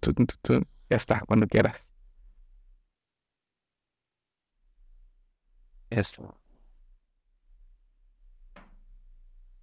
Ya 0.00 0.96
está, 0.96 1.20
cuando 1.26 1.46
quieras. 1.46 1.76
Esto. 5.90 6.38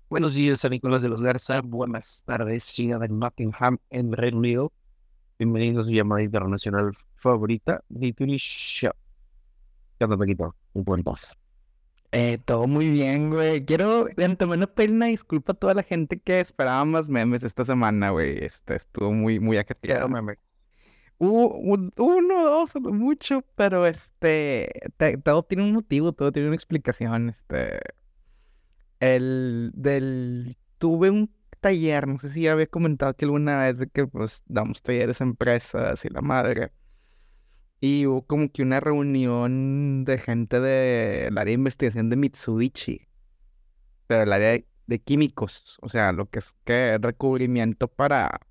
Buenos 0.09 0.33
días 0.35 0.63
a 0.65 0.69
Nicolás 0.69 1.01
de 1.01 1.09
los 1.09 1.21
Garza. 1.21 1.61
Buenas 1.61 2.23
tardes, 2.25 2.63
sigan 2.63 3.03
en 3.03 3.19
Nottingham, 3.19 3.77
en 3.89 4.11
Reino 4.11 4.37
Unido. 4.37 4.71
Bienvenidos 5.37 5.81
a 5.81 5.85
su 5.85 5.91
llamada 5.91 6.21
internacional 6.21 6.91
favorita, 7.15 7.83
Nituri 7.89 8.37
Show. 8.37 8.91
¿Qué 9.97 10.05
onda, 10.05 10.17
Paquito? 10.17 10.55
Un 10.73 10.83
buen 10.83 11.03
paso. 11.03 11.33
Eh, 12.11 12.39
todo 12.43 12.67
muy 12.67 12.89
bien, 12.89 13.29
güey. 13.29 13.63
Quiero 13.65 14.05
de 14.05 14.25
antemano 14.25 14.67
pedir 14.73 14.91
una 14.91 15.05
disculpa 15.07 15.51
a 15.53 15.55
toda 15.55 15.75
la 15.75 15.83
gente 15.83 16.19
que 16.19 16.39
esperaba 16.39 16.83
más 16.85 17.07
memes 17.09 17.43
esta 17.43 17.65
semana, 17.65 18.09
güey. 18.11 18.37
Este 18.43 18.75
estuvo 18.77 19.11
muy, 19.13 19.39
muy 19.39 19.57
ajetreado. 19.57 20.09
meme. 20.09 20.37
Uno, 21.19 21.91
dos, 22.43 22.75
mucho, 22.81 23.41
pero 23.55 23.85
este, 23.85 24.69
te- 24.97 25.17
todo 25.17 25.43
tiene 25.43 25.63
un 25.63 25.73
motivo, 25.73 26.13
todo 26.13 26.31
tiene 26.31 26.47
una 26.49 26.55
explicación. 26.55 27.29
Este, 27.29 27.79
el 28.99 29.71
del, 29.75 30.57
tuve 30.77 31.09
un 31.09 31.33
taller, 31.59 32.07
no 32.07 32.19
sé 32.19 32.29
si 32.29 32.41
ya 32.43 32.53
había 32.53 32.67
comentado 32.67 33.15
que 33.15 33.25
alguna 33.25 33.59
vez 33.63 33.77
de 33.77 33.87
que 33.89 34.07
pues 34.07 34.43
damos 34.47 34.81
talleres 34.81 35.21
a 35.21 35.23
empresas 35.25 36.03
y 36.05 36.09
la 36.09 36.21
madre. 36.21 36.71
Y 37.81 38.05
hubo 38.07 38.25
como 38.25 38.51
que 38.51 38.61
una 38.63 38.79
reunión 38.79 40.03
de 40.05 40.17
gente 40.17 40.59
del 40.59 41.37
área 41.37 41.45
de 41.51 41.53
investigación 41.53 42.09
de 42.09 42.17
Mitsubishi, 42.17 43.07
pero 44.07 44.23
el 44.23 44.33
área 44.33 44.49
de, 44.51 44.67
de 44.87 44.99
químicos, 44.99 45.77
o 45.81 45.89
sea, 45.89 46.11
lo 46.11 46.29
que 46.29 46.39
es 46.39 46.53
que 46.65 46.97
recubrimiento 46.99 47.87
para, 47.87 48.41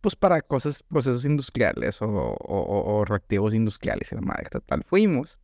pues 0.00 0.16
para 0.16 0.40
cosas, 0.42 0.82
procesos 0.82 1.24
industriales 1.24 2.00
o, 2.02 2.08
o- 2.08 2.36
o- 2.38 2.98
o 3.00 3.04
reactivos 3.04 3.54
industriales 3.54 4.12
y 4.12 4.14
la 4.14 4.22
madre, 4.22 4.48
total, 4.50 4.84
fuimos. 4.84 5.40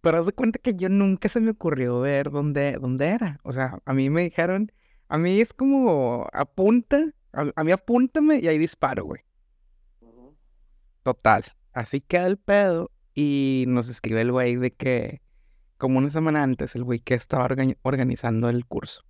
Pero 0.00 0.18
haz 0.18 0.26
de 0.26 0.32
cuenta 0.32 0.58
que 0.58 0.74
yo 0.74 0.88
nunca 0.88 1.28
se 1.28 1.40
me 1.40 1.50
ocurrió 1.50 2.00
ver 2.00 2.30
dónde, 2.30 2.78
dónde 2.80 3.08
era. 3.08 3.40
O 3.42 3.52
sea, 3.52 3.78
a 3.84 3.94
mí 3.94 4.10
me 4.10 4.22
dijeron, 4.22 4.72
a 5.08 5.18
mí 5.18 5.40
es 5.40 5.52
como 5.52 6.26
apunta, 6.32 7.12
a, 7.32 7.50
a 7.54 7.64
mí 7.64 7.72
apúntame 7.72 8.38
y 8.40 8.48
ahí 8.48 8.58
disparo, 8.58 9.04
güey. 9.04 9.22
Total. 11.02 11.44
Así 11.78 12.00
queda 12.00 12.26
el 12.26 12.38
pedo 12.38 12.90
y 13.14 13.64
nos 13.68 13.88
escribe 13.88 14.20
el 14.22 14.32
güey 14.32 14.56
de 14.56 14.72
que, 14.72 15.22
como 15.76 15.98
una 15.98 16.10
semana 16.10 16.42
antes, 16.42 16.74
el 16.74 16.82
güey 16.82 16.98
que 16.98 17.14
estaba 17.14 17.48
organi- 17.48 17.78
organizando 17.82 18.48
el 18.48 18.66
curso, 18.66 19.04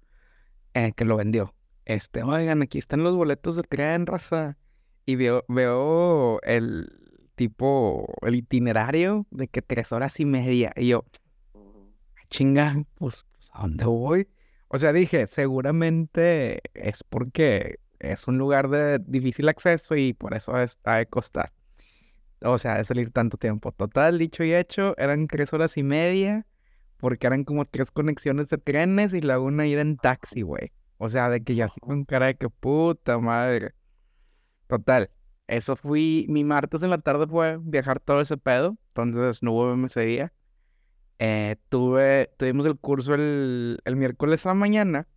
eh, 0.75 0.93
que 0.95 1.07
lo 1.07 1.17
vendió. 1.17 1.55
Este, 1.87 2.23
oigan, 2.23 2.61
aquí 2.61 2.77
están 2.77 3.03
los 3.03 3.17
boletos 3.17 3.57
de 3.57 3.63
tren, 3.63 4.05
raza. 4.05 4.59
Y 5.07 5.17
veo, 5.17 5.47
veo 5.49 6.41
el 6.43 6.91
tipo, 7.37 8.05
el 8.21 8.35
itinerario 8.35 9.27
de 9.31 9.49
que 9.49 9.63
tres 9.63 9.91
horas 9.93 10.21
y 10.21 10.27
media. 10.27 10.71
Y 10.77 10.89
yo, 10.89 11.07
"Ah, 11.55 12.21
chinga, 12.29 12.85
pues, 12.97 13.25
pues, 13.33 13.51
¿a 13.55 13.63
dónde 13.63 13.87
voy? 13.87 14.29
O 14.69 14.79
sea, 14.79 14.93
dije, 14.93 15.27
seguramente 15.27 16.61
es 16.75 17.03
porque 17.03 17.77
es 17.99 18.29
un 18.29 18.37
lugar 18.37 18.69
de 18.69 18.99
difícil 18.99 19.49
acceso 19.49 19.97
y 19.97 20.13
por 20.13 20.35
eso 20.35 20.55
está 20.59 20.97
de 20.97 21.07
costar. 21.07 21.51
O 22.43 22.59
sea, 22.59 22.79
de 22.79 22.85
salir 22.85 23.11
tanto 23.11 23.37
tiempo. 23.37 23.73
Total, 23.73 24.19
dicho 24.19 24.45
y 24.45 24.55
hecho, 24.55 24.95
eran 24.99 25.27
tres 25.27 25.53
horas 25.53 25.77
y 25.77 25.83
media, 25.83 26.47
porque 26.99 27.27
eran 27.27 27.45
como 27.45 27.65
tres 27.65 27.91
conexiones 27.91 28.49
de 28.49 28.59
trenes 28.59 29.13
y 29.15 29.21
la 29.21 29.41
una 29.41 29.67
ida 29.67 29.81
en 29.81 29.97
taxi, 29.97 30.43
güey. 30.43 30.73
O 30.99 31.09
sea, 31.09 31.29
de 31.31 31.43
que 31.43 31.55
yo 31.57 31.65
así 31.65 31.81
con 31.81 32.05
cara 32.05 32.27
de 32.27 32.37
que 32.37 32.49
puta 32.49 33.19
madre. 33.19 33.75
Total, 34.69 35.11
eso 35.47 35.77
fui, 35.77 36.27
mi 36.29 36.45
martes 36.45 36.83
en 36.83 36.91
la 36.91 36.99
tarde 36.99 37.27
fue 37.27 37.59
viajar 37.61 38.01
todo 38.01 38.21
ese 38.21 38.37
pedo, 38.37 38.77
entonces 38.89 39.43
no 39.43 39.53
hubo 39.53 39.87
ese 39.87 40.03
día. 40.05 40.33
Eh, 41.21 41.57
tuve, 41.69 42.31
tuvimos 42.37 42.67
el 42.67 42.79
curso 42.79 43.15
el, 43.15 43.81
el 43.85 43.97
miércoles 43.97 44.45
a 44.47 44.51
la 44.51 44.55
mañana. 44.55 45.09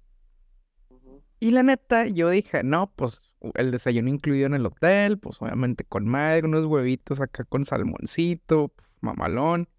Y 1.40 1.52
la 1.52 1.64
neta, 1.64 2.08
yo 2.08 2.30
dije, 2.30 2.64
no, 2.64 2.92
pues 2.96 3.20
el 3.56 3.72
desayuno 3.72 4.10
incluido 4.10 4.48
en 4.48 4.54
el 4.54 4.66
hotel, 4.66 5.20
pues 5.20 5.42
obviamente 5.42 5.84
con 5.84 6.06
madre, 6.06 6.46
unos 6.46 6.66
huevitos 6.66 7.20
acá 7.20 7.44
con 7.44 7.66
salmoncito, 7.66 8.70
pf, 8.70 8.90
mamalón. 9.02 9.70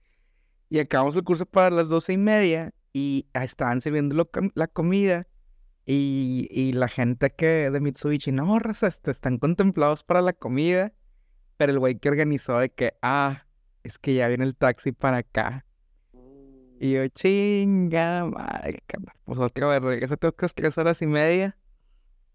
Y 0.69 0.79
acabamos 0.79 1.15
el 1.17 1.25
curso 1.25 1.47
para 1.47 1.71
las 1.71 1.89
doce 1.89 2.15
y 2.15 2.19
media 2.19 2.73
y 2.93 3.27
ah, 3.35 3.45
estaban 3.45 3.81
sirviendo 3.81 4.29
la 4.55 4.67
comida. 4.69 5.27
Y, 5.85 6.49
y 6.51 6.73
la 6.73 6.89
gente 6.89 7.31
que 7.35 7.71
de 7.71 7.81
Mitsubishi, 7.81 8.31
no, 8.33 8.59
raza, 8.59 8.87
este, 8.87 9.11
están 9.11 9.39
contemplados 9.39 10.05
para 10.05 10.23
la 10.23 10.33
comida. 10.33 10.93
Pero 11.57 11.73
el 11.73 11.79
güey 11.79 11.99
que 11.99 12.09
organizó 12.09 12.59
de 12.59 12.71
que, 12.71 12.95
ah, 13.03 13.47
es 13.83 13.99
que 13.99 14.15
ya 14.15 14.29
viene 14.29 14.45
el 14.45 14.57
taxi 14.57 14.93
para 14.93 15.19
acá. 15.19 15.67
Y 16.81 16.93
yo, 16.93 17.07
chinga 17.09 18.25
madre. 18.25 18.83
Pues 19.25 19.39
otra 19.39 19.79
vez, 19.79 20.11
otras 20.11 20.55
tres 20.55 20.77
horas 20.79 21.01
y 21.03 21.07
media, 21.07 21.57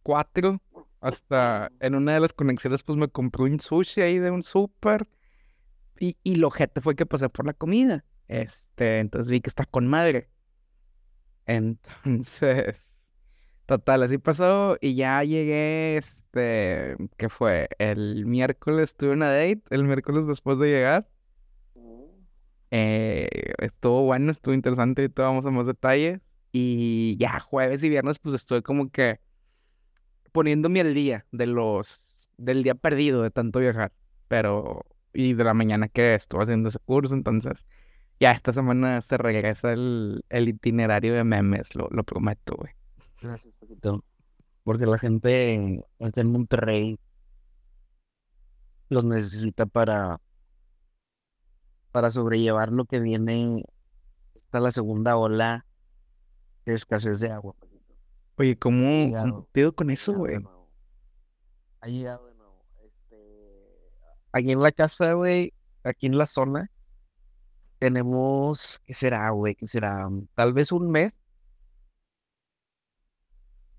cuatro, 0.04 0.62
hasta 1.08 1.72
en 1.80 1.96
una 1.96 2.14
de 2.14 2.20
las 2.20 2.34
conexiones, 2.34 2.84
pues 2.84 2.98
me 2.98 3.08
compré 3.08 3.44
un 3.44 3.60
sushi 3.60 4.02
ahí 4.02 4.20
de 4.20 4.32
un 4.32 4.44
súper. 4.44 5.08
Y, 6.00 6.18
y 6.24 6.36
lo 6.36 6.52
jete 6.52 6.82
fue 6.82 6.96
que 6.96 7.06
pasé 7.06 7.30
por 7.30 7.46
la 7.46 7.54
comida. 7.54 8.06
Este, 8.28 9.00
entonces 9.00 9.30
vi 9.30 9.42
que 9.42 9.50
está 9.50 9.66
con 9.66 9.88
madre. 9.88 10.30
Entonces, 11.46 12.78
total, 13.66 14.04
así 14.04 14.18
pasó. 14.18 14.78
Y 14.82 14.96
ya 14.96 15.24
llegué, 15.24 15.98
este, 15.98 16.98
¿qué 17.18 17.30
fue? 17.30 17.70
El 17.80 18.26
miércoles 18.26 18.96
tuve 18.96 19.12
una 19.12 19.30
date, 19.32 19.64
el 19.70 19.86
miércoles 19.86 20.28
después 20.28 20.60
de 20.60 20.70
llegar. 20.70 21.10
Eh, 22.72 23.30
estuvo 23.60 24.04
bueno, 24.04 24.32
estuvo 24.32 24.54
interesante 24.54 25.04
y 25.06 25.10
todo, 25.10 25.28
vamos 25.28 25.46
a 25.46 25.52
más 25.52 25.68
detalles. 25.68 26.20
Y 26.52 27.18
ya 27.18 27.40
jueves 27.40 27.84
y 27.84 27.90
viernes 27.90 28.20
pues 28.20 28.36
estuve 28.36 28.62
como 28.62 28.90
que 28.90 29.22
poniéndome 30.38 30.82
al 30.82 30.94
día 30.94 31.26
de 31.32 31.48
los, 31.48 32.30
del 32.38 32.62
día 32.62 32.76
perdido 32.76 33.24
de 33.24 33.32
tanto 33.32 33.58
viajar. 33.58 33.92
Pero, 34.28 34.86
y 35.12 35.34
de 35.34 35.44
la 35.44 35.56
mañana 35.56 35.88
que 35.88 36.14
estuve 36.14 36.44
haciendo 36.44 36.70
ese 36.70 36.78
curso, 36.78 37.16
entonces 37.16 37.66
ya 38.20 38.34
esta 38.34 38.54
semana 38.54 39.02
se 39.02 39.18
regresa 39.18 39.74
el, 39.74 40.24
el 40.30 40.48
itinerario 40.48 41.16
de 41.16 41.24
memes, 41.24 41.74
lo, 41.74 41.88
lo 41.90 42.04
prometo, 42.04 42.56
güey. 42.56 42.72
Gracias, 43.20 43.56
Paquito. 43.56 44.04
Porque 44.64 44.86
la 44.86 45.00
gente 45.00 45.84
acá 46.00 46.22
en 46.22 46.32
Monterrey 46.32 47.00
los 48.90 49.06
necesita 49.06 49.66
para, 49.66 50.22
para 51.92 52.12
sobrellevar 52.12 52.72
lo 52.72 52.86
que 52.86 53.00
viene 53.00 53.64
hasta 54.36 54.60
la 54.60 54.72
segunda 54.72 55.18
ola 55.18 55.66
de 56.64 56.74
escasez 56.74 57.22
de 57.22 57.32
agua. 57.32 57.56
Oye, 58.40 58.56
¿cómo, 58.56 59.48
te 59.52 59.62
digo 59.62 59.72
con 59.74 59.90
eso, 59.90 60.14
güey? 60.14 60.38
Ha 61.82 61.88
llegado 61.88 62.28
de 62.28 62.36
nuevo. 62.36 62.64
Este, 62.86 63.18
aquí 64.32 64.52
en 64.52 64.62
la 64.62 64.72
casa, 64.72 65.14
güey, 65.14 65.54
aquí 65.84 66.06
en 66.06 66.20
la 66.20 66.28
zona, 66.28 66.70
tenemos, 67.80 68.80
¿qué 68.86 68.94
será, 68.94 69.28
güey? 69.32 69.56
¿Qué 69.56 69.68
será? 69.68 70.08
Tal 70.36 70.54
vez 70.54 70.72
un 70.72 70.92
mes. 70.92 71.16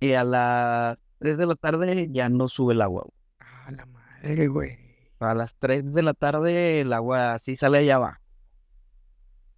Y 0.00 0.14
a 0.14 0.24
las 0.24 0.98
3 1.18 1.36
de 1.36 1.46
la 1.46 1.54
tarde 1.54 2.08
ya 2.10 2.28
no 2.28 2.48
sube 2.48 2.74
el 2.74 2.82
agua. 2.82 3.02
güey. 3.02 3.14
Ah, 3.38 3.70
la 3.70 3.86
madre, 3.86 4.48
güey. 4.48 4.78
A 5.20 5.34
las 5.34 5.54
3 5.54 5.92
de 5.92 6.02
la 6.02 6.14
tarde 6.14 6.80
el 6.80 6.92
agua 6.92 7.32
así 7.34 7.54
sale 7.54 7.78
allá 7.78 7.94
abajo. 7.94 8.20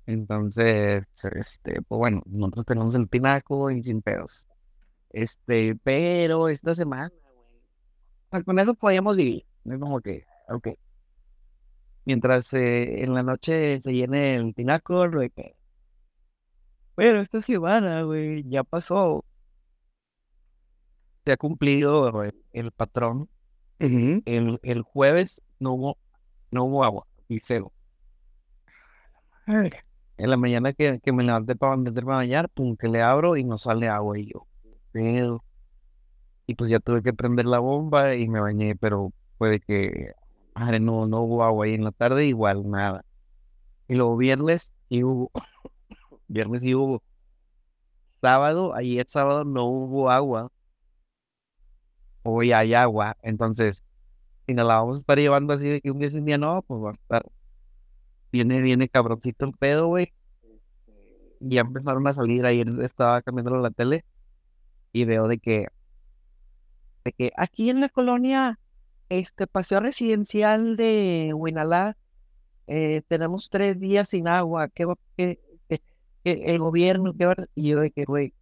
Entonces, 0.05 1.05
este, 1.23 1.81
pues 1.83 1.99
bueno, 1.99 2.23
nosotros 2.27 2.67
tenemos 2.67 2.95
el 2.97 3.09
tinaco 3.09 3.71
y 3.71 3.83
sin 3.83 4.03
pedos. 4.03 4.50
Este, 5.11 5.77
pero 5.77 6.49
esta 6.49 6.75
semana, 6.75 7.13
güey, 7.35 7.63
pues 8.31 8.45
con 8.45 8.59
eso 8.59 8.75
podíamos 8.75 9.17
vivir. 9.17 9.47
Es 9.65 9.79
como 9.79 10.01
que, 10.01 10.25
ok. 10.49 10.69
Mientras 12.05 12.53
eh, 12.55 13.03
en 13.05 13.15
la 13.15 13.23
noche 13.23 13.81
se 13.81 13.93
llene 13.93 14.35
el 14.37 14.55
tinaco, 14.55 15.07
lo 15.07 15.21
que. 15.21 15.55
Pero 16.95 17.21
esta 17.21 17.43
semana, 17.43 18.03
güey, 18.03 18.43
ya 18.49 18.65
pasó. 18.65 19.25
Se 21.25 21.33
ha 21.33 21.37
cumplido 21.37 22.23
el, 22.23 22.35
el 22.53 22.73
patrón. 22.73 23.29
El, 24.27 24.61
el 24.63 24.83
jueves 24.83 25.41
no 25.59 25.73
hubo, 25.73 25.99
no 26.51 26.65
hubo 26.65 26.85
agua, 26.85 27.07
y 27.29 27.39
cero. 27.41 27.73
En 30.17 30.31
la 30.31 30.37
mañana 30.37 30.73
que, 30.73 31.01
que 31.01 31.13
me 31.13 31.25
levanté 31.25 31.57
para 31.57 31.77
meterme 31.77 32.13
a 32.13 32.17
bañar, 32.17 32.49
pum, 32.51 32.77
que 32.77 32.89
le 32.89 33.03
abro 33.03 33.37
y 33.37 33.45
no 33.45 33.59
sale 33.59 33.89
agua. 33.89 34.19
Y 34.19 34.27
yo, 34.33 34.47
¿qué 34.47 34.50
pedo? 34.93 35.45
Y 36.47 36.55
pues 36.57 36.71
ya 36.71 36.81
tuve 36.81 37.03
que 37.03 37.13
prender 37.13 37.47
la 37.47 37.61
bomba 37.61 38.15
y 38.17 38.29
me 38.29 38.41
bañé, 38.41 38.77
pero 38.77 39.13
puede 39.39 39.61
que, 39.61 40.13
madre, 40.55 40.81
no, 40.81 41.07
no 41.07 41.21
hubo 41.23 41.45
agua. 41.45 41.69
Y 41.69 41.75
en 41.75 41.85
la 41.85 41.93
tarde 41.93 42.27
igual, 42.27 42.69
nada. 42.71 43.05
Y 43.89 43.95
luego 43.95 44.17
viernes 44.17 44.73
y 44.89 45.05
hubo, 45.05 45.31
viernes 46.29 46.65
y 46.65 46.75
hubo. 46.75 47.03
Sábado, 48.23 48.75
ayer 48.75 49.07
sábado 49.09 49.45
no 49.45 49.65
hubo 49.67 50.11
agua. 50.11 50.51
Hoy 52.23 52.53
hay 52.53 52.75
agua. 52.75 53.17
Entonces, 53.23 53.83
si 54.47 54.55
nos 54.55 54.67
la 54.67 54.77
vamos 54.77 54.97
a 54.97 55.01
estar 55.01 55.19
llevando 55.19 55.55
así 55.55 55.69
de 55.69 55.81
que 55.81 55.91
un 55.91 55.99
día 56.01 56.11
sin 56.11 56.25
día 56.25 56.39
no, 56.39 56.63
pues 56.63 56.83
va 56.83 56.91
a 56.91 56.93
estar. 56.95 57.23
Viene, 58.33 58.61
viene 58.61 58.89
cabroncito 58.89 59.47
el 59.47 59.53
pedo, 59.53 59.87
güey. 59.89 60.13
Ya 61.41 61.63
empezaron 61.63 62.07
a 62.07 62.13
salir, 62.13 62.45
ayer 62.47 62.69
estaba 62.83 63.23
cambiando 63.23 63.57
la 63.59 63.71
tele 63.71 64.05
y 64.93 65.05
veo 65.05 65.29
de 65.29 65.39
que, 65.39 65.69
de 67.05 67.13
que 67.13 67.33
aquí 67.37 67.71
en 67.71 67.81
la 67.81 67.89
colonia, 67.89 68.59
este 69.09 69.47
paseo 69.47 69.81
residencial 69.81 70.77
de 70.77 71.33
Huinalá, 71.35 71.97
eh, 72.69 73.03
tenemos 73.09 73.51
tres 73.51 73.79
días 73.81 74.11
sin 74.11 74.29
agua, 74.29 74.69
¿qué 74.71 74.87
va, 74.87 74.97
qué, 75.17 75.41
qué- 75.69 75.83
el 76.25 76.59
gobierno, 76.61 77.15
qué 77.19 77.27
va? 77.27 77.37
Y 77.55 77.71
yo 77.71 77.81
de 77.81 77.91
que, 77.93 78.05
güey, 78.07 78.35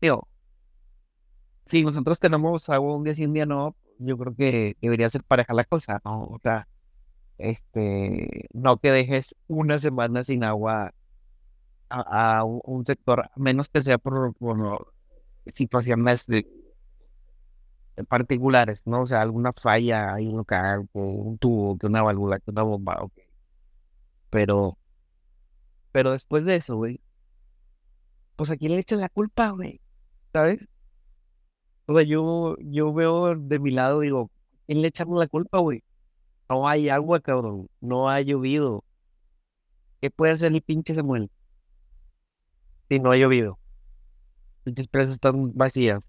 tío, 0.00 0.26
si 1.66 1.82
nosotros 1.84 2.18
tenemos 2.18 2.68
agua 2.68 2.96
un 2.96 3.04
día 3.04 3.14
sí, 3.14 3.24
un 3.26 3.32
día 3.34 3.46
no, 3.46 3.76
yo 3.98 4.18
creo 4.18 4.34
que 4.34 4.76
debería 4.80 5.10
ser 5.10 5.22
pareja 5.24 5.54
la 5.54 5.64
cosa, 5.64 6.00
¿no? 6.04 6.24
O 6.24 6.38
sea, 6.42 6.68
este, 7.38 8.48
no 8.54 8.78
que 8.78 8.92
dejes 8.92 9.36
una 9.48 9.78
semana 9.78 10.24
sin 10.24 10.44
agua 10.44 10.94
a, 11.90 12.38
a 12.40 12.44
un 12.44 12.84
sector, 12.86 13.30
menos 13.36 13.68
que 13.68 13.82
sea 13.82 13.98
por, 13.98 14.34
por 14.36 14.94
situaciones 15.54 16.26
de, 16.26 16.46
particulares, 18.08 18.82
¿no? 18.86 19.02
O 19.02 19.06
sea, 19.06 19.22
alguna 19.22 19.52
falla 19.52 20.14
ahí 20.14 20.30
local, 20.30 20.88
que 20.92 20.98
un 20.98 21.38
tubo, 21.38 21.78
que 21.78 21.86
una 21.86 22.02
válvula, 22.02 22.38
que 22.40 22.50
una 22.50 22.62
bomba, 22.62 22.96
ok. 23.02 23.12
Pero, 24.30 24.78
pero 25.92 26.12
después 26.12 26.44
de 26.44 26.56
eso, 26.56 26.76
güey, 26.76 27.00
pues 28.36 28.50
a 28.50 28.56
quién 28.56 28.72
le 28.72 28.80
echan 28.80 29.00
la 29.00 29.08
culpa, 29.08 29.50
güey, 29.50 29.80
¿sabes? 30.32 30.66
O 31.86 31.94
sea, 31.94 32.02
yo, 32.04 32.56
yo 32.60 32.92
veo 32.92 33.36
de 33.36 33.58
mi 33.58 33.70
lado, 33.70 34.00
digo, 34.00 34.30
¿quién 34.66 34.82
le 34.82 34.88
echamos 34.88 35.18
la 35.18 35.26
culpa, 35.26 35.58
güey? 35.58 35.82
No 36.48 36.68
hay 36.68 36.88
agua, 36.90 37.20
cabrón. 37.20 37.68
No 37.80 38.10
ha 38.10 38.20
llovido. 38.20 38.84
¿Qué 40.00 40.10
puede 40.10 40.32
hacer 40.34 40.52
el 40.52 40.62
pinche 40.62 40.94
Samuel 40.94 41.30
si 42.88 42.98
no 42.98 43.10
ha 43.12 43.16
llovido? 43.16 43.58
Pinches 44.64 44.88
presas 44.88 45.14
están 45.14 45.52
vacías. 45.54 46.02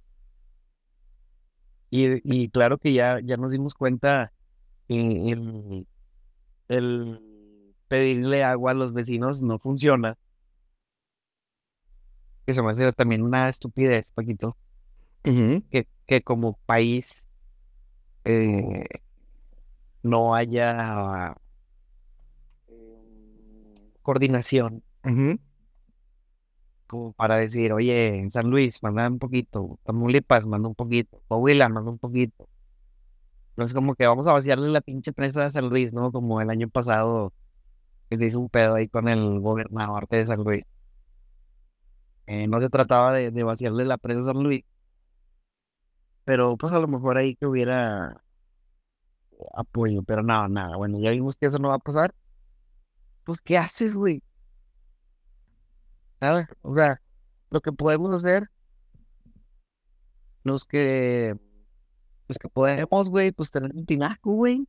Y, 1.89 2.21
y 2.23 2.50
claro 2.50 2.77
que 2.77 2.94
ya, 2.94 3.19
ya 3.23 3.38
nos 3.38 3.51
dimos 3.51 3.75
cuenta 3.75 4.33
que 4.88 5.31
el, 5.31 5.88
el 6.67 7.19
pedirle 7.88 8.44
agua 8.44 8.71
a 8.71 8.73
los 8.73 8.94
vecinos 8.94 9.41
no 9.41 9.59
funciona. 9.59 10.17
Que 12.45 12.53
se 12.53 12.61
me 12.63 12.71
hace 12.71 12.91
también 12.94 13.21
una 13.21 13.47
estupidez, 13.47 14.11
Paquito. 14.11 14.57
Que, 15.23 15.88
que 16.05 16.21
como 16.21 16.57
país 16.65 17.27
eh, 18.25 18.85
no 20.01 20.35
haya 20.35 21.35
eh, 22.67 23.91
coordinación 24.01 24.83
ujú. 25.05 25.39
Como 26.94 27.13
para 27.13 27.38
decir, 27.38 27.74
oye, 27.74 28.19
en 28.19 28.31
San 28.31 28.50
Luis, 28.50 28.84
manda 28.84 29.07
un 29.10 29.19
poquito, 29.19 29.80
Tamaulipas, 29.84 30.45
manda 30.45 30.69
un 30.69 30.75
poquito, 30.75 31.22
Coahuila, 31.28 31.69
manda 31.69 31.92
un 31.92 32.00
poquito. 32.00 32.48
No 33.56 33.66
es 33.66 33.74
como 33.74 33.95
que 33.95 34.07
vamos 34.07 34.28
a 34.28 34.34
vaciarle 34.34 34.69
la 34.69 34.81
pinche 34.81 35.13
presa 35.13 35.44
de 35.44 35.51
San 35.51 35.69
Luis, 35.69 35.94
¿no? 35.94 36.12
Como 36.12 36.42
el 36.42 36.50
año 36.50 36.69
pasado 36.69 37.34
que 38.10 38.18
se 38.18 38.28
hizo 38.28 38.40
un 38.40 38.50
pedo 38.50 38.75
ahí 38.75 38.88
con 38.88 39.07
el 39.10 39.40
gobernador 39.40 40.07
de 40.10 40.25
San 40.25 40.44
Luis. 40.44 40.63
Eh, 42.28 42.48
no 42.48 42.60
se 42.60 42.69
trataba 42.69 43.13
de, 43.13 43.44
vaciarle 43.44 43.86
la 43.86 43.98
presa 43.98 44.22
a 44.22 44.24
San 44.25 44.44
Luis, 44.44 44.63
pero 46.25 46.57
pues 46.57 46.74
a 46.74 46.80
lo 46.80 46.88
mejor 46.88 47.18
ahí 47.18 47.36
que 47.36 47.46
hubiera 47.48 48.24
apoyo, 49.54 50.04
pero 50.04 50.24
nada, 50.24 50.48
nada. 50.48 50.78
Bueno, 50.78 51.00
ya 51.00 51.12
vimos 51.12 51.36
que 51.36 51.48
eso 51.48 51.60
no 51.60 51.69
va 51.69 51.75
a 51.75 51.80
pasar. 51.80 52.13
Pues, 53.24 53.42
¿qué 53.42 53.57
haces, 53.57 53.96
güey? 53.96 54.22
Nada, 56.24 56.48
o 56.62 56.74
sea, 56.74 57.02
lo 57.50 57.60
que 57.60 57.74
podemos 57.74 58.14
hacer, 58.14 58.48
los 60.46 60.64
que, 60.64 61.36
los 62.30 62.38
que 62.38 62.48
podemos, 62.48 63.10
güey, 63.10 63.34
pues 63.34 63.52
tener 63.52 63.75
un 63.75 63.86
tinaco, 63.86 64.31
güey, 64.31 64.66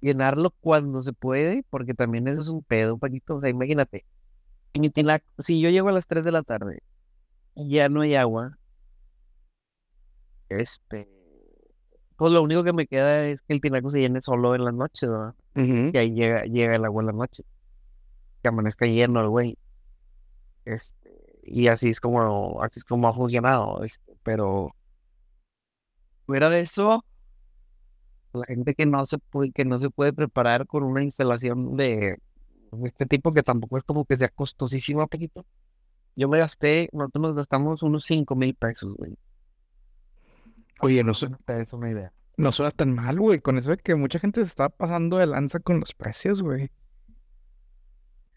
llenarlo 0.00 0.54
cuando 0.62 1.02
se 1.02 1.12
puede, 1.12 1.66
porque 1.68 1.92
también 1.92 2.28
eso 2.28 2.40
es 2.40 2.48
un 2.48 2.62
pedo, 2.62 2.96
Paquito. 2.96 3.36
O 3.36 3.40
sea, 3.42 3.50
imagínate, 3.50 4.06
mi 4.72 4.88
tinaco, 4.88 5.26
si 5.38 5.60
yo 5.60 5.68
llego 5.68 5.90
a 5.90 5.92
las 5.92 6.06
3 6.06 6.24
de 6.24 6.32
la 6.32 6.40
tarde 6.40 6.82
y 7.54 7.68
ya 7.68 7.90
no 7.90 8.00
hay 8.00 8.14
agua, 8.14 8.56
este, 10.48 11.10
pues 12.16 12.32
lo 12.32 12.40
único 12.40 12.64
que 12.64 12.72
me 12.72 12.86
queda 12.86 13.26
es 13.26 13.42
que 13.42 13.52
el 13.52 13.60
tinaco 13.60 13.90
se 13.90 14.00
llene 14.00 14.22
solo 14.22 14.54
en 14.54 14.64
las 14.64 14.72
noches, 14.72 15.10
¿verdad? 15.10 15.34
Y 15.92 15.98
ahí 15.98 16.14
llega, 16.14 16.44
llega 16.44 16.74
el 16.74 16.86
agua 16.86 17.02
en 17.02 17.06
la 17.08 17.12
noche, 17.12 17.42
que 18.42 18.48
amanezca 18.48 18.86
lleno 18.86 19.20
el 19.20 19.28
güey. 19.28 19.58
Este, 20.64 21.40
y 21.42 21.68
así 21.68 21.88
es 21.88 22.00
como, 22.00 22.62
así 22.62 22.80
es 22.80 22.84
como 22.84 23.08
ha 23.08 23.14
funcionado, 23.14 23.82
este, 23.84 24.16
pero 24.22 24.74
fuera 26.26 26.48
de 26.48 26.60
eso, 26.60 27.04
la 28.32 28.44
gente 28.44 28.74
que 28.74 28.86
no 28.86 29.04
se 29.06 29.18
puede, 29.18 29.52
que 29.52 29.64
no 29.64 29.80
se 29.80 29.90
puede 29.90 30.12
preparar 30.12 30.66
con 30.66 30.84
una 30.84 31.02
instalación 31.02 31.76
de, 31.76 32.18
este 32.84 33.06
tipo, 33.06 33.32
que 33.32 33.42
tampoco 33.42 33.78
es 33.78 33.84
como 33.84 34.04
que 34.04 34.16
sea 34.16 34.28
costosísimo, 34.28 35.06
poquito. 35.08 35.44
Yo 36.16 36.28
me 36.28 36.38
gasté, 36.38 36.88
nosotros 36.92 37.22
nos 37.22 37.34
gastamos 37.34 37.82
unos 37.82 38.04
5 38.04 38.34
mil 38.36 38.54
pesos, 38.54 38.94
güey. 38.94 39.16
Oye, 40.80 41.02
no, 41.04 41.12
das 41.46 41.72
una 41.72 41.90
idea. 41.90 42.12
no 42.36 42.52
suena 42.52 42.70
tan 42.70 42.94
mal, 42.94 43.18
güey. 43.18 43.40
Con 43.40 43.58
eso 43.58 43.70
de 43.70 43.76
que 43.76 43.94
mucha 43.94 44.18
gente 44.18 44.40
se 44.40 44.46
está 44.46 44.68
pasando 44.68 45.18
de 45.18 45.26
lanza 45.26 45.60
con 45.60 45.80
los 45.80 45.94
precios, 45.94 46.42
güey. 46.42 46.70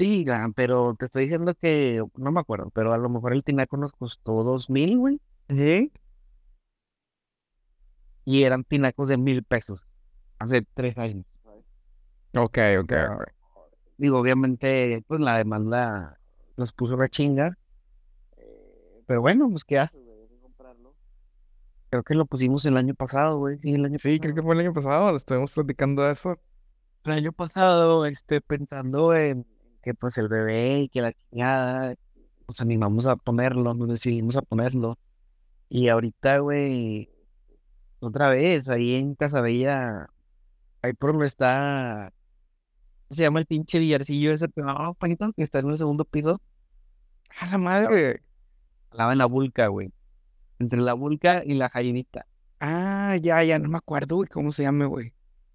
Sí, 0.04 0.26
pero 0.54 0.96
te 1.00 1.06
estoy 1.06 1.24
diciendo 1.24 1.54
que, 1.56 2.04
no 2.18 2.32
me 2.34 2.42
acuerdo, 2.42 2.70
pero 2.72 2.92
a 2.92 2.98
lo 2.98 3.08
mejor 3.08 3.32
el 3.32 3.46
tinaco 3.46 3.78
nos 3.78 3.94
costó 3.94 4.44
dos 4.44 4.70
mil, 4.70 4.98
güey, 4.98 5.22
¿Sí? 5.48 5.94
y 8.26 8.44
eran 8.44 8.66
tinacos 8.66 9.08
de 9.08 9.16
mil 9.16 9.44
pesos, 9.46 9.80
hace 10.40 10.66
tres 10.74 10.98
años. 10.98 11.26
Ok, 12.36 12.58
ok, 12.82 12.90
sea, 12.90 13.16
ok. 13.16 13.24
Digo, 13.98 14.20
obviamente, 14.20 15.02
pues 15.08 15.22
la 15.22 15.38
demanda 15.38 16.20
nos 16.58 16.74
puso 16.74 16.96
una 16.96 17.08
chinga. 17.08 17.58
eh, 18.36 19.04
Pero 19.08 19.22
bueno, 19.22 19.50
pues 19.50 19.64
qué 19.64 19.80
haces, 19.80 20.02
comprarlo. 20.42 20.96
Creo 21.92 22.04
que 22.04 22.16
lo 22.16 22.26
pusimos 22.26 22.66
el 22.66 22.76
año 22.76 22.94
pasado, 22.94 23.38
güey. 23.38 23.58
Sí, 23.60 23.72
el 23.72 23.86
año 23.86 24.00
Sí, 24.00 24.20
creo 24.20 24.36
que 24.36 24.42
fue 24.42 24.54
el 24.54 24.60
año 24.60 24.74
pasado, 24.74 25.16
estuvimos 25.16 25.52
platicando 25.52 26.04
de 26.04 26.12
eso. 26.12 26.38
El 27.06 27.12
año 27.14 27.32
pasado, 27.32 28.06
este, 28.06 28.42
pensando 28.42 29.16
en 29.16 29.46
que 29.84 29.94
pues 29.94 30.18
el 30.18 30.30
bebé 30.30 30.82
y 30.82 30.90
que 30.90 31.02
la 31.02 31.14
chingada, 31.14 31.96
nos 32.48 32.62
animamos 32.62 33.08
a 33.08 33.16
ponerlo, 33.16 33.74
nos 33.74 33.90
decidimos 33.90 34.36
a 34.38 34.42
ponerlo. 34.42 34.98
Y 35.70 35.90
ahorita, 35.90 36.40
güey, 36.40 37.10
otra 38.00 38.30
vez, 38.30 38.70
ahí 38.70 38.96
en 38.96 39.16
Casabella, 39.16 40.10
ahí 40.82 40.94
por 40.94 41.12
donde 41.12 41.26
está, 41.28 42.14
¿cómo 43.08 43.16
se 43.16 43.24
llama 43.24 43.40
el 43.40 43.46
pinche 43.46 43.80
billarcillo 43.80 44.32
ese, 44.32 44.48
no, 44.56 44.96
Paquito, 44.96 45.34
que 45.34 45.44
está 45.44 45.60
en 45.60 45.70
el 45.70 45.78
segundo 45.78 46.06
piso? 46.06 46.42
A 47.40 47.48
la 47.48 47.58
madre. 47.58 48.22
Al 48.92 49.12
en 49.12 49.18
la 49.18 49.26
Vulca, 49.26 49.68
güey. 49.68 49.92
Entre 50.60 50.80
la 50.80 50.94
Vulca 50.94 51.44
y 51.46 51.56
la 51.56 51.70
Jayinita. 51.70 52.26
Ah, 52.60 53.18
ya, 53.22 53.44
ya, 53.44 53.60
no 53.60 53.70
me 53.70 53.78
acuerdo, 53.78 54.18
güey, 54.18 54.30
cómo 54.30 54.52
se 54.52 54.64
llama, 54.64 54.86
güey. 54.86 55.14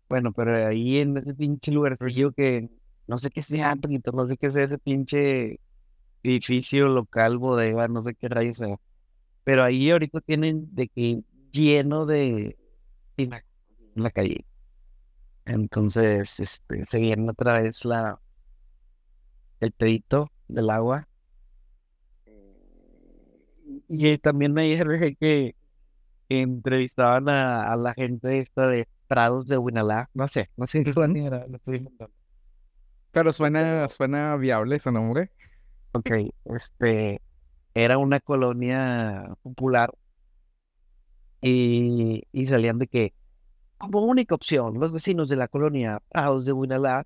Bueno, 0.08 0.32
pero 0.32 0.54
ahí 0.66 0.98
en 0.98 1.16
ese 1.18 1.34
pinche 1.34 1.70
lugarcillo 1.70 2.32
que 2.32 2.70
no 3.08 3.18
sé 3.18 3.30
qué 3.30 3.42
sea, 3.42 3.76
Paquito, 3.76 4.12
no 4.12 4.26
sé 4.26 4.38
qué 4.38 4.50
sea 4.52 4.64
ese 4.64 4.78
pinche 4.78 5.60
edificio 6.22 6.88
local, 6.88 7.38
bodega, 7.38 7.88
no 7.88 8.02
sé 8.04 8.14
qué 8.16 8.28
rayos 8.28 8.58
sea. 8.58 8.76
Pero 9.44 9.64
ahí 9.64 9.90
ahorita 9.90 10.20
tienen 10.22 10.74
de 10.74 10.88
que 10.88 11.22
lleno 11.52 12.06
de 12.06 12.58
en 13.16 13.30
la 13.96 14.10
calle. 14.10 14.46
Entonces, 15.46 16.38
este, 16.40 16.86
se 16.86 16.98
viene 17.00 17.30
otra 17.30 17.60
vez 17.60 17.84
la 17.84 18.20
el 19.60 19.70
pedito 19.72 20.32
del 20.48 20.68
agua. 20.70 21.06
Y 23.88 24.18
también 24.18 24.58
ayer 24.58 24.86
dejé 24.88 25.16
que 25.16 25.54
entrevistaban 26.30 27.28
a, 27.30 27.72
a 27.72 27.76
la 27.76 27.94
gente 27.94 28.40
esta 28.40 28.68
de 28.68 28.88
Prados 29.08 29.46
de 29.48 29.58
Huinalá. 29.58 30.10
No 30.14 30.28
sé, 30.28 30.50
no 30.56 30.66
sé 30.68 30.84
cuál 30.94 31.12
Ujú. 31.12 31.26
era, 31.26 31.46
lo 31.48 31.56
estoy 31.58 31.78
inventando. 31.78 32.14
Pero 33.18 33.32
suena, 33.32 33.88
suena 33.88 34.36
viable 34.36 34.76
ese 34.76 34.92
nombre. 34.92 35.32
Ok, 35.90 36.08
este, 36.44 37.20
era 37.74 37.98
una 37.98 38.20
colonia 38.20 39.34
popular 39.42 39.92
y, 41.40 42.22
y 42.32 42.46
salían 42.46 42.78
de 42.78 42.86
que, 42.86 43.12
como 43.78 44.02
única 44.04 44.36
opción, 44.36 44.78
los 44.80 44.92
vecinos 44.92 45.28
de 45.30 45.36
la 45.36 45.48
colonia 45.48 46.00
Prados 46.10 46.44
de 46.44 46.52
Huinalá 46.52 47.04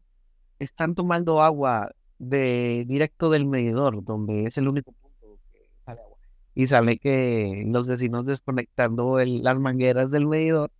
están 0.58 0.94
tomando 0.94 1.42
agua 1.42 1.92
de 2.18 2.84
directo 2.88 3.30
del 3.30 3.46
medidor, 3.46 4.04
donde 4.04 4.44
es 4.46 4.58
el 4.58 4.68
único 4.68 4.92
punto 4.92 5.38
que 5.52 5.60
sale 5.86 6.00
agua. 6.02 6.18
Y 6.54 6.68
sale 6.68 6.98
que 6.98 7.64
los 7.68 7.88
vecinos 7.88 8.26
desconectando 8.26 9.20
el- 9.20 9.42
las 9.42 9.60
mangueras 9.60 10.10
del 10.10 10.26
medidor 10.26 10.70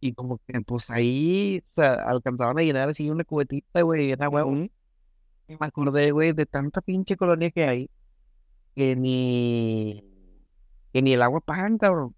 Y 0.00 0.12
como 0.14 0.38
que 0.46 0.60
pues 0.62 0.90
ahí 0.90 1.62
o 1.76 1.80
sea, 1.80 1.94
alcanzaban 1.94 2.58
a 2.58 2.62
llenar 2.62 2.88
así 2.88 3.10
una 3.10 3.24
cubetita, 3.24 3.82
güey, 3.82 4.10
era 4.10 4.28
huevo. 4.28 4.52
Y 5.48 5.56
me 5.58 5.66
acordé, 5.66 6.10
güey, 6.10 6.32
de 6.32 6.46
tanta 6.46 6.80
pinche 6.80 7.16
colonia 7.16 7.50
que 7.50 7.64
hay 7.64 7.90
que 8.76 8.94
ni, 8.94 10.04
que 10.92 11.02
ni 11.02 11.14
el 11.14 11.22
agua 11.22 11.40
pagan, 11.40 11.78
cabrón. 11.78 12.14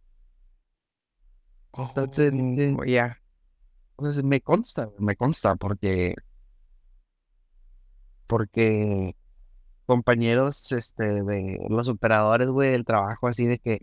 Entonces, 1.72 2.32
Oh, 2.76 2.84
ya. 2.84 3.20
Entonces 3.96 4.24
me 4.24 4.40
consta, 4.40 4.90
me 4.98 5.16
consta 5.16 5.56
porque, 5.56 6.14
porque 8.26 9.16
compañeros, 9.86 10.72
este, 10.72 11.04
de 11.22 11.66
los 11.70 11.88
operadores, 11.88 12.48
güey, 12.48 12.72
del 12.72 12.84
trabajo, 12.84 13.28
así 13.28 13.46
de 13.46 13.58
que 13.58 13.80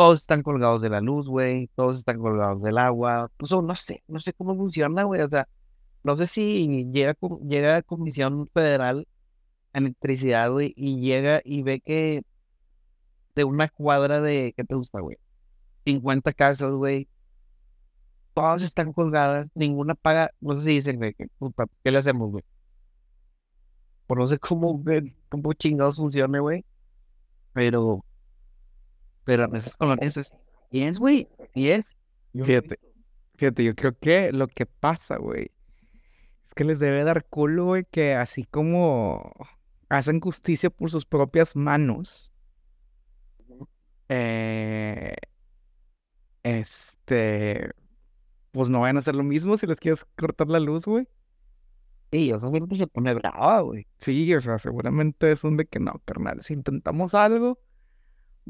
todos 0.00 0.20
están 0.20 0.42
colgados 0.42 0.80
de 0.80 0.88
la 0.88 1.02
luz, 1.02 1.28
güey, 1.28 1.68
todos 1.74 1.98
están 1.98 2.18
colgados 2.20 2.62
del 2.62 2.78
agua, 2.78 3.30
no 3.38 3.74
sé, 3.74 4.02
no 4.08 4.18
sé 4.18 4.32
cómo 4.32 4.56
funciona, 4.56 5.02
güey, 5.02 5.20
o 5.20 5.28
sea, 5.28 5.46
no 6.02 6.16
sé 6.16 6.26
si 6.26 6.86
llega, 6.90 7.14
llega 7.46 7.72
la 7.74 7.82
Comisión 7.82 8.48
Federal 8.54 9.06
de 9.74 9.78
Electricidad, 9.78 10.50
güey, 10.50 10.72
y 10.74 11.00
llega 11.00 11.42
y 11.44 11.62
ve 11.62 11.80
que 11.80 12.22
de 13.34 13.44
una 13.44 13.68
cuadra 13.68 14.22
de, 14.22 14.54
¿qué 14.56 14.64
te 14.64 14.74
gusta, 14.74 15.00
güey? 15.00 15.18
50 15.84 16.32
casas, 16.32 16.72
güey, 16.72 17.06
todas 18.32 18.62
están 18.62 18.94
colgadas, 18.94 19.48
ninguna 19.54 19.94
paga, 19.94 20.30
no 20.40 20.54
sé 20.56 20.62
si 20.62 20.70
dicen, 20.76 20.96
güey, 20.96 21.14
puta, 21.38 21.66
¿qué 21.84 21.90
le 21.90 21.98
hacemos, 21.98 22.30
güey? 22.30 22.44
Pues 24.06 24.18
no 24.18 24.26
sé 24.26 24.38
cómo, 24.38 24.82
cómo 25.28 25.52
chingados 25.52 25.96
funcione, 25.96 26.40
güey, 26.40 26.64
pero, 27.52 28.02
pero 29.24 29.44
en 29.44 29.56
esas 29.56 29.76
colonias 29.76 30.16
es, 30.16 30.34
y 30.70 30.82
es, 30.82 30.98
güey, 30.98 31.28
y 31.54 31.70
es. 31.70 31.96
Yo 32.32 32.40
lo 32.40 32.44
he 32.44 32.46
Fíjate. 32.46 32.68
visto. 32.68 32.90
Fíjate, 33.36 33.64
yo 33.64 33.74
creo 33.74 33.96
que 33.98 34.32
lo 34.32 34.48
que 34.48 34.66
pasa, 34.66 35.16
güey, 35.16 35.50
es 36.44 36.54
que 36.54 36.64
les 36.64 36.78
debe 36.78 37.04
dar 37.04 37.24
culo, 37.24 37.64
güey, 37.66 37.84
que 37.90 38.14
así 38.14 38.44
como 38.44 39.32
hacen 39.88 40.20
justicia 40.20 40.68
por 40.70 40.90
sus 40.90 41.06
propias 41.06 41.56
manos, 41.56 42.32
eh, 44.08 45.14
este, 46.42 47.70
pues 48.50 48.68
no 48.68 48.80
vayan 48.80 48.96
a 48.96 49.00
hacer 49.00 49.14
lo 49.14 49.22
mismo 49.22 49.56
si 49.56 49.66
les 49.66 49.80
quieres 49.80 50.04
cortar 50.16 50.48
la 50.48 50.60
luz, 50.60 50.84
güey. 50.86 51.08
Sí, 52.12 52.32
o 52.32 52.38
sea, 52.40 52.50
siempre 52.50 52.76
se 52.76 52.88
pone 52.88 53.14
brava, 53.14 53.60
güey. 53.60 53.86
Sí, 53.98 54.34
o 54.34 54.40
sea, 54.40 54.58
seguramente 54.58 55.30
es 55.30 55.44
un 55.44 55.56
de 55.56 55.66
que 55.66 55.78
no, 55.78 56.02
carnal, 56.04 56.42
si 56.42 56.54
intentamos 56.54 57.14
algo, 57.14 57.60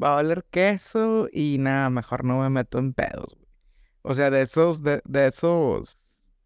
va 0.01 0.13
a 0.13 0.15
valer 0.15 0.45
queso 0.49 1.27
y 1.31 1.57
nada, 1.59 1.89
mejor 1.89 2.23
no 2.23 2.39
me 2.39 2.49
meto 2.49 2.79
en 2.79 2.93
pedos, 2.93 3.35
güey. 3.35 3.47
O 4.03 4.15
sea, 4.15 4.29
de 4.31 4.41
esos, 4.41 4.81
de, 4.81 5.01
de 5.05 5.27
esos, 5.27 5.97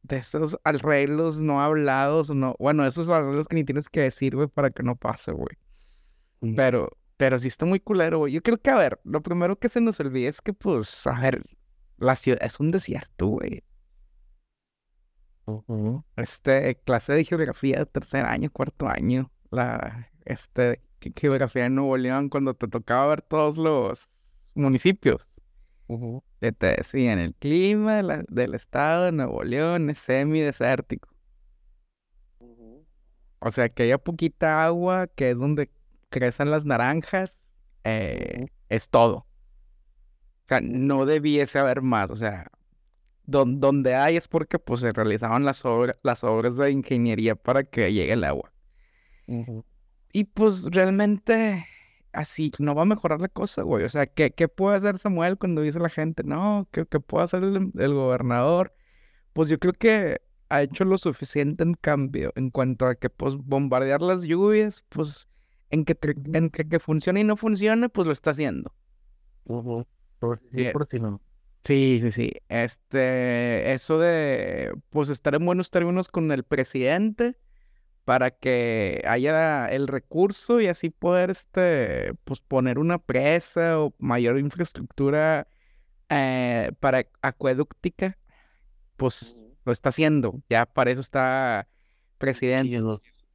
de 0.04 0.18
esos 0.18 0.60
arreglos 0.64 1.40
no 1.40 1.62
hablados, 1.62 2.30
no, 2.30 2.56
bueno, 2.60 2.86
esos 2.86 3.10
arreglos 3.10 3.48
que 3.48 3.56
ni 3.56 3.64
tienes 3.64 3.88
que 3.88 4.02
decir, 4.02 4.36
güey, 4.36 4.48
para 4.48 4.70
que 4.70 4.84
no 4.84 4.96
pase, 4.96 5.32
güey. 5.32 5.58
Sí. 6.42 6.54
Pero, 6.56 6.90
pero 7.18 7.40
sí 7.40 7.48
está 7.48 7.66
muy 7.66 7.80
culero, 7.80 8.20
güey. 8.20 8.34
Yo 8.34 8.42
creo 8.42 8.58
que, 8.58 8.70
a 8.70 8.76
ver, 8.76 9.00
lo 9.04 9.22
primero 9.22 9.58
que 9.58 9.70
se 9.70 9.80
nos 9.80 10.00
olvida 10.00 10.30
es 10.30 10.42
que, 10.42 10.54
pues, 10.54 11.08
a 11.08 11.20
ver, 11.20 11.42
la 11.98 12.16
ciudad 12.16 12.44
es 12.44 12.60
un 12.60 12.72
desierto, 12.72 13.28
güey. 13.28 13.64
Este, 16.16 16.76
clase 16.84 17.14
de 17.14 17.24
geografía 17.24 17.78
de 17.80 17.86
tercer 17.86 18.26
año, 18.26 18.50
cuarto 18.52 18.88
año, 18.88 19.32
la, 19.52 20.10
este, 20.26 20.82
geografía 21.16 21.64
de 21.64 21.70
Nuevo 21.70 21.98
León, 21.98 22.30
cuando 22.30 22.54
te 22.54 22.68
tocaba 22.68 23.08
ver 23.08 23.22
todos 23.22 23.58
los 23.58 24.10
municipios. 24.56 25.24
Ujú. 25.88 26.24
que 26.42 26.52
te 26.52 26.68
decían, 26.78 27.20
el 27.20 27.36
clima 27.36 28.02
la- 28.02 28.24
del 28.28 28.56
estado 28.56 29.06
de 29.06 29.12
Nuevo 29.12 29.44
León 29.44 29.90
es 29.92 30.00
semidesértico. 30.00 31.10
O 33.40 33.52
sea, 33.52 33.70
que 33.70 33.84
haya 33.84 33.98
poquita 34.00 34.66
agua, 34.66 35.08
que 35.08 35.30
es 35.32 35.38
donde 35.38 35.70
crecen 36.10 36.50
las 36.50 36.66
naranjas, 36.66 37.38
eh, 37.84 38.48
es 38.70 38.90
todo. 38.90 39.18
O 39.18 40.48
sea, 40.48 40.60
no 40.62 41.06
debiese 41.06 41.60
haber 41.60 41.82
más. 41.84 42.10
O 42.10 42.16
sea, 42.16 42.48
don- 43.26 43.60
donde 43.60 43.94
hay 43.96 44.18
es 44.18 44.28
porque 44.28 44.58
pues 44.60 44.82
se 44.82 44.92
realizaban 44.92 45.46
las 45.46 45.66
obras, 45.66 45.98
las 46.04 46.24
obras 46.24 46.58
de 46.58 46.72
ingeniería 46.72 47.36
para 47.36 47.64
que 47.64 47.94
llegue 47.94 48.14
el 48.14 48.24
agua. 48.24 48.52
Y 50.16 50.24
pues 50.24 50.64
realmente 50.72 51.68
así 52.14 52.50
no 52.58 52.74
va 52.74 52.84
a 52.84 52.86
mejorar 52.86 53.20
la 53.20 53.28
cosa, 53.28 53.64
güey. 53.64 53.84
O 53.84 53.90
sea, 53.90 54.06
¿qué, 54.06 54.32
qué 54.32 54.48
puede 54.48 54.78
hacer 54.78 54.98
Samuel 54.98 55.38
cuando 55.38 55.62
dice 55.62 55.78
la 55.78 55.90
gente, 55.90 56.24
no, 56.24 56.70
¿qué, 56.72 56.86
qué 56.86 57.02
puede 57.02 57.26
hacer 57.26 57.44
el, 57.44 57.74
el 57.78 57.94
gobernador? 57.94 58.74
Pues 59.34 59.50
yo 59.50 59.60
creo 59.60 59.74
que 59.74 60.22
ha 60.48 60.62
hecho 60.62 60.86
lo 60.86 60.98
suficiente 60.98 61.64
en 61.64 61.74
cambio 61.74 62.32
en 62.38 62.50
cuanto 62.50 62.86
a 62.88 62.96
que 62.96 63.10
pues 63.10 63.36
bombardear 63.36 64.02
las 64.02 64.22
lluvias, 64.22 64.86
pues 64.88 65.28
en 65.70 65.84
que, 65.84 65.98
en 66.34 66.50
que, 66.50 66.66
que 66.66 66.80
funcione 66.80 67.20
y 67.20 67.24
no 67.26 67.36
funcione, 67.36 67.90
pues 67.90 68.08
lo 68.08 68.14
está 68.14 68.32
haciendo. 68.32 68.74
Sí, 70.54 70.70
por 70.72 70.88
si 70.90 71.02
no. 71.02 71.22
Sí, 71.66 72.00
sí, 72.02 72.14
sí. 72.14 72.32
Este, 72.48 73.74
eso 73.74 74.00
de 74.00 74.72
pues 74.92 75.10
estar 75.10 75.36
en 75.36 75.46
buenos 75.46 75.72
términos 75.72 76.08
con 76.08 76.32
el 76.32 76.46
presidente 76.46 77.36
para 78.06 78.32
que 78.32 79.04
haya 79.08 79.68
el 79.68 79.88
recurso 79.88 80.62
y 80.62 80.68
así 80.68 80.92
poder 80.92 81.32
este 81.32 82.14
pues 82.24 82.40
poner 82.40 82.78
una 82.80 83.00
presa 83.00 83.82
o 83.82 83.96
mayor 83.98 84.40
infraestructura 84.40 85.48
eh, 86.10 86.72
para 86.80 87.06
acueductica, 87.22 88.18
pues 88.96 89.36
lo 89.66 89.72
está 89.72 89.90
haciendo. 89.90 90.42
Ya 90.50 90.66
para 90.68 90.92
eso 90.92 91.02
está 91.02 91.68
presidente. 92.20 92.80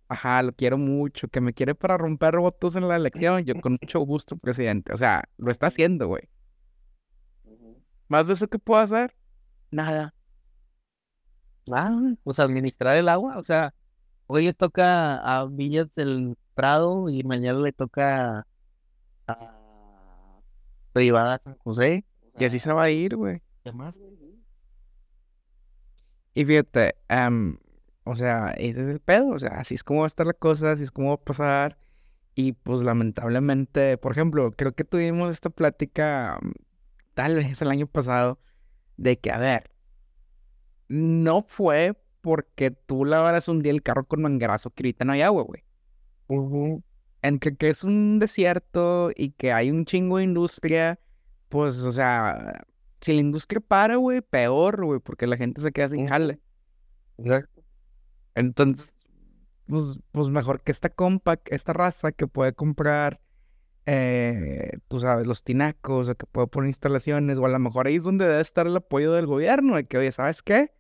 Ajá, 0.09 0.43
lo 0.43 0.53
quiero 0.53 0.79
mucho. 0.79 1.29
Que 1.29 1.41
me 1.41 1.53
quiere 1.53 1.75
para 1.75 1.99
romper 1.99 2.39
votos 2.39 2.77
en 2.77 2.89
la 2.89 2.97
elección. 2.97 3.45
Yo 3.45 3.55
con 3.61 3.79
mucho 3.81 4.01
gusto, 4.01 4.37
presidente. 4.37 4.93
O 4.93 4.97
sea, 4.97 5.25
lo 5.37 5.51
está 5.51 5.67
haciendo, 5.67 6.07
güey. 6.07 6.29
Más 8.09 8.27
de 8.27 8.35
eso 8.35 8.49
que 8.49 8.59
puedo 8.59 8.81
hacer, 8.81 9.15
nada. 9.71 10.15
Ah, 11.71 12.15
pues 12.25 12.41
administrar 12.41 12.97
el 12.97 13.09
agua, 13.09 13.39
o 13.39 13.45
sea, 13.45 13.75
hoy 14.31 14.45
le 14.45 14.55
toca 14.55 15.17
a 15.17 15.45
Villas 15.47 15.93
del 15.95 16.37
Prado 16.55 17.09
y 17.09 17.25
mañana 17.25 17.59
le 17.59 17.73
toca 17.73 18.47
a 19.27 20.41
Privada 20.93 21.41
San 21.43 21.57
José. 21.59 22.05
Y 22.39 22.45
así 22.45 22.61
se 22.61 22.73
va 22.73 22.85
a 22.85 22.91
ir, 22.91 23.17
güey. 23.17 23.43
¿Qué 23.65 23.73
más, 23.73 23.99
güey? 23.99 24.13
Y 26.33 26.45
fíjate, 26.45 26.95
o 28.05 28.15
sea, 28.15 28.53
ese 28.53 28.83
es 28.83 28.89
el 28.89 29.01
pedo, 29.01 29.31
o 29.31 29.39
sea, 29.39 29.59
así 29.59 29.75
es 29.75 29.83
como 29.83 30.01
va 30.01 30.07
a 30.07 30.09
estar 30.09 30.27
la 30.27 30.33
cosa, 30.33 30.73
así 30.73 30.85
es 30.85 30.93
como 30.93 31.09
va 31.09 31.15
a 31.15 31.25
pasar. 31.25 31.77
Y 32.37 32.53
pues 32.53 32.83
lamentablemente, 32.83 33.99
por 33.99 34.13
ejemplo, 34.13 34.53
creo 34.53 34.73
que 34.73 34.85
tuvimos 34.85 35.33
esta 35.33 35.51
plática, 35.51 36.39
tal 37.15 37.35
vez 37.35 37.61
el 37.61 37.71
año 37.71 37.89
pasado, 37.89 38.39
de 38.97 39.19
que, 39.19 39.33
a 39.33 39.39
ver, 39.39 39.73
no 40.89 41.43
fue 41.43 42.01
porque 42.21 42.71
tú 42.71 43.05
lavaras 43.05 43.49
un 43.49 43.61
día 43.61 43.73
el 43.73 43.83
carro 43.83 44.05
con 44.07 44.23
manguerazo 44.23 44.71
que 44.71 44.83
ahorita 44.83 45.05
no 45.05 45.13
hay 45.13 45.23
agua, 45.23 45.43
güey. 45.43 45.65
Ujú. 46.29 46.83
Entre 47.23 47.55
que 47.57 47.69
es 47.69 47.85
un 47.85 48.19
desierto 48.19 49.11
y 49.15 49.31
que 49.33 49.53
hay 49.53 49.71
un 49.71 49.85
chingo 49.85 50.19
de 50.19 50.25
industria, 50.25 50.99
pues, 51.49 51.79
o 51.81 51.93
sea, 51.93 52.65
si 53.01 53.13
la 53.13 53.21
industria 53.21 53.61
para, 53.61 53.97
güey, 53.97 54.21
peor, 54.21 54.85
güey, 54.85 55.01
porque 55.01 55.27
la 55.27 55.37
gente 55.37 55.61
se 55.61 55.73
queda 55.73 55.91
sin 55.91 56.07
jale. 56.07 56.41
Exacto. 57.19 57.63
Entonces, 58.35 58.93
pues, 59.67 59.99
pues 60.13 60.29
mejor 60.29 60.63
que 60.63 60.73
esta 60.73 60.89
compa, 60.89 61.39
esta 61.47 61.73
raza 61.73 62.13
que 62.13 62.27
puede 62.27 62.53
comprar, 62.53 63.21
eh, 63.87 64.79
tú 64.89 65.01
sabes, 65.01 65.27
los 65.27 65.45
tinacos, 65.45 66.09
o 66.09 66.15
que 66.15 66.27
puede 66.27 66.47
poner 66.47 66.69
instalaciones, 66.69 67.39
o 67.39 67.47
a 67.47 67.49
lo 67.49 67.59
mejor 67.59 67.87
ahí 67.87 67.97
es 67.97 68.05
donde 68.05 68.27
debe 68.27 68.41
estar 68.41 68.67
el 68.67 68.77
apoyo 68.77 69.13
del 69.13 69.27
gobierno, 69.27 69.77
de 69.77 69.85
que, 69.85 69.99
oye, 69.99 70.13
¿sabes 70.13 70.43
qué? 70.43 70.73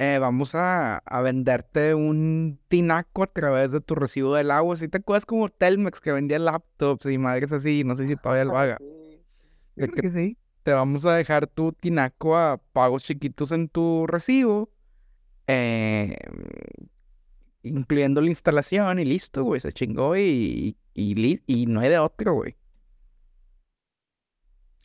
Eh, 0.00 0.18
vamos 0.20 0.54
a, 0.54 0.98
a 0.98 1.22
venderte 1.22 1.94
un 1.94 2.60
tinaco 2.68 3.24
a 3.24 3.26
través 3.26 3.72
de 3.72 3.80
tu 3.80 3.96
recibo 3.96 4.34
del 4.34 4.50
agua. 4.52 4.76
Si 4.76 4.88
te 4.88 4.98
acuerdas 4.98 5.26
como 5.26 5.48
Telmex 5.48 6.00
que 6.00 6.12
vendía 6.12 6.38
laptops 6.38 7.06
y 7.06 7.18
madres 7.18 7.50
así, 7.52 7.82
no 7.84 7.96
sé 7.96 8.06
si 8.06 8.16
todavía 8.16 8.44
lo 8.44 8.56
haga. 8.58 8.82
De 9.76 9.88
creo 9.88 10.02
que 10.02 10.02
que 10.02 10.10
sí. 10.10 10.38
te 10.64 10.72
vamos 10.72 11.04
a 11.06 11.14
dejar 11.16 11.46
tu 11.48 11.72
tinaco 11.72 12.36
a 12.36 12.58
pagos 12.72 13.04
chiquitos 13.04 13.52
en 13.52 13.68
tu 13.68 14.06
recibo, 14.06 14.70
eh, 15.48 16.16
incluyendo 17.62 18.20
la 18.20 18.28
instalación 18.28 18.98
y 18.98 19.04
listo, 19.04 19.44
güey, 19.44 19.60
se 19.60 19.72
chingó 19.72 20.16
y, 20.16 20.76
y 20.94 21.66
no 21.66 21.80
hay 21.80 21.90
de 21.90 21.98
otro, 21.98 22.34
güey. 22.34 22.56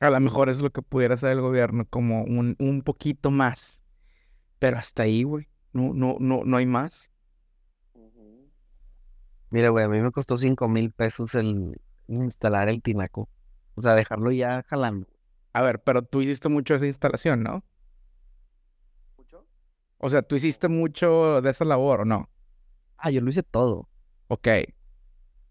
A 0.01 0.09
lo 0.11 0.19
mejor 0.19 0.49
es 0.49 0.61
lo 0.61 0.71
que 0.71 0.81
pudiera 0.83 1.15
hacer 1.15 1.31
el 1.31 1.41
gobierno, 1.41 1.85
como 1.89 2.23
un, 2.25 2.55
un 2.59 2.81
poquito 2.83 3.31
más. 3.31 3.81
Pero 4.63 4.77
hasta 4.77 5.03
ahí, 5.03 5.23
güey. 5.23 5.49
No, 5.73 5.91
no, 5.93 6.15
no, 6.21 6.43
no 6.45 6.55
hay 6.55 6.65
más. 6.65 7.11
Mira, 9.49 9.67
güey, 9.67 9.83
a 9.83 9.89
mí 9.89 9.99
me 9.99 10.09
costó 10.13 10.37
cinco 10.37 10.69
mil 10.69 10.93
pesos 10.93 11.35
el 11.35 11.81
instalar 12.07 12.69
el 12.69 12.81
tinaco. 12.81 13.27
O 13.75 13.81
sea, 13.81 13.93
dejarlo 13.93 14.31
ya 14.31 14.63
jalando. 14.63 15.05
A 15.51 15.61
ver, 15.63 15.83
pero 15.83 16.01
tú 16.01 16.21
hiciste 16.21 16.47
mucho 16.47 16.75
esa 16.75 16.85
instalación, 16.85 17.43
¿no? 17.43 17.65
O 19.97 20.09
sea, 20.09 20.21
¿tú 20.21 20.37
hiciste 20.37 20.69
mucho 20.69 21.41
de 21.41 21.51
esa 21.51 21.65
labor 21.65 21.99
o 21.99 22.05
no? 22.05 22.29
Ah, 22.95 23.11
yo 23.11 23.19
lo 23.19 23.31
hice 23.31 23.43
todo. 23.43 23.89
Ok. 24.29 24.47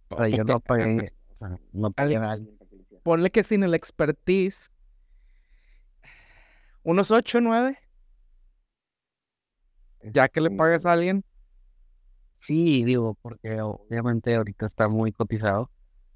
O 0.08 0.16
sea, 0.16 0.28
yo 0.28 0.42
no 0.42 0.58
pagué, 0.58 1.12
o 1.28 1.36
sea, 1.36 1.58
no 1.74 1.90
pagué 1.90 2.16
a 2.16 2.30
alguien. 2.30 2.58
Ponle 3.02 3.30
que 3.30 3.44
sin 3.44 3.62
el 3.62 3.74
expertise. 3.74 4.70
Unos 6.82 7.10
8, 7.10 7.42
9. 7.42 7.78
Ya 10.04 10.28
que 10.28 10.40
le 10.40 10.50
pagas 10.50 10.86
a 10.86 10.92
alguien. 10.92 11.24
Sí, 12.40 12.84
digo, 12.84 13.16
porque 13.22 13.60
obviamente 13.60 14.34
ahorita 14.34 14.66
está 14.66 14.88
muy 14.88 15.12
cotizado. 15.12 15.70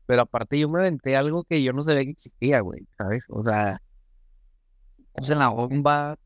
Pero 0.07 0.23
aparte 0.23 0.59
yo 0.59 0.69
me 0.69 0.81
aventé 0.81 1.17
algo 1.17 1.45
que 1.45 1.63
yo 1.63 1.73
no 1.73 1.83
sabía 1.83 2.05
que 2.05 2.11
existía, 2.11 2.61
güey, 2.61 2.87
¿sabes? 2.97 3.25
O 3.29 3.43
sea, 3.45 3.81
puse 5.15 5.35
la 5.35 5.49
bomba, 5.49 6.17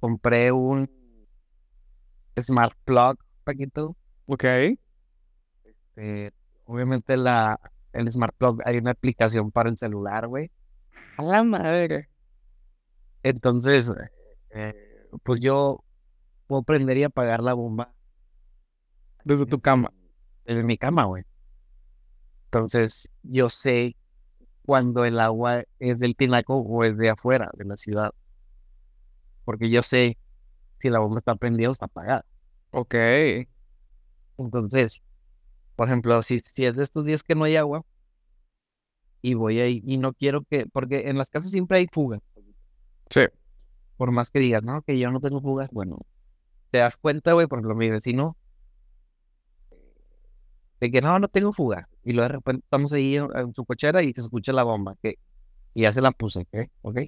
compré 0.00 0.52
un 0.52 0.90
smart 2.40 2.76
plug, 2.84 3.18
Paquito. 3.44 3.96
Ok. 4.26 4.44
Este, 5.64 6.32
obviamente 6.64 7.16
la, 7.16 7.58
el 7.92 8.12
smart 8.12 8.34
plug 8.36 8.60
hay 8.64 8.78
una 8.78 8.92
aplicación 8.92 9.50
para 9.50 9.70
el 9.70 9.78
celular, 9.78 10.28
güey. 10.28 10.50
A 11.16 11.22
la 11.22 11.42
madre. 11.42 12.08
Entonces, 13.22 13.90
eh, 14.50 14.87
pues 15.22 15.40
yo 15.40 15.84
puedo 16.46 16.62
prender 16.62 16.96
y 16.98 17.02
apagar 17.04 17.42
la 17.42 17.54
bomba 17.54 17.92
Desde 19.24 19.46
tu 19.46 19.60
cama. 19.60 19.92
desde 20.44 20.62
mi 20.62 20.78
cama, 20.78 21.04
güey. 21.04 21.24
Entonces, 22.46 23.10
yo 23.22 23.50
sé 23.50 23.96
cuando 24.64 25.04
el 25.04 25.20
agua 25.20 25.64
es 25.78 25.98
del 25.98 26.16
tinaco 26.16 26.56
o 26.56 26.84
es 26.84 26.96
de 26.96 27.10
afuera, 27.10 27.50
de 27.54 27.64
la 27.64 27.76
ciudad. 27.76 28.12
Porque 29.44 29.70
yo 29.70 29.82
sé 29.82 30.16
si 30.78 30.88
la 30.88 30.98
bomba 30.98 31.18
está 31.18 31.34
prendida 31.36 31.68
o 31.68 31.72
está 31.72 31.86
apagada. 31.86 32.24
Ok. 32.70 32.94
Entonces, 34.38 35.02
por 35.76 35.88
ejemplo, 35.88 36.22
si, 36.22 36.40
si 36.54 36.64
es 36.64 36.76
de 36.76 36.84
estos 36.84 37.04
días 37.04 37.22
que 37.22 37.34
no 37.34 37.44
hay 37.44 37.56
agua 37.56 37.84
y 39.20 39.34
voy 39.34 39.60
ahí 39.60 39.82
y 39.84 39.98
no 39.98 40.12
quiero 40.12 40.42
que, 40.42 40.66
porque 40.66 41.08
en 41.08 41.18
las 41.18 41.30
casas 41.30 41.50
siempre 41.50 41.78
hay 41.78 41.86
fugas. 41.90 42.20
Sí. 43.10 43.22
Por 43.98 44.10
más 44.12 44.30
que 44.30 44.38
digas, 44.38 44.62
no, 44.62 44.80
que 44.82 44.98
yo 44.98 45.10
no 45.10 45.20
tengo 45.20 45.42
fugas, 45.42 45.70
bueno, 45.70 45.98
te 46.70 46.78
das 46.78 46.96
cuenta, 46.96 47.34
güey, 47.34 47.46
por 47.46 47.58
ejemplo, 47.58 47.74
mi 47.74 47.90
vecino, 47.90 48.36
de 50.80 50.90
que 50.90 51.02
no, 51.02 51.18
no 51.18 51.28
tengo 51.28 51.52
fuga. 51.52 51.88
Y 52.04 52.12
luego 52.14 52.28
de 52.28 52.34
repente 52.36 52.64
estamos 52.64 52.94
ahí 52.94 53.16
en, 53.16 53.54
su 53.54 53.66
cochera 53.66 54.02
y 54.02 54.12
se 54.14 54.22
escucha 54.22 54.54
la 54.54 54.62
bomba, 54.62 54.94
que, 55.02 55.18
y 55.74 55.82
ya 55.82 55.92
se 55.92 56.00
la 56.00 56.12
puse, 56.12 56.40
¿ok? 56.40 56.70
¿Ok? 56.82 56.98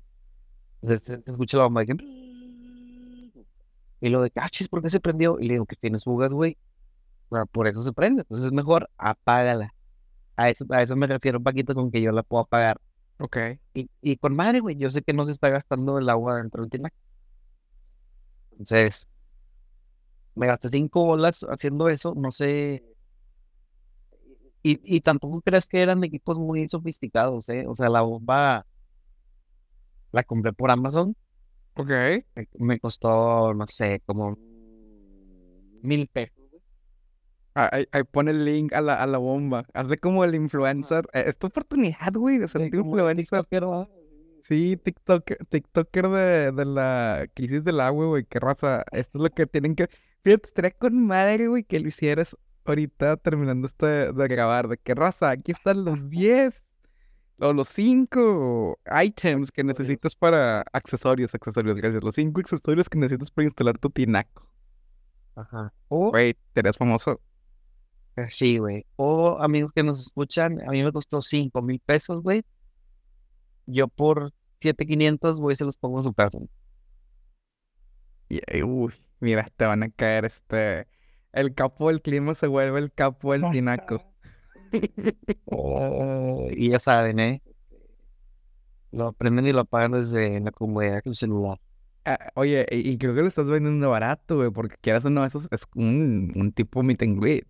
Se, 0.82 0.98
se 0.98 1.30
escucha 1.30 1.56
la 1.56 1.64
bomba, 1.64 1.84
de 1.84 1.86
que, 1.86 2.20
y 4.00 4.08
lo 4.08 4.22
de, 4.22 4.30
cachis, 4.30 4.68
¿por 4.68 4.82
qué 4.82 4.90
se 4.90 5.00
prendió? 5.00 5.38
Y 5.40 5.46
le 5.46 5.54
digo, 5.54 5.66
que 5.66 5.76
tienes 5.76 6.04
fugas, 6.04 6.32
güey. 6.32 6.56
O 7.28 7.36
sea, 7.36 7.44
por 7.46 7.68
eso 7.68 7.80
se 7.80 7.92
prende. 7.92 8.22
Entonces 8.22 8.46
es 8.46 8.52
mejor, 8.52 8.90
apágala. 8.98 9.74
A 10.36 10.48
eso, 10.48 10.64
a 10.70 10.82
eso 10.82 10.96
me 10.96 11.06
refiero 11.06 11.38
un 11.38 11.44
poquito 11.44 11.74
con 11.74 11.90
que 11.90 12.00
yo 12.00 12.12
la 12.12 12.22
puedo 12.22 12.44
apagar. 12.44 12.80
Ok. 13.20 13.36
Y, 13.74 13.88
y 14.00 14.16
con 14.16 14.34
madre, 14.34 14.60
güey, 14.60 14.76
yo 14.76 14.90
sé 14.90 15.02
que 15.02 15.12
no 15.12 15.26
se 15.26 15.32
está 15.32 15.48
gastando 15.48 15.98
el 15.98 16.08
agua 16.08 16.36
dentro 16.36 16.62
del 16.62 16.70
tinaco. 16.70 16.96
Entonces, 18.52 19.06
me 20.34 20.46
gasté 20.46 20.70
cinco 20.70 21.04
bolas 21.04 21.44
haciendo 21.48 21.88
eso, 21.88 22.14
no 22.16 22.32
sé. 22.32 22.82
Y, 24.62 24.78
y 24.84 25.00
tampoco 25.00 25.40
crees 25.40 25.66
que 25.66 25.80
eran 25.80 26.04
equipos 26.04 26.38
muy 26.38 26.68
sofisticados, 26.68 27.48
¿eh? 27.48 27.64
O 27.66 27.74
sea, 27.76 27.88
la 27.88 28.02
bomba 28.02 28.66
la 30.12 30.22
compré 30.24 30.52
por 30.52 30.70
Amazon, 30.70 31.16
Ok. 31.76 31.88
me, 31.88 32.48
me 32.58 32.80
costó, 32.80 33.54
no 33.54 33.66
sé, 33.66 34.02
como 34.04 34.36
mil 35.82 36.08
pesos. 36.08 36.39
Ah, 37.54 37.68
Ahí, 37.72 37.86
ahí 37.92 38.02
pone 38.04 38.30
el 38.30 38.44
link 38.44 38.72
a 38.72 38.80
la, 38.80 38.94
a 38.94 39.06
la 39.06 39.18
bomba. 39.18 39.64
Hazle 39.74 39.98
como 39.98 40.24
el 40.24 40.34
influencer. 40.34 41.06
Eh, 41.12 41.24
Es 41.26 41.36
tu 41.36 41.48
oportunidad, 41.48 42.12
güey, 42.14 42.38
de 42.38 42.48
ser 42.48 42.62
Sí, 42.62 42.70
influencer. 42.76 43.44
TikToker. 43.44 43.88
Sí, 44.48 44.76
TikToker, 44.76 45.38
TikToker 45.48 46.08
de, 46.08 46.52
de 46.52 46.64
la 46.64 47.26
crisis 47.34 47.62
del 47.64 47.80
agua, 47.80 48.06
güey. 48.06 48.24
Qué 48.24 48.38
raza. 48.40 48.84
Esto 48.92 49.18
es 49.18 49.22
lo 49.22 49.30
que 49.30 49.46
tienen 49.46 49.74
que. 49.74 49.88
Fíjate, 50.22 50.48
estaría 50.48 50.70
con 50.72 51.06
madre, 51.06 51.48
güey, 51.48 51.64
que 51.64 51.80
lo 51.80 51.88
hicieras 51.88 52.36
ahorita 52.64 53.16
terminando 53.16 53.66
este 53.66 54.12
de 54.12 54.28
grabar. 54.28 54.68
De 54.68 54.76
qué 54.76 54.94
raza. 54.94 55.30
Aquí 55.30 55.52
están 55.52 55.84
los 55.84 56.08
10 56.10 56.64
o 57.40 57.52
los 57.52 57.68
5 57.68 58.78
items 59.02 59.50
que 59.50 59.64
necesitas 59.64 60.14
para. 60.16 60.62
Accesorios, 60.72 61.34
accesorios, 61.34 61.76
gracias. 61.76 62.02
Los 62.02 62.14
5 62.14 62.40
accesorios 62.40 62.88
que 62.88 62.98
necesitas 62.98 63.30
para 63.30 63.46
instalar 63.46 63.78
tu 63.78 63.90
tinaco. 63.90 64.48
Ajá. 65.36 65.72
O, 65.88 66.10
Güey, 66.10 66.36
eres 66.54 66.76
famoso. 66.76 67.20
Sí, 68.30 68.58
güey. 68.58 68.84
O 68.96 69.38
amigos 69.40 69.72
que 69.72 69.82
nos 69.82 70.00
escuchan, 70.00 70.60
a 70.66 70.70
mí 70.70 70.82
me 70.82 70.92
costó 70.92 71.22
cinco 71.22 71.62
mil 71.62 71.80
pesos, 71.80 72.22
güey. 72.22 72.42
Yo 73.66 73.88
por 73.88 74.32
7,500, 74.60 75.38
güey, 75.38 75.56
se 75.56 75.64
los 75.64 75.76
pongo 75.76 75.98
en 75.98 76.04
su 76.04 76.12
casa. 76.12 76.38
Y, 78.28 78.62
uy, 78.62 78.92
mira, 79.20 79.48
te 79.56 79.66
van 79.66 79.82
a 79.82 79.90
caer 79.90 80.24
este. 80.24 80.86
El 81.32 81.54
capo 81.54 81.88
del 81.88 82.02
clima 82.02 82.34
se 82.34 82.46
vuelve 82.46 82.78
el 82.78 82.92
capo 82.92 83.32
del 83.32 83.50
tinaco. 83.50 84.04
Y 86.52 86.70
ya 86.70 86.78
saben, 86.78 87.18
¿eh? 87.18 87.42
Lo 88.92 89.12
prenden 89.12 89.48
y 89.48 89.52
lo 89.52 89.60
apagan 89.62 89.92
desde 89.92 90.38
la 90.38 90.52
comodidad 90.52 91.02
del 91.02 91.16
celular. 91.16 91.60
Ah, 92.04 92.30
oye, 92.34 92.66
y, 92.70 92.90
y 92.90 92.98
creo 92.98 93.14
que 93.14 93.22
lo 93.22 93.26
estás 93.26 93.50
vendiendo 93.50 93.90
barato, 93.90 94.36
güey, 94.36 94.50
porque 94.50 94.76
quieras 94.80 95.04
o 95.04 95.10
no, 95.10 95.24
eso 95.24 95.38
es, 95.38 95.48
es 95.50 95.62
un, 95.74 96.32
un 96.36 96.52
tipo 96.52 96.82
meet 96.82 97.02
and 97.02 97.20
greet. 97.20 97.46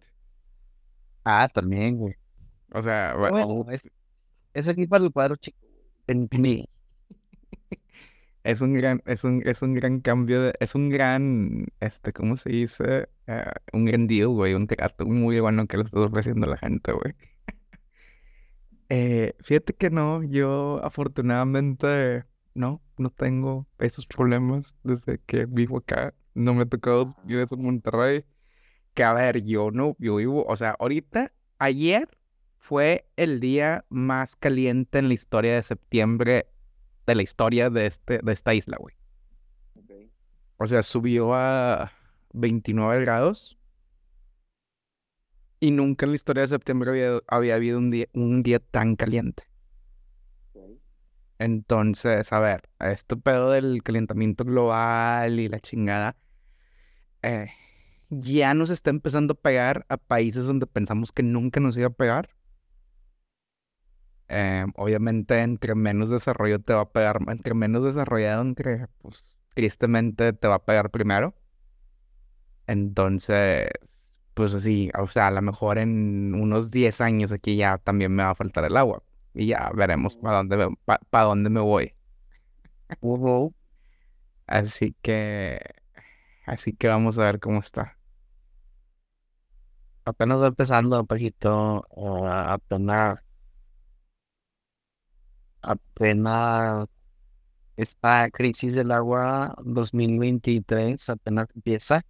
Ah, 1.32 1.48
también, 1.48 1.96
güey. 1.96 2.14
O 2.72 2.82
sea, 2.82 3.14
va- 3.14 3.30
Bueno, 3.30 3.70
es, 3.70 3.88
es 4.54 4.68
aquí 4.68 4.86
para 4.86 5.04
el 5.04 5.12
cuadro 5.12 5.36
chico. 5.36 5.58
En 6.06 6.28
mí. 6.32 6.68
es 8.44 8.60
un 8.60 8.74
gran, 8.74 9.02
es 9.06 9.24
un, 9.24 9.42
es 9.46 9.62
un 9.62 9.74
gran 9.74 10.00
cambio 10.00 10.42
de, 10.42 10.54
es 10.60 10.74
un 10.74 10.88
gran, 10.90 11.66
este, 11.80 12.12
¿cómo 12.12 12.36
se 12.36 12.50
dice? 12.50 13.08
Ah, 13.26 13.52
un 13.72 13.84
gran 13.86 14.06
deal, 14.06 14.28
güey, 14.28 14.54
un 14.54 14.66
trato 14.66 15.06
muy 15.06 15.40
bueno 15.40 15.66
que 15.66 15.76
le 15.78 15.84
estás 15.84 16.02
ofreciendo 16.04 16.46
a 16.46 16.50
la 16.50 16.58
gente, 16.58 16.92
güey. 16.92 17.14
Eh, 18.88 19.34
fíjate 19.40 19.72
que 19.74 19.90
no, 19.90 20.22
yo 20.24 20.80
afortunadamente 20.84 22.24
no, 22.54 22.82
no 22.98 23.10
tengo 23.10 23.68
esos 23.78 24.06
problemas 24.06 24.74
desde 24.82 25.18
que 25.20 25.46
vivo 25.46 25.78
acá. 25.78 26.14
No 26.34 26.54
me 26.54 26.62
ha 26.62 26.66
tocado 26.66 27.14
vivir 27.24 27.46
en 27.50 27.62
Monterrey. 27.62 28.24
Que 28.94 29.05
a 29.05 29.12
ver, 29.12 29.42
yo 29.44 29.70
no, 29.70 29.96
yo 29.98 30.16
vivo, 30.16 30.44
o 30.46 30.57
sea, 30.57 30.76
ahorita, 30.79 31.33
ayer 31.59 32.09
fue 32.59 33.07
el 33.16 33.40
día 33.40 33.85
más 33.88 34.37
caliente 34.37 34.98
en 34.98 35.09
la 35.09 35.14
historia 35.14 35.55
de 35.55 35.62
septiembre, 35.62 36.46
de 37.07 37.14
la 37.14 37.22
historia 37.22 37.70
de 37.70 37.87
este, 37.87 38.18
de 38.18 38.33
esta 38.33 38.55
isla, 38.55 38.76
güey. 38.79 38.94
O 40.59 40.66
sea, 40.66 40.83
subió 40.83 41.35
a 41.35 41.90
29 42.35 43.00
grados. 43.00 43.57
Y 45.59 45.70
nunca 45.70 46.07
en 46.07 46.12
la 46.12 46.16
historia 46.16 46.42
de 46.42 46.48
septiembre 46.48 46.90
había, 46.90 47.20
había 47.29 47.55
habido 47.55 47.79
un 47.79 47.90
día, 47.90 48.07
un 48.12 48.42
día 48.42 48.59
tan 48.59 48.96
caliente. 48.96 49.44
Entonces, 51.38 52.31
a 52.35 52.40
ver, 52.40 52.68
este 52.79 53.16
pedo 53.16 53.50
del 53.50 53.83
calentamiento 53.83 54.44
global 54.44 55.40
y 55.40 55.48
la 55.48 55.59
chingada, 55.59 56.14
eh, 57.22 57.50
ya 58.10 58.54
nos 58.54 58.70
está 58.70 58.90
empezando 58.90 59.32
a 59.34 59.36
pegar 59.40 59.86
a 59.88 59.96
países 59.96 60.46
donde 60.46 60.66
pensamos 60.66 61.12
que 61.12 61.22
nunca 61.22 61.60
nos 61.60 61.76
iba 61.76 61.88
a 61.88 61.90
pegar. 61.90 62.30
Eh, 64.28 64.64
obviamente, 64.76 65.40
entre 65.42 65.74
menos 65.74 66.08
desarrollo 66.10 66.60
te 66.60 66.72
va 66.74 66.82
a 66.82 66.90
pegar, 66.92 67.18
entre 67.28 67.54
menos 67.54 67.82
desarrollado, 67.84 68.42
entre, 68.42 68.86
pues, 68.98 69.32
tristemente 69.54 70.32
te 70.32 70.46
va 70.48 70.56
a 70.56 70.64
pegar 70.64 70.90
primero. 70.90 71.34
Entonces, 72.66 73.68
pues 74.34 74.54
así, 74.54 74.90
o 74.98 75.06
sea, 75.08 75.28
a 75.28 75.30
lo 75.32 75.42
mejor 75.42 75.78
en 75.78 76.34
unos 76.34 76.70
10 76.70 77.00
años 77.00 77.32
aquí 77.32 77.56
ya 77.56 77.78
también 77.78 78.14
me 78.14 78.22
va 78.22 78.30
a 78.30 78.34
faltar 78.34 78.64
el 78.64 78.76
agua. 78.76 79.02
Y 79.34 79.46
ya 79.48 79.70
veremos 79.74 80.16
para 80.16 80.38
dónde, 80.38 80.56
me- 80.56 80.76
pa- 80.84 81.00
pa 81.10 81.22
dónde 81.22 81.50
me 81.50 81.60
voy. 81.60 81.94
Así 84.46 84.96
que, 85.02 85.60
así 86.46 86.74
que 86.74 86.88
vamos 86.88 87.18
a 87.18 87.24
ver 87.24 87.40
cómo 87.40 87.60
está. 87.60 87.98
Apenas 90.10 90.40
va 90.42 90.48
empezando 90.48 91.00
un 91.00 91.06
poquito 91.06 91.86
a 92.26 92.52
apenas, 92.54 93.20
apenas 95.62 96.88
esta 97.76 98.30
crisis 98.30 98.74
del 98.76 98.92
agua 98.92 99.54
2023 99.64 101.08
apenas 101.10 101.48
empieza. 101.54 102.02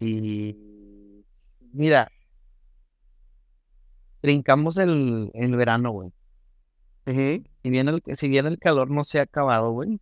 Y 0.00 0.56
mira, 1.72 2.08
brincamos 4.22 4.78
el, 4.78 5.30
el 5.34 5.56
verano, 5.56 5.90
güey. 5.90 6.12
Si 7.62 7.70
bien 7.70 7.88
el, 7.88 8.02
si 8.16 8.28
bien 8.28 8.46
el 8.46 8.58
calor 8.58 8.90
no 8.90 9.04
se 9.04 9.18
ha 9.18 9.22
acabado, 9.22 9.70
güey, 9.72 10.00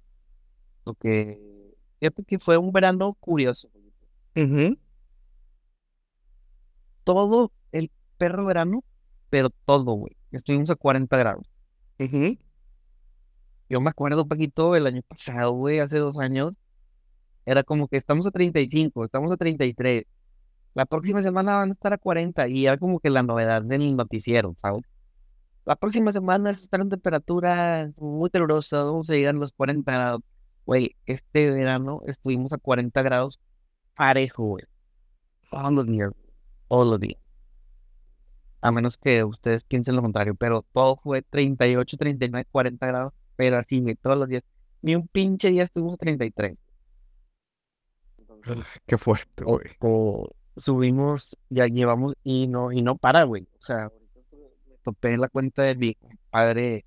esto, 0.79 0.95
que 0.95 1.41
fíjate 2.01 2.25
que 2.25 2.39
fue 2.39 2.57
un 2.59 2.73
verano 2.73 3.15
curioso. 3.21 3.69
Ujú, 4.37 4.79
Todo 7.07 7.53
el 7.71 7.93
perro 8.19 8.45
verano, 8.47 8.83
pero 9.31 9.51
todo, 9.51 9.93
güey. 9.93 10.17
Estuvimos 10.33 10.71
a 10.71 10.75
40 10.75 11.17
grados. 11.17 11.47
ujú. 12.01 12.37
Yo 13.69 13.81
me 13.81 13.91
acuerdo, 13.91 14.27
Paquito, 14.27 14.75
el 14.75 14.89
año 14.89 15.03
pasado, 15.07 15.53
güey, 15.53 15.79
hace 15.79 15.99
dos 15.99 16.19
años, 16.19 16.55
era 17.45 17.63
como 17.63 17.87
que 17.87 17.97
estamos 17.97 18.27
a 18.27 18.33
35, 18.33 19.05
estamos 19.05 19.31
a 19.31 19.37
33. 19.37 20.05
La 20.75 20.85
próxima 20.85 21.23
semana 21.23 21.55
van 21.59 21.71
a 21.71 21.73
estar 21.75 21.93
a 21.93 21.99
40 21.99 22.49
y 22.49 22.67
era 22.67 22.77
como 22.77 22.99
que 22.99 23.09
la 23.09 23.23
novedad 23.23 23.63
del 23.63 23.95
noticiero, 23.95 24.57
¿sabes? 24.59 24.83
La 25.65 25.77
próxima 25.77 26.11
semana 26.11 26.51
estarán 26.51 26.89
temperaturas 26.89 27.93
muy 28.01 28.31
calurosas, 28.31 28.85
vamos 28.85 29.09
a 29.11 29.13
llegar 29.15 29.37
a 29.37 29.39
los 29.39 29.53
40 29.53 29.93
grados. 29.93 30.23
Güey, 30.65 30.97
este 31.07 31.53
verano 31.53 32.03
estuvimos 32.09 32.53
a 32.53 32.59
40 32.59 33.01
grados 33.03 33.39
parejo, 33.95 34.45
güey. 34.45 34.65
Todos 35.53 35.73
los 35.73 35.87
días, 35.87 36.11
todos 36.69 36.87
los 36.87 37.01
días. 37.01 37.21
A 38.61 38.73
menos 38.73 38.97
que 38.97 39.23
ustedes 39.23 39.65
piensen 39.65 39.97
lo 39.97 40.03
contrario, 40.03 40.35
pero 40.35 40.65
todo 40.73 40.97
fue 40.97 41.23
38, 41.23 41.97
39, 41.97 42.49
40 42.51 42.87
grados, 42.87 43.13
pero 43.37 43.59
así, 43.59 43.81
güey, 43.81 43.95
todos 43.97 44.19
los 44.19 44.29
días. 44.29 44.43
Ni 44.83 44.95
un 44.95 45.07
pinche 45.09 45.51
día 45.51 45.65
estuvimos 45.65 45.95
a 45.95 45.99
33. 45.99 46.59
Entonces, 48.19 48.65
Qué 48.87 48.99
fuerte, 48.99 49.45
güey. 49.45 49.67
o 49.81 50.31
subimos, 50.57 51.37
ya 51.51 51.67
llevamos, 51.67 52.15
y 52.25 52.47
no, 52.49 52.73
y 52.73 52.83
no 52.83 52.97
para, 52.97 53.25
güey. 53.25 53.47
O 53.61 53.65
sea, 53.65 53.91
topé 54.83 55.13
en 55.13 55.21
la 55.21 55.29
cuenta 55.29 55.63
de 55.63 55.75
mi 55.75 55.97
padre, 56.31 56.85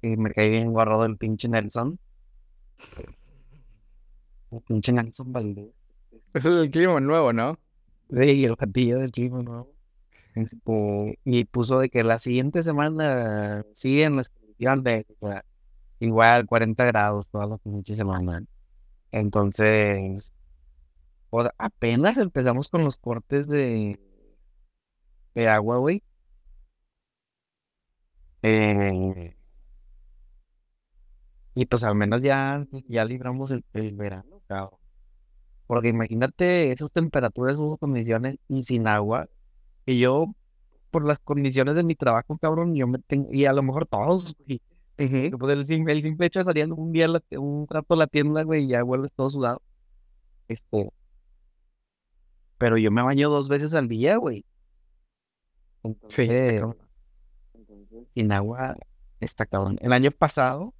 que 0.00 0.16
me 0.16 0.30
caí 0.32 0.50
bien 0.50 0.72
guardado 0.72 1.04
el 1.04 1.16
pinche 1.16 1.48
Nelson. 1.48 1.98
El 4.50 4.60
pinche 4.62 4.92
Nelson 4.92 5.32
Valdés. 5.32 5.68
Ese 6.32 6.48
es 6.48 6.54
el 6.54 6.70
clima 6.70 7.00
nuevo, 7.00 7.32
¿no? 7.32 7.58
Sí, 8.10 8.44
el 8.44 8.56
gatillo 8.56 8.98
del 8.98 9.12
clima, 9.12 9.42
¿no? 9.42 9.68
Este, 10.34 11.20
y 11.24 11.44
puso 11.46 11.80
de 11.80 11.90
que 11.90 12.04
la 12.04 12.18
siguiente 12.20 12.64
semana 12.64 13.64
siguen 13.74 14.16
las 14.16 14.30
condiciones, 14.30 15.06
o 15.20 15.34
igual 16.00 16.46
40 16.46 16.84
grados 16.86 17.28
toda 17.30 17.46
la 17.46 17.58
pinche 17.58 17.96
semana. 17.96 18.44
Entonces, 19.12 20.32
o 21.30 21.42
sea, 21.42 21.54
apenas 21.58 22.16
empezamos 22.18 22.68
con 22.68 22.84
los 22.84 22.96
cortes 22.96 23.48
de, 23.48 23.98
de 25.34 25.48
agua, 25.48 25.78
güey. 25.78 26.02
Eh, 28.42 29.34
y 31.54 31.66
pues 31.66 31.84
al 31.84 31.94
menos 31.94 32.22
ya, 32.22 32.66
ya 32.88 33.04
libramos 33.04 33.50
el, 33.50 33.64
el 33.74 33.94
verano, 33.96 34.42
cabrón. 34.48 34.79
Porque 35.70 35.88
imagínate 35.88 36.72
esas 36.72 36.92
temperaturas, 36.92 37.58
esas 37.60 37.78
condiciones 37.78 38.38
y 38.48 38.64
sin 38.64 38.88
agua. 38.88 39.28
Y 39.86 40.00
yo, 40.00 40.34
por 40.90 41.04
las 41.06 41.18
condiciones 41.20 41.76
de 41.76 41.84
mi 41.84 41.94
trabajo, 41.96 42.38
cabrón, 42.38 42.74
yo 42.74 42.86
me 42.88 42.98
tengo, 43.00 43.28
y 43.32 43.46
a 43.46 43.52
lo 43.52 43.62
mejor 43.62 43.86
todos, 43.86 44.34
güey. 44.46 44.60
Que, 44.96 45.32
Pues 45.38 45.52
el, 45.56 45.66
sim- 45.66 45.88
el 45.88 46.02
simple 46.02 46.26
hecho 46.26 46.40
de 46.40 46.44
salir 46.46 46.72
un 46.72 46.92
día, 46.92 47.08
la- 47.08 47.22
un 47.38 47.66
rato 47.68 47.94
a 47.94 47.96
la 47.98 48.06
tienda, 48.08 48.42
güey, 48.44 48.64
y 48.64 48.68
ya 48.68 48.82
vuelves 48.82 49.12
todo 49.14 49.30
sudado. 49.30 49.62
Este, 50.48 50.90
pero 52.58 52.76
yo 52.76 52.90
me 52.90 53.02
baño 53.02 53.30
dos 53.30 53.48
veces 53.48 53.74
al 53.74 53.88
día, 53.88 54.16
güey. 54.16 54.44
Sí, 56.08 56.22
entonces, 56.22 56.62
sin 58.12 58.32
agua, 58.32 58.76
está 59.20 59.46
cabrón. 59.46 59.78
El 59.80 59.92
año 59.92 60.10
pasado, 60.10 60.74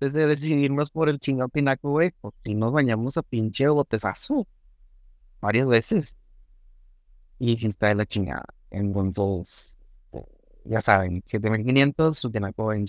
desde 0.00 0.26
decidirnos 0.26 0.90
por 0.90 1.08
el 1.08 1.18
chingado 1.18 1.48
tinaco, 1.48 1.90
güey, 1.90 2.12
sí 2.44 2.54
nos 2.54 2.72
bañamos 2.72 3.16
a 3.16 3.22
pinche 3.22 3.68
botezazo. 3.68 4.46
Varias 5.40 5.66
veces. 5.66 6.16
Y 7.38 7.66
estar 7.66 7.90
de 7.90 7.94
la 7.96 8.06
chingada. 8.06 8.44
Entonces, 8.70 9.76
este, 10.12 10.26
ya 10.64 10.80
saben, 10.80 11.22
7500, 11.26 12.18
su 12.18 12.30
tinaco 12.30 12.72
en 12.72 12.86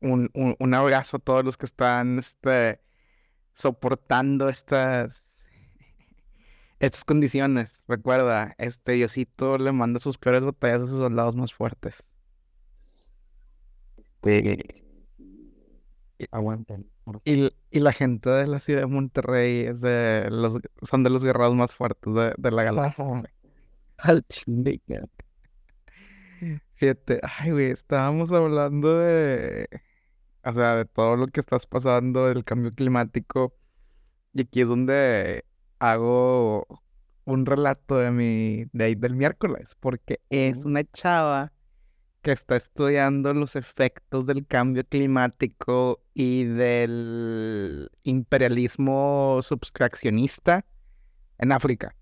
Un, 0.00 0.30
un, 0.34 0.56
un 0.58 0.74
abrazo 0.74 1.16
a 1.18 1.20
todos 1.20 1.44
los 1.44 1.56
que 1.56 1.66
están 1.66 2.18
este, 2.18 2.80
soportando 3.54 4.48
estas, 4.48 5.20
estas 6.80 7.04
condiciones. 7.04 7.82
Recuerda, 7.88 8.54
este 8.58 8.92
Diosito 8.92 9.58
le 9.58 9.72
manda 9.72 10.00
sus 10.00 10.18
peores 10.18 10.44
batallas 10.44 10.82
a 10.82 10.86
sus 10.86 10.98
soldados 10.98 11.36
más 11.36 11.54
fuertes. 11.54 12.02
este, 14.22 14.83
aguanten. 16.30 16.90
por 17.04 17.22
Y, 17.24 17.50
y 17.70 17.80
la 17.80 17.92
gente 17.92 18.28
de 18.30 18.46
la 18.46 18.60
ciudad 18.60 18.80
de 18.82 18.86
Monterrey 18.86 19.62
es 19.62 19.80
de 19.80 20.28
los, 20.30 20.58
son 20.82 21.02
de 21.04 21.10
los 21.10 21.24
guerreros 21.24 21.54
más 21.54 21.74
fuertes 21.74 22.14
de, 22.14 22.34
de 22.36 22.50
la 22.50 22.62
galaxia. 22.64 23.04
Al 23.98 24.22
chile. 24.28 24.80
Fíjate, 26.74 27.20
ay, 27.22 27.50
güey, 27.52 27.66
estábamos 27.70 28.30
hablando 28.32 28.98
de, 28.98 29.68
o 30.44 30.54
sea, 30.54 30.76
de 30.76 30.86
todo 30.86 31.16
lo 31.16 31.28
que 31.28 31.40
estás 31.40 31.66
pasando, 31.66 32.26
del 32.28 32.44
cambio 32.44 32.74
climático. 32.74 33.54
Y 34.34 34.42
aquí 34.42 34.62
es 34.62 34.68
donde 34.68 35.46
hago 35.80 36.66
un 37.26 37.46
relato 37.46 37.98
de 37.98 38.12
mi, 38.12 38.66
de 38.72 38.84
ahí 38.86 38.96
del 38.96 39.16
miércoles, 39.16 39.76
porque 39.80 40.20
es 40.30 40.64
Ujú. 40.64 40.66
una 40.66 40.84
chava 40.84 41.53
que 42.24 42.32
está 42.32 42.56
estudiando 42.56 43.34
los 43.34 43.54
efectos 43.54 44.26
del 44.26 44.46
cambio 44.46 44.82
climático 44.82 46.02
y 46.14 46.44
del 46.44 47.90
imperialismo 48.02 49.40
subtraccionista 49.42 50.64
en 51.38 51.52
África. 51.52 51.94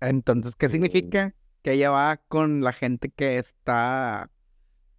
Entonces, 0.00 0.54
¿qué 0.54 0.68
significa? 0.68 1.34
Que 1.62 1.72
ella 1.72 1.90
va 1.90 2.18
con 2.28 2.60
la 2.60 2.72
gente 2.74 3.08
que 3.08 3.38
está, 3.38 4.30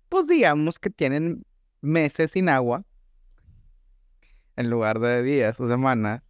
pues 0.10 0.28
digamos 0.28 0.80
que 0.80 0.90
tienen 0.90 1.46
meses 1.82 2.32
sin 2.32 2.50
agua 2.50 2.84
en 4.56 4.72
lugar 4.72 5.00
de 5.00 5.22
días 5.22 5.60
o 5.60 5.70
semanas 5.70 6.24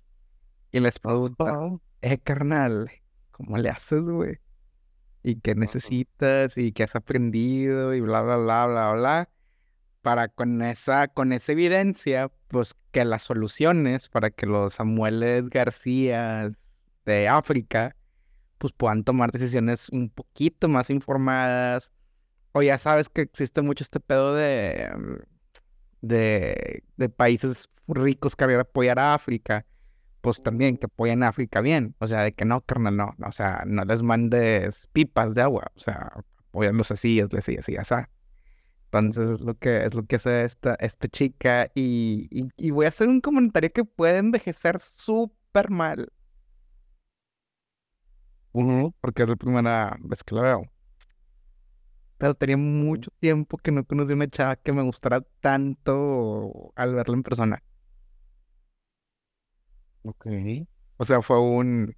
y 0.73 0.81
les 0.81 0.99
pregunta, 0.99 1.59
eh, 2.01 2.17
carnal, 2.17 2.91
¿cómo 3.31 3.57
le 3.57 3.69
haces, 3.69 4.01
güey? 4.01 4.37
¿Y 5.23 5.39
qué 5.39 5.55
necesitas? 5.55 6.57
¿Y 6.57 6.73
qué 6.73 6.83
has 6.83 6.95
aprendido? 6.95 7.93
Y 7.93 8.01
bla, 8.01 8.21
bla, 8.21 8.37
bla, 8.37 8.65
bla, 8.67 8.91
bla. 8.93 9.29
Para 10.01 10.27
con 10.27 10.61
esa, 10.61 11.07
con 11.07 11.31
esa 11.31 11.53
evidencia, 11.53 12.29
pues 12.49 12.75
que 12.91 13.05
las 13.05 13.23
soluciones 13.23 14.09
para 14.09 14.31
que 14.31 14.45
los 14.45 14.73
Samueles 14.73 15.49
García 15.49 16.51
de 17.05 17.27
África, 17.29 17.95
pues 18.57 18.73
puedan 18.73 19.03
tomar 19.05 19.31
decisiones 19.31 19.89
un 19.89 20.09
poquito 20.09 20.67
más 20.67 20.89
informadas. 20.89 21.93
O 22.51 22.61
ya 22.61 22.77
sabes 22.77 23.09
que 23.09 23.21
existe 23.21 23.61
mucho 23.61 23.83
este 23.83 23.99
pedo 24.01 24.35
de, 24.35 24.91
mm, 24.95 25.15
de, 26.01 26.83
de 26.97 27.09
países 27.09 27.69
ricos 27.87 28.35
que 28.35 28.43
apoyar 28.43 28.99
a 28.99 29.13
África 29.13 29.65
pues 30.23 30.41
también 30.41 30.77
que 30.77 30.85
apoyen 30.85 31.21
a 31.23 31.29
África 31.29 31.59
bien. 31.61 31.95
O 31.99 32.07
sea, 32.07 32.21
de 32.23 32.33
que 32.33 32.45
no, 32.45 32.61
carnal, 32.61 32.95
no. 32.97 33.13
no, 33.17 33.27
O 33.27 33.31
sea, 33.33 33.63
no 33.67 33.83
les 33.85 34.03
mandes 34.03 34.87
pipas 34.93 35.35
de 35.35 35.41
agua. 35.41 35.67
O 35.75 35.79
sea, 35.79 36.13
apóyanlos 36.49 36.91
así, 36.91 37.19
es 37.19 37.27
así, 37.33 37.57
así, 37.57 37.75
así. 37.77 37.95
Entonces 38.91 39.29
es 39.31 39.41
lo 39.41 39.55
que, 39.57 39.85
es 39.85 39.93
lo 39.95 40.05
que 40.05 40.15
hace 40.17 40.43
esta, 40.45 40.75
esta 40.75 41.07
chica. 41.09 41.67
Y, 41.75 42.27
y, 42.31 42.47
y 42.57 42.71
voy 42.71 42.85
a 42.85 42.89
hacer 42.89 43.09
un 43.09 43.19
comentario 43.21 43.71
que 43.73 43.83
puede 43.85 44.19
envejecer 44.19 44.79
súper 44.79 45.69
mal. 45.69 46.07
Porque 49.01 49.23
es 49.23 49.29
la 49.29 49.35
primera 49.35 49.97
vez 50.01 50.23
que 50.23 50.35
la 50.35 50.41
veo. 50.41 50.63
Pero 52.17 52.33
tenía 52.35 52.57
mucho 52.57 53.11
tiempo 53.19 53.57
que 53.57 53.71
no 53.71 53.85
conocí 53.85 54.13
una 54.13 54.27
chava 54.29 54.55
que 54.55 54.73
me 54.73 54.81
gustara 54.83 55.21
tanto 55.41 56.71
al 56.75 56.95
verla 56.95 57.15
en 57.15 57.23
persona. 57.23 57.63
Ok. 60.03 60.27
O 60.97 61.05
sea, 61.05 61.21
fue 61.21 61.39
un... 61.39 61.95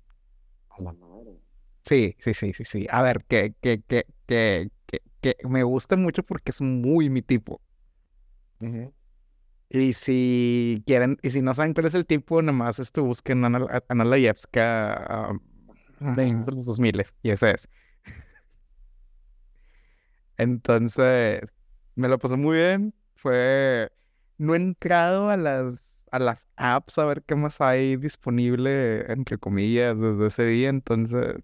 A 0.69 0.81
la 0.81 0.93
madre. 0.93 1.39
Sí, 1.83 2.15
sí, 2.19 2.33
sí, 2.33 2.53
sí, 2.53 2.65
sí. 2.65 2.87
A 2.89 3.01
ver, 3.01 3.23
que, 3.25 3.53
que, 3.61 3.81
que, 3.81 4.05
que, 4.25 4.69
que, 4.87 5.01
que 5.21 5.35
me 5.47 5.63
gusta 5.63 5.97
mucho 5.97 6.23
porque 6.23 6.51
es 6.51 6.61
muy 6.61 7.09
mi 7.09 7.21
tipo. 7.21 7.61
Y 9.69 9.93
si 9.93 10.83
quieren, 10.85 11.17
y 11.21 11.31
si 11.31 11.41
no 11.41 11.53
saben 11.53 11.73
cuál 11.73 11.87
es 11.87 11.93
el 11.93 12.05
tipo, 12.05 12.41
nomás 12.41 12.79
este, 12.79 13.01
busquen 13.01 13.43
a 13.43 13.47
Ana, 13.47 13.59
a 13.69 13.83
Ana 13.89 14.05
Layevska 14.05 14.93
ah, 14.93 15.33
de 15.99 16.31
los 16.31 16.65
2000 16.65 17.03
y 17.23 17.31
ese 17.31 17.51
es. 17.51 17.67
Entonces, 20.37 21.41
me 21.95 22.07
lo 22.07 22.19
pasé 22.19 22.35
muy 22.35 22.57
bien. 22.57 22.93
Fue, 23.15 23.91
no 24.37 24.53
he 24.53 24.57
entrado 24.57 25.29
a 25.29 25.37
las, 25.37 25.84
a 26.11 26.19
las 26.19 26.45
apps 26.55 26.97
a 26.97 27.05
ver 27.05 27.23
qué 27.23 27.35
más 27.35 27.61
hay 27.61 27.97
disponible, 27.97 29.11
entre 29.11 29.37
comillas, 29.37 29.97
desde 29.99 30.27
ese 30.27 30.45
día. 30.45 30.69
Entonces, 30.69 31.37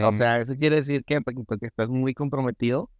O 0.00 0.10
eh, 0.10 0.12
sea, 0.12 0.38
eso 0.40 0.56
quiere 0.56 0.76
decir 0.76 1.04
que, 1.04 1.20
Paquito, 1.22 1.58
que 1.58 1.66
estás 1.66 1.88
muy 1.88 2.14
comprometido. 2.14 2.90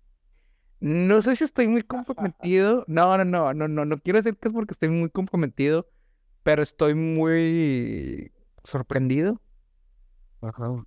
No 0.80 1.22
sé 1.22 1.36
si 1.36 1.44
estoy 1.44 1.68
muy 1.68 1.82
comprometido. 1.84 2.84
No, 2.88 3.16
no, 3.18 3.24
no, 3.24 3.54
no, 3.54 3.68
no, 3.68 3.84
no 3.84 3.98
quiero 4.00 4.20
decir 4.22 4.38
que 4.38 4.48
es 4.48 4.54
porque 4.54 4.74
estoy 4.74 4.90
muy 4.90 5.10
comprometido, 5.10 5.90
pero 6.42 6.62
estoy 6.62 6.94
muy 6.94 8.32
sorprendido. 8.64 9.40
Ajá. 10.40 10.84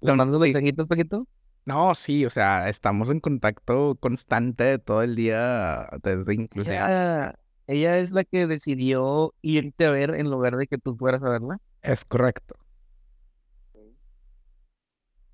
¿Le 0.00 0.14
mando 0.14 0.38
sí. 0.40 0.40
mensajitos, 0.40 0.86
Paquito? 0.88 1.26
No, 1.64 1.94
sí, 1.94 2.24
o 2.24 2.30
sea, 2.30 2.68
estamos 2.70 3.10
en 3.10 3.20
contacto 3.20 3.96
constante 4.00 4.78
todo 4.78 5.02
el 5.02 5.14
día, 5.16 5.88
desde 6.02 6.34
inclusive. 6.34 6.78
Ella, 6.78 7.38
ella 7.68 7.98
es 7.98 8.12
la 8.12 8.24
que 8.24 8.46
decidió 8.46 9.34
irte 9.42 9.84
a 9.84 9.90
ver 9.90 10.14
en 10.14 10.30
lugar 10.30 10.56
de 10.56 10.66
que 10.66 10.78
tú 10.78 10.96
fueras 10.96 11.22
a 11.22 11.28
verla. 11.28 11.60
Es 11.82 12.04
correcto. 12.06 12.56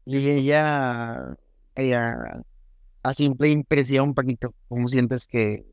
Y 0.04 0.30
ella, 0.30 1.36
ella, 1.76 2.42
a 3.04 3.14
simple 3.14 3.48
impresión, 3.48 4.14
Paquito, 4.14 4.52
¿cómo 4.68 4.88
sientes 4.88 5.28
que 5.28 5.64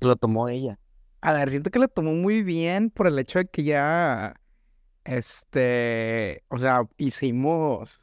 lo 0.00 0.16
tomó 0.16 0.48
ella? 0.48 0.78
A 1.20 1.32
ver, 1.32 1.50
siento 1.50 1.70
que 1.70 1.78
lo 1.78 1.86
tomó 1.86 2.12
muy 2.12 2.42
bien 2.42 2.90
por 2.90 3.06
el 3.06 3.18
hecho 3.18 3.38
de 3.38 3.46
que 3.46 3.62
ya, 3.62 4.34
este, 5.04 6.42
o 6.48 6.58
sea, 6.58 6.82
hicimos, 6.98 8.00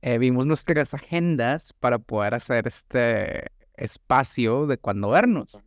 eh, 0.00 0.18
vimos 0.18 0.46
nuestras 0.46 0.94
agendas 0.94 1.72
para 1.72 1.98
poder 1.98 2.34
hacer 2.34 2.68
este 2.68 3.48
espacio 3.74 4.66
de 4.66 4.78
cuando 4.78 5.10
vernos. 5.10 5.58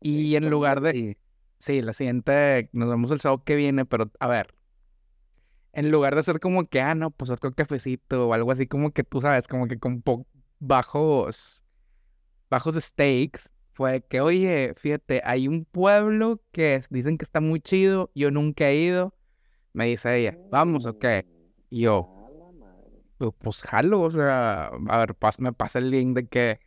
Y 0.00 0.34
en 0.36 0.48
lugar 0.50 0.80
de, 0.80 1.18
Sí. 1.58 1.82
la 1.82 1.92
siguiente, 1.92 2.70
nos 2.72 2.88
vemos 2.88 3.10
el 3.10 3.20
sábado 3.20 3.44
que 3.44 3.54
viene, 3.56 3.84
pero 3.84 4.10
a 4.18 4.28
ver, 4.28 4.54
en 5.72 5.90
lugar 5.90 6.14
de 6.14 6.20
hacer 6.20 6.40
como 6.40 6.66
que, 6.68 6.80
ah, 6.80 6.94
no, 6.94 7.10
pues 7.10 7.30
otro 7.30 7.52
cafecito 7.52 8.28
o 8.28 8.34
algo 8.34 8.50
así 8.50 8.66
como 8.66 8.92
que 8.92 9.04
tú 9.04 9.20
sabes, 9.20 9.46
como 9.46 9.66
que 9.68 9.78
con 9.78 10.02
bajos, 10.58 11.62
bajos 12.50 12.74
stakes, 12.76 13.50
fue 13.72 14.02
que, 14.02 14.20
oye, 14.20 14.74
fíjate, 14.76 15.22
hay 15.24 15.48
un 15.48 15.64
pueblo 15.64 16.40
que 16.52 16.74
es- 16.76 16.88
dicen 16.90 17.16
que 17.18 17.24
está 17.24 17.40
muy 17.40 17.60
chido, 17.60 18.10
yo 18.14 18.30
nunca 18.30 18.68
he 18.68 18.76
ido, 18.76 19.14
me 19.72 19.86
dice 19.86 20.18
ella, 20.18 20.36
vamos, 20.50 20.86
ok, 20.86 21.04
y 21.70 21.82
yo, 21.82 22.08
"Pu- 23.18 23.34
pues 23.38 23.62
jalo, 23.62 24.00
o 24.02 24.10
sea, 24.10 24.66
a 24.66 24.98
ver, 24.98 25.14
pas- 25.14 25.38
me 25.38 25.52
pasa 25.52 25.78
el 25.78 25.90
link 25.90 26.16
de 26.16 26.26
que, 26.26 26.60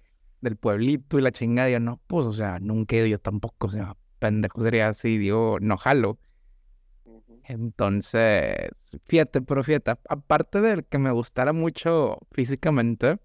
del 0.44 0.58
pueblito 0.58 1.18
y 1.18 1.22
la 1.22 1.32
chingada, 1.32 1.70
yo, 1.70 1.80
no, 1.80 2.00
pues, 2.08 2.28
o 2.28 2.34
sea, 2.34 2.60
nunca 2.60 2.96
he 2.96 3.00
ido 3.00 3.08
yo 3.08 3.20
tampoco, 3.20 3.68
o 3.68 3.72
sea, 3.72 3.96
pendejo 4.20 4.62
sería 4.62 4.90
así, 4.90 5.18
digo, 5.18 5.58
no 5.62 5.78
jalo. 5.78 6.20
Entonces, 7.46 8.70
fíjate, 9.06 9.42
pero 9.42 9.64
fíjate, 9.64 9.92
aparte 10.10 10.62
del 10.62 10.86
que 10.86 10.98
me 10.98 11.12
gustara 11.12 11.54
mucho 11.54 12.20
físicamente, 12.32 13.20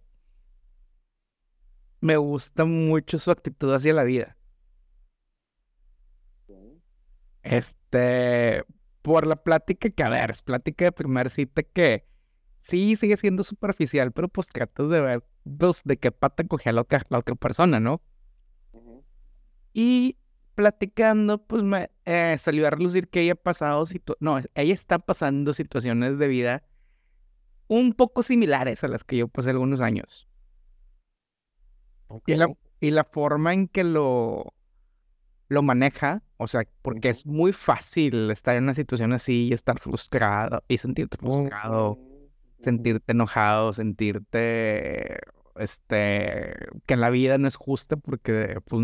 me 2.00 2.16
gusta 2.16 2.64
mucho 2.64 3.18
su 3.18 3.31
actitud 3.31 3.72
hacia 3.72 3.92
la 3.94 4.04
vida. 4.04 4.37
Este, 7.42 8.64
por 9.02 9.26
la 9.26 9.37
plática 9.37 9.88
que, 9.90 10.02
a 10.02 10.09
ver, 10.11 10.31
es 10.31 10.42
plática 10.42 10.85
de 10.87 10.92
primer 10.92 11.31
cita 11.31 11.62
que 11.62 12.04
sí 12.61 12.96
sigue 12.96 13.16
siendo 13.16 13.44
superficial, 13.44 14.12
pero 14.12 14.28
pues 14.28 14.48
tratas 14.48 14.90
de 14.90 15.00
ver, 15.00 15.24
pues, 15.44 15.83
de 15.85 15.96
qué 15.96 16.12
pata 16.12 16.44
la 16.72 16.81
otra, 16.81 17.03
la 17.09 17.18
otra 17.18 17.35
persona, 17.35 17.81
¿no? 17.81 18.01
Y 19.72 20.18
platicando, 20.55 21.38
pues 21.38 21.62
me 21.62 21.90
eh, 22.05 22.37
salió 22.38 22.66
a 22.66 22.70
relucir 22.70 23.09
que 23.09 23.20
ella 23.20 23.33
ha 23.33 23.37
pasado, 23.37 23.85
no, 24.18 24.38
ella 24.38 24.74
está 24.74 24.98
pasando 24.98 25.55
situaciones 25.55 26.18
de 26.18 26.27
vida 26.27 26.64
un 27.68 27.92
poco 27.92 28.22
similares 28.22 28.83
a 28.83 28.88
las 28.88 29.05
que 29.05 29.18
yo 29.18 29.29
pasé 29.29 29.51
algunos 29.51 29.81
años. 29.81 30.27
Y 32.27 32.35
la, 32.35 32.48
y 32.81 32.90
la 32.90 33.05
forma 33.05 33.53
en 33.53 33.68
que 33.68 33.85
lo, 33.85 34.55
lo 35.48 35.62
maneja, 35.62 36.22
o 36.38 36.46
sea, 36.46 36.66
porque 36.83 37.11
es 37.11 37.27
muy 37.27 37.53
fácil 37.53 38.31
estar 38.31 38.57
en 38.57 38.64
una 38.64 38.74
situación 38.74 39.12
así 39.12 39.48
y 39.48 39.53
estar 39.53 39.79
frustrado 39.79 40.64
y 40.68 40.79
sentirte 40.79 41.18
frustrado, 41.18 41.98
sentirte 42.61 43.12
enojado, 43.12 43.73
sentirte, 43.73 45.18
este, 45.57 46.55
que 46.87 46.97
la 46.97 47.11
vida 47.11 47.38
no 47.38 47.49
es 47.49 47.57
justa 47.57 47.97
porque, 47.97 48.61
pues, 48.66 48.83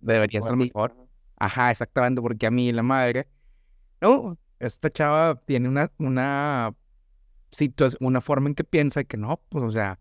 debería 0.00 0.42
ser 0.42 0.56
mejor. 0.56 0.94
Ajá, 1.36 1.70
exactamente, 1.70 2.20
porque 2.20 2.46
a 2.46 2.50
mí 2.50 2.72
la 2.72 2.82
madre, 2.82 3.28
no, 4.00 4.38
esta 4.58 4.90
chava 4.90 5.40
tiene 5.46 5.68
una, 5.68 5.90
una 5.98 6.74
situación, 7.50 7.98
una 8.06 8.20
forma 8.20 8.48
en 8.48 8.54
que 8.54 8.64
piensa 8.64 9.04
que 9.04 9.16
no, 9.16 9.40
pues, 9.48 9.64
o 9.64 9.70
sea, 9.70 9.98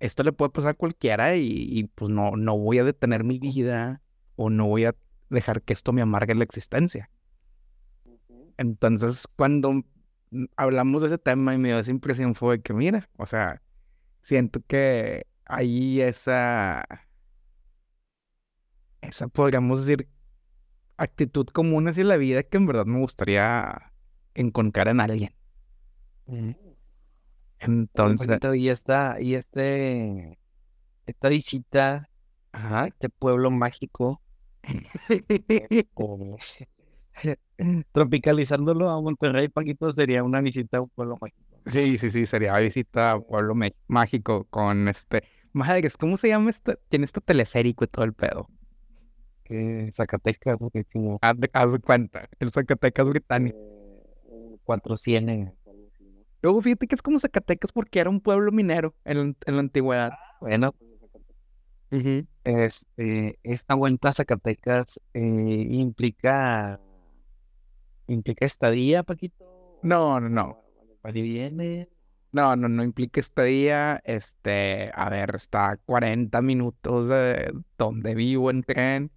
esto 0.00 0.22
le 0.22 0.32
puede 0.32 0.50
pasar 0.50 0.70
a 0.70 0.74
cualquiera 0.74 1.36
y, 1.36 1.46
y, 1.46 1.84
pues 1.84 2.10
no, 2.10 2.32
no 2.36 2.58
voy 2.58 2.78
a 2.78 2.84
detener 2.84 3.24
mi 3.24 3.38
vida 3.38 4.02
o 4.36 4.50
no 4.50 4.66
voy 4.66 4.84
a 4.84 4.94
dejar 5.30 5.62
que 5.62 5.72
esto 5.72 5.92
me 5.92 6.02
amargue 6.02 6.34
la 6.34 6.44
existencia. 6.44 7.10
Entonces, 8.56 9.26
cuando 9.36 9.82
hablamos 10.56 11.02
de 11.02 11.08
ese 11.08 11.18
tema 11.18 11.54
y 11.54 11.58
me 11.58 11.68
dio 11.68 11.78
esa 11.78 11.90
impresión 11.90 12.34
fue 12.34 12.62
que, 12.62 12.72
mira, 12.74 13.08
o 13.16 13.26
sea, 13.26 13.62
siento 14.22 14.60
que 14.66 15.26
hay 15.46 16.00
esa, 16.02 16.84
esa, 19.00 19.28
podríamos 19.28 19.84
decir, 19.86 20.08
actitud 20.96 21.46
común 21.48 21.88
hacia 21.88 22.04
la 22.04 22.16
vida 22.16 22.42
que 22.42 22.58
en 22.58 22.66
verdad 22.66 22.86
me 22.86 23.00
gustaría 23.00 23.92
encontrar 24.34 24.88
en 24.88 25.00
alguien. 25.00 25.34
Oye, 26.26 26.56
Entonces, 27.60 28.38
y 28.54 28.68
esta, 28.68 29.20
y 29.20 29.34
este, 29.34 30.38
esta 31.06 31.28
visita 31.30 32.10
ajá. 32.52 32.86
este 32.88 33.08
pueblo 33.08 33.50
mágico, 33.50 34.22
como- 35.94 36.36
tropicalizándolo 37.92 38.90
a 38.90 39.00
Monterrey, 39.00 39.48
Paquito, 39.48 39.92
sería 39.92 40.22
una 40.22 40.40
visita 40.40 40.78
a 40.78 40.80
un 40.82 40.88
pueblo 40.90 41.16
mágico. 41.20 41.42
Sí, 41.66 41.96
sí, 41.98 42.10
sí, 42.10 42.26
sería 42.26 42.56
visita 42.58 43.12
a 43.12 43.20
Pueblo 43.20 43.54
Me- 43.54 43.74
Mágico 43.86 44.44
con 44.50 44.88
este. 44.88 45.22
Madres, 45.52 45.96
¿cómo 45.96 46.16
se 46.16 46.28
llama 46.28 46.50
este? 46.50 46.76
Tiene 46.88 47.06
este 47.06 47.20
teleférico 47.20 47.84
y 47.84 47.88
todo 47.88 48.04
el 48.04 48.12
pedo. 48.12 48.48
Que 49.44 49.92
Zacatecas, 49.96 50.56
porque 50.58 50.84
Haz 51.20 51.38
de, 51.38 51.50
haz 51.52 51.68
cuenta, 51.82 52.28
el 52.38 52.50
Zacatecas 52.50 53.08
británico. 53.08 53.56
cuatro 54.64 54.96
cienes. 54.96 55.52
Luego 56.42 56.60
fíjate 56.60 56.86
que 56.86 56.94
es 56.96 57.02
como 57.02 57.18
Zacatecas 57.18 57.72
porque 57.72 58.00
era 58.00 58.10
un 58.10 58.20
pueblo 58.20 58.52
minero 58.52 58.94
en, 59.04 59.16
la- 59.16 59.34
en 59.46 59.54
la 59.54 59.60
antigüedad. 59.60 60.12
Bueno, 60.40 60.74
este, 62.44 63.38
esta 63.42 63.74
vuelta 63.74 64.10
a 64.10 64.14
Zacatecas 64.14 65.00
eh, 65.14 65.20
implica, 65.70 66.80
implica 68.06 68.46
estadía, 68.46 69.02
Paquito. 69.02 69.78
No, 69.82 70.20
no, 70.20 70.28
no. 70.28 70.64
¿Para 71.02 71.12
viene? 71.12 71.88
No, 72.32 72.56
no, 72.56 72.68
no 72.68 72.82
implica 72.82 73.20
estadía. 73.20 74.00
Este, 74.04 74.90
a 74.94 75.08
ver, 75.10 75.36
está 75.36 75.70
a 75.70 75.76
40 75.76 76.42
minutos 76.42 77.08
de 77.08 77.52
donde 77.78 78.14
vivo 78.14 78.50
en 78.50 78.62
tren. 78.62 79.10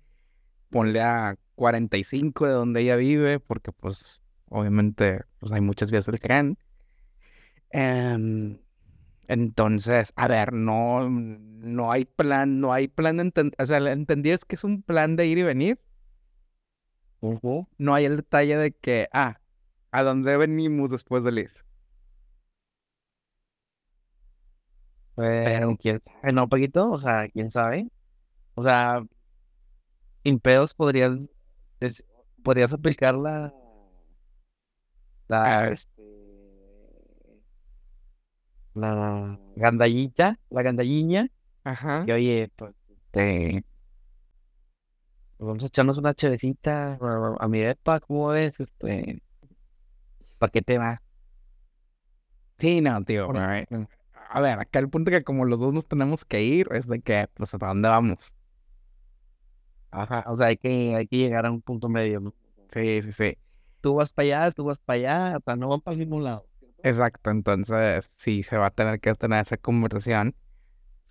Ponle 0.69 1.01
a 1.01 1.37
45 1.55 2.45
de 2.45 2.53
donde 2.53 2.81
ella 2.81 2.95
vive, 2.95 3.39
porque 3.39 3.71
pues 3.71 4.21
obviamente 4.49 5.21
pues 5.39 5.51
hay 5.51 5.61
muchas 5.61 5.91
vías 5.91 6.05
del 6.05 6.19
tren. 6.19 6.57
Em, 7.71 8.59
entonces, 9.27 10.13
a 10.15 10.27
ver, 10.27 10.53
no, 10.53 11.09
no 11.09 11.91
hay 11.91 12.05
plan, 12.05 12.59
no 12.59 12.73
hay 12.73 12.87
plan, 12.87 13.17
de 13.17 13.51
o 13.57 13.65
sea, 13.65 13.77
entendí 13.91 14.31
es 14.31 14.45
que 14.45 14.55
es 14.55 14.63
un 14.63 14.81
plan 14.83 15.15
de 15.15 15.27
ir 15.27 15.37
y 15.39 15.43
venir. 15.43 15.79
No 17.77 17.93
hay 17.93 18.05
el 18.05 18.17
detalle 18.17 18.57
de 18.57 18.71
que, 18.71 19.07
ah, 19.11 19.39
¿a 19.91 20.03
dónde 20.03 20.37
venimos 20.37 20.91
después 20.91 21.23
del 21.23 21.39
ir? 21.39 21.51
Pero 25.15 25.75
quién 25.77 25.99
sabe, 26.01 26.31
no, 26.33 26.47
Paquito, 26.47 26.91
o 26.91 26.99
sea, 26.99 27.27
quién 27.29 27.49
sabe. 27.49 27.89
O 28.55 28.63
sea, 28.63 29.03
sin 30.23 30.39
pedos 30.39 30.73
podrías, 30.73 31.17
aplicar 32.73 33.15
la, 33.15 33.53
la, 35.27 35.59
Ah. 35.59 35.69
este, 35.69 36.01
la 38.75 39.39
gandallita, 39.55 40.39
la 40.49 40.61
gandalliña, 40.61 41.29
Ajá. 41.63 42.03
y 42.07 42.11
oye, 42.11 42.51
pues, 42.55 42.75
este, 42.89 43.63
pues 43.63 43.76
vamos 45.39 45.63
a 45.63 45.67
echarnos 45.67 45.97
una 45.97 46.13
chevecita 46.13 46.97
a, 47.01 47.35
a 47.39 47.47
mi 47.47 47.59
depa, 47.59 47.99
¿cómo 47.99 48.27
ves? 48.29 48.59
Este, 48.59 49.21
¿para 50.37 50.51
qué 50.51 50.61
te 50.61 50.77
vas? 50.77 50.99
Sí, 52.57 52.81
no, 52.81 53.03
tío. 53.03 53.29
A 54.29 54.41
ver, 54.41 54.59
a 54.59 54.61
acá 54.61 54.79
el 54.79 54.89
punto 54.89 55.11
que 55.11 55.23
como 55.23 55.45
los 55.45 55.59
dos 55.59 55.73
nos 55.73 55.87
tenemos 55.87 56.25
que 56.25 56.43
ir 56.43 56.67
es 56.71 56.87
de 56.87 57.01
que, 57.01 57.27
pues, 57.33 57.51
¿para 57.51 57.67
dónde 57.69 57.89
vamos? 57.89 58.33
Ajá, 59.91 60.25
o 60.27 60.37
sea, 60.37 60.47
hay 60.47 60.57
que, 60.57 60.95
hay 60.95 61.07
que 61.07 61.17
llegar 61.17 61.45
a 61.45 61.51
un 61.51 61.61
punto 61.61 61.87
medio, 61.87 62.19
¿no? 62.19 62.33
Sí, 62.71 63.01
sí, 63.01 63.11
sí. 63.11 63.37
Tú 63.81 63.95
vas 63.95 64.11
para 64.11 64.25
allá, 64.25 64.51
tú 64.51 64.65
vas 64.65 64.79
para 64.79 64.97
allá, 64.97 65.37
o 65.37 65.41
sea, 65.43 65.55
no 65.55 65.69
van 65.69 65.81
para 65.81 65.97
ningún 65.97 66.23
lado. 66.23 66.45
Exacto. 66.83 67.31
Entonces, 67.31 68.09
sí, 68.15 68.43
se 68.43 68.57
va 68.57 68.67
a 68.67 68.71
tener 68.71 68.99
que 68.99 69.13
tener 69.15 69.41
esa 69.41 69.57
conversación. 69.57 70.35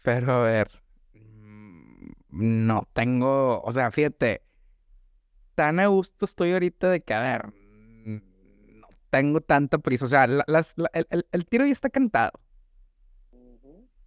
Pero 0.02 0.32
a 0.32 0.40
ver, 0.40 0.70
no 2.36 2.88
tengo, 2.92 3.60
o 3.62 3.72
sea, 3.72 3.90
fíjate, 3.90 4.42
tan 5.54 5.80
a 5.80 5.86
gusto 5.86 6.24
estoy 6.24 6.52
ahorita 6.52 6.90
de 6.90 7.00
que, 7.02 7.14
a 7.14 7.20
ver, 7.20 7.46
mm, 8.04 8.16
no 8.80 8.88
tengo 9.10 9.40
tanta 9.40 9.78
prisa, 9.78 10.04
o 10.06 10.08
sea, 10.08 10.26
la- 10.26 10.44
las- 10.46 10.74
la- 10.76 10.90
el, 10.92 11.06
el- 11.10 11.26
el 11.32 11.46
tiro 11.46 11.64
ya 11.66 11.72
está 11.72 11.90
cantado, 11.90 12.32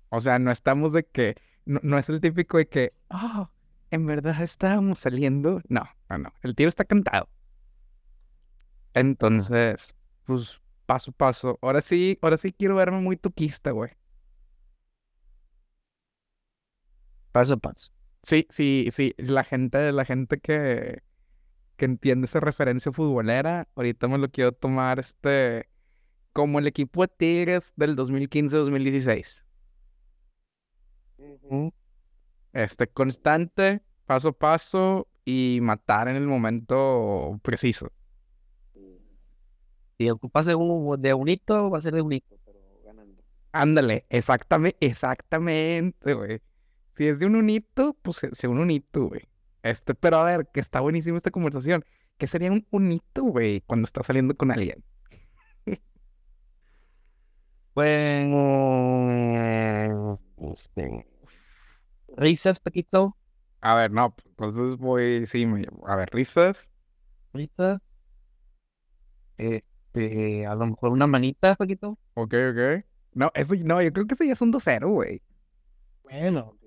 o 0.09 0.21
sea, 0.21 0.39
no 0.39 0.51
estamos 0.51 0.93
de 0.93 1.05
que, 1.05 1.35
no, 1.65 1.79
no 1.83 1.97
es 1.97 2.09
el 2.09 2.21
típico 2.21 2.57
de 2.57 2.67
que, 2.67 2.93
oh, 3.09 3.49
en 3.91 4.05
verdad 4.05 4.41
estábamos 4.41 4.99
saliendo, 4.99 5.61
no, 5.69 5.83
no, 6.09 6.17
no, 6.17 6.33
el 6.41 6.55
tiro 6.55 6.69
está 6.69 6.85
cantado. 6.85 7.29
Entonces, 8.93 9.95
pues, 10.25 10.61
paso 10.85 11.11
a 11.11 11.13
paso, 11.13 11.59
ahora 11.61 11.81
sí, 11.81 12.17
ahora 12.21 12.37
sí 12.37 12.51
quiero 12.53 12.75
verme 12.75 12.99
muy 13.01 13.17
tuquista, 13.17 13.71
güey. 13.71 13.91
Paso 17.31 17.53
a 17.53 17.57
paso. 17.57 17.89
Sí, 18.23 18.45
sí, 18.49 18.89
sí, 18.91 19.13
la 19.17 19.43
gente, 19.43 19.91
la 19.91 20.05
gente 20.05 20.39
que, 20.39 21.01
que 21.77 21.85
entiende 21.85 22.25
esa 22.27 22.39
referencia 22.41 22.91
futbolera, 22.93 23.69
ahorita 23.75 24.07
me 24.09 24.17
lo 24.19 24.29
quiero 24.31 24.53
tomar 24.53 24.99
este 24.99 25.69
como 26.33 26.59
el 26.59 26.67
equipo 26.67 27.03
de 27.03 27.09
Tigres 27.09 27.73
del 27.77 27.95
2015-2016. 27.95 29.45
Este, 32.53 32.87
constante, 32.87 33.81
paso 34.05 34.29
a 34.29 34.33
paso 34.37 35.07
y 35.25 35.59
matar 35.61 36.07
en 36.07 36.15
el 36.15 36.27
momento 36.27 37.39
preciso. 37.43 37.91
Si 39.97 40.09
ocupas 40.09 40.45
de, 40.45 40.55
un, 40.55 41.01
de 41.01 41.13
un 41.13 41.27
hito, 41.27 41.69
va 41.69 41.77
a 41.77 41.81
ser 41.81 41.93
de 41.93 42.01
un 42.01 42.13
hito, 42.13 42.37
pero 42.45 42.59
ganando. 42.85 43.21
Ándale, 43.51 44.05
exactamente, 44.09 44.77
exactamente, 44.79 46.13
güey. 46.13 46.39
Si 46.99 47.07
es 47.07 47.17
de 47.19 47.25
un 47.27 47.35
unito, 47.37 47.95
pues 48.03 48.17
se- 48.17 48.35
sea 48.35 48.49
un 48.51 48.59
unito, 48.59 49.07
güey. 49.07 49.21
Este, 49.63 49.95
pero 49.95 50.17
a 50.19 50.25
ver, 50.25 50.49
que 50.53 50.59
está 50.59 50.81
buenísima 50.81 51.17
esta 51.17 51.31
conversación. 51.31 51.85
¿Qué 52.17 52.27
sería 52.27 52.51
un 52.51 52.67
unito, 52.71 53.23
güey, 53.23 53.61
cuando 53.61 53.85
estás 53.85 54.05
saliendo 54.07 54.35
con 54.37 54.51
alguien? 54.51 54.83
Bueno, 57.73 59.09
este, 60.37 61.07
risas, 62.17 62.59
Paquito, 62.59 63.15
A 63.61 63.75
ver, 63.75 63.91
no, 63.91 64.15
entonces 64.25 64.77
voy, 64.77 65.25
sí, 65.27 65.45
me, 65.45 65.65
a 65.85 65.95
ver, 65.95 66.09
risas. 66.11 66.69
risas. 67.33 67.81
Este, 69.37 70.45
a 70.45 70.55
lo 70.55 70.67
mejor 70.67 70.91
una 70.91 71.07
manita, 71.07 71.55
Paquito. 71.55 71.97
Ok, 72.13 72.33
ok. 72.51 72.85
No, 73.13 73.31
eso, 73.33 73.55
no, 73.65 73.81
yo 73.81 73.91
creo 73.91 74.05
que 74.07 74.13
eso 74.13 74.23
ya 74.23 74.33
es 74.33 74.41
un 74.41 74.51
2-0, 74.51 74.89
güey. 74.89 75.21
Bueno, 76.03 76.58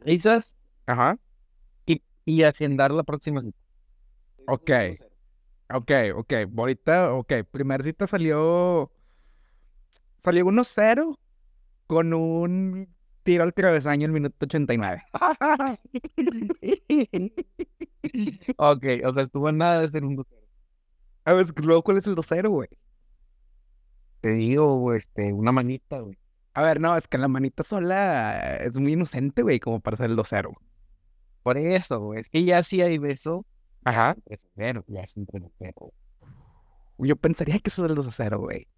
risas 0.00 0.56
Ajá. 0.86 1.18
y, 1.86 2.02
y 2.24 2.42
agendar 2.42 2.92
la 2.92 3.02
próxima 3.02 3.42
cita. 3.42 3.58
Ok. 4.46 4.70
Ok, 5.72 5.90
ok. 6.16 6.32
Ahorita, 6.56 7.14
ok. 7.14 7.32
Primer 7.50 7.82
cita 7.82 8.06
salió. 8.06 8.90
Salió 10.22 10.44
1-0 10.44 11.18
con 11.86 12.12
un 12.12 12.94
tiro 13.22 13.44
al 13.44 13.54
travesaño 13.54 14.04
en 14.04 14.10
el 14.10 14.12
minuto 14.12 14.46
89. 14.46 15.02
ok, 18.56 18.84
o 19.04 19.14
sea, 19.14 19.22
estuvo 19.22 19.48
a 19.48 19.52
nada 19.52 19.82
de 19.82 19.90
ser 19.90 20.04
un 20.04 20.24
A 21.24 21.32
ver, 21.34 21.46
luego, 21.64 21.82
¿cuál 21.82 21.98
es 21.98 22.06
el 22.06 22.14
2-0, 22.14 22.50
güey? 22.50 22.68
Te 24.20 24.30
digo, 24.32 24.92
este, 24.94 25.32
una 25.32 25.52
manita, 25.52 26.00
güey. 26.00 26.16
A 26.54 26.62
ver, 26.62 26.80
no, 26.80 26.96
es 26.96 27.06
que 27.06 27.18
la 27.18 27.28
manita 27.28 27.62
sola 27.62 28.56
es 28.56 28.78
muy 28.78 28.92
inocente, 28.92 29.42
güey, 29.42 29.60
como 29.60 29.80
para 29.80 29.96
ser 29.96 30.10
el 30.10 30.16
2-0. 30.16 30.52
Por 31.42 31.56
eso, 31.56 32.00
güey. 32.00 32.20
Es 32.20 32.28
que 32.28 32.44
ya 32.44 32.62
sí 32.62 32.82
hay 32.82 32.98
beso. 32.98 33.46
Ajá. 33.84 34.16
Pero 34.56 34.84
ya 34.88 35.00
es 35.00 35.16
un 35.16 35.26
pero. 35.58 35.92
Yo 36.98 37.16
pensaría 37.16 37.58
que 37.60 37.70
eso 37.70 37.84
es 37.84 37.90
el 37.90 37.96
2-0, 37.96 38.38
güey. 38.38 38.68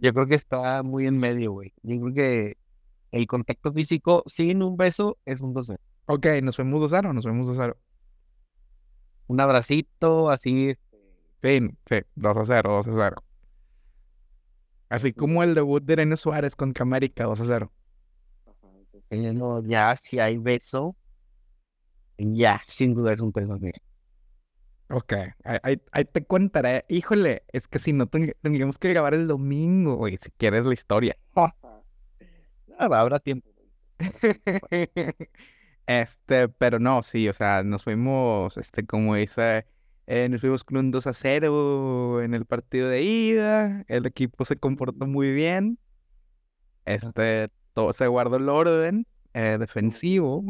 Yo 0.00 0.12
creo 0.14 0.26
que 0.26 0.36
está 0.36 0.82
muy 0.82 1.06
en 1.06 1.18
medio, 1.18 1.52
güey. 1.52 1.72
Yo 1.82 2.00
creo 2.00 2.14
que 2.14 2.58
el 3.10 3.26
contacto 3.26 3.72
físico 3.72 4.22
sin 4.26 4.62
un 4.62 4.76
beso 4.76 5.18
es 5.24 5.40
un 5.40 5.54
2 5.54 5.72
Ok, 6.06 6.26
nos 6.42 6.56
fuimos 6.56 6.90
2-0, 6.90 7.12
nos 7.12 7.24
fuimos 7.24 7.48
2-0. 7.48 7.76
Un 9.26 9.40
abracito, 9.40 10.30
así. 10.30 10.74
Sí, 11.42 11.60
sí, 11.86 11.96
2-0, 12.16 12.84
2-0. 12.84 13.27
Así 14.88 15.12
como 15.12 15.42
el 15.42 15.54
debut 15.54 15.82
de 15.84 15.92
Irene 15.94 16.16
Suárez 16.16 16.56
contra 16.56 16.82
América, 16.82 17.24
2-0. 17.24 17.70
eh, 19.10 19.32
no, 19.32 19.62
ya 19.64 19.96
si 19.96 20.18
hay 20.18 20.38
beso, 20.38 20.96
ya, 22.18 22.60
sin 22.66 22.94
duda 22.94 23.12
es 23.12 23.20
un 23.20 23.32
peso. 23.32 23.56
güey. 23.58 23.72
Ok, 24.90 25.12
ahí, 25.44 25.76
te 26.06 26.24
contaré. 26.24 26.84
Híjole, 26.88 27.42
es 27.52 27.68
que 27.68 27.78
si 27.78 27.92
no, 27.92 28.06
ten- 28.06 28.32
tendríamos 28.40 28.78
que 28.78 28.88
grabar 28.90 29.12
el 29.14 29.26
domingo, 29.28 29.96
güey, 29.96 30.16
si 30.16 30.30
quieres 30.30 30.64
la 30.64 30.72
historia. 30.72 31.16
Nada, 32.66 33.00
habrá 33.00 33.18
tiempo. 33.18 33.48
Este, 35.86 36.48
pero 36.50 36.78
no, 36.78 37.02
sí, 37.02 37.28
o 37.30 37.32
sea, 37.32 37.62
nos 37.64 37.82
fuimos, 37.84 38.58
este, 38.58 38.84
como 38.86 39.14
dice, 39.14 39.66
eh, 40.10 40.28
nos 40.30 40.40
fuimos 40.40 40.64
con 40.64 40.78
un 40.78 40.90
2 40.90 41.06
a 41.06 41.12
0 41.12 42.22
en 42.22 42.32
el 42.32 42.46
partido 42.46 42.88
de 42.88 43.02
ida. 43.02 43.84
El 43.88 44.06
equipo 44.06 44.44
se 44.46 44.56
comportó 44.56 45.06
muy 45.06 45.32
bien. 45.34 45.78
Este, 46.86 47.48
todo 47.74 47.92
se 47.92 48.06
guardó 48.06 48.36
el 48.36 48.48
orden 48.48 49.06
eh, 49.34 49.58
defensivo. 49.60 50.42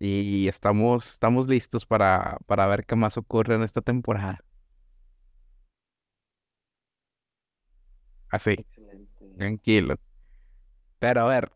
Y 0.00 0.48
estamos, 0.48 1.10
estamos 1.12 1.46
listos 1.46 1.86
para, 1.86 2.38
para 2.46 2.66
ver 2.66 2.84
qué 2.86 2.96
más 2.96 3.16
ocurre 3.16 3.54
en 3.54 3.62
esta 3.62 3.82
temporada. 3.82 4.40
Así, 8.28 8.56
tranquilo. 9.36 9.96
Pero 10.98 11.22
a 11.22 11.26
ver, 11.26 11.52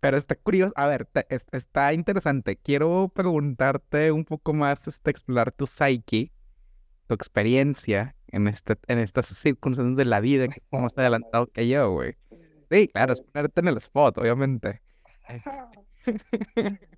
pero 0.00 0.16
está 0.16 0.34
curioso, 0.36 0.72
a 0.76 0.86
ver, 0.86 1.06
te- 1.06 1.26
es- 1.28 1.46
está 1.52 1.92
interesante. 1.92 2.56
Quiero 2.56 3.08
preguntarte 3.14 4.12
un 4.12 4.24
poco 4.24 4.52
más, 4.54 4.86
este, 4.88 5.10
explorar 5.10 5.52
tu 5.52 5.66
psyche, 5.66 6.32
tu 7.06 7.14
experiencia 7.14 8.14
en 8.28 8.48
este, 8.48 8.76
en 8.86 8.98
estas 8.98 9.26
circunstancias 9.26 9.96
de 9.96 10.04
la 10.04 10.20
vida 10.20 10.46
que 10.48 10.60
estás 10.60 10.80
más 10.80 10.92
adelantado 10.96 11.46
que 11.48 11.66
yo, 11.68 11.90
güey. 11.92 12.14
Sí, 12.70 12.88
claro, 12.88 13.14
es 13.14 13.22
ponerte 13.22 13.60
en 13.60 13.68
el 13.68 13.76
spot, 13.78 14.18
obviamente. 14.18 14.82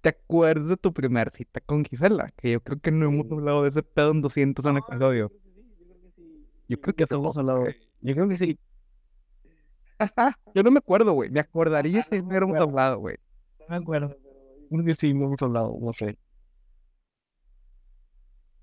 ¿Te 0.00 0.08
acuerdas 0.10 0.68
de 0.68 0.76
tu 0.76 0.92
primer 0.92 1.30
cita 1.30 1.60
con 1.60 1.84
Gisela? 1.84 2.30
Que 2.36 2.52
yo 2.52 2.60
creo 2.62 2.78
que 2.80 2.90
no 2.92 3.06
hemos 3.06 3.26
Sí. 3.26 3.32
hablado 3.34 3.62
de 3.64 3.70
ese 3.70 3.82
pedo 3.82 4.12
en 4.12 4.22
200 4.22 4.64
en 4.66 4.76
episodio. 4.78 5.32
Yo 6.68 6.80
creo 6.80 6.94
que 6.94 7.04
hemos 7.10 7.34
somos- 7.34 7.36
hablado. 7.36 7.66
Yo 8.00 8.14
creo 8.14 8.28
que 8.28 8.36
sí. 8.36 8.58
Yo 10.54 10.62
no 10.62 10.70
me 10.70 10.78
acuerdo, 10.78 11.12
güey. 11.12 11.30
Me 11.30 11.40
acordaría 11.40 12.00
Ah, 12.02 12.06
que 12.10 12.22
no 12.22 12.28
hubiéramos 12.28 12.58
hablado, 12.58 12.98
güey. 12.98 13.16
No 13.60 13.66
me 13.68 13.76
acuerdo. 13.76 14.16
Creo 14.70 14.84
que 14.84 14.94
sí, 14.94 15.14
no 15.14 15.26
hemos 15.26 15.42
hablado, 15.42 15.76
no 15.80 15.92
sé. 15.92 16.16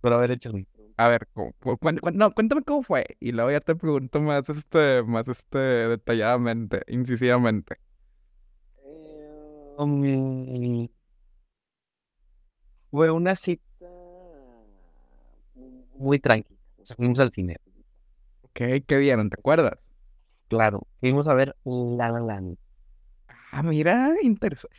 Pero 0.02 0.16
a 0.16 0.20
ver, 0.20 0.32
échale. 0.32 0.68
A 0.98 1.10
ver, 1.10 1.28
cu- 1.34 1.54
cu- 1.60 1.78
cuen- 1.78 2.00
no, 2.14 2.32
cuéntame 2.34 2.62
cómo 2.64 2.84
fue. 2.84 3.06
Y 3.20 3.32
luego 3.32 3.52
ya 3.52 3.60
te 3.60 3.76
pregunto 3.76 4.22
más, 4.22 4.48
este, 4.48 5.04
más, 5.04 5.28
este, 5.28 5.58
detalladamente, 5.58 6.82
incisivamente. 6.88 7.78
Um, 9.78 10.88
fue 12.92 13.12
una 13.12 13.36
cita 13.36 13.62
muy 15.98 16.20
tranquila. 16.20 16.60
O 16.82 16.86
sea, 16.86 16.96
fuimos 16.96 17.20
al 17.20 17.32
cine. 17.32 17.58
Ok, 18.44 18.62
¿qué 18.88 18.98
vieron? 18.98 19.30
¿Te 19.30 19.38
acuerdas? 19.40 19.74
Claro, 20.48 20.88
fuimos 21.00 21.28
a 21.28 21.34
ver 21.34 21.56
La 21.64 22.10
La 22.12 22.20
Land. 22.20 22.58
Ah, 23.52 23.64
mira, 23.64 24.14
interesante. 24.22 24.78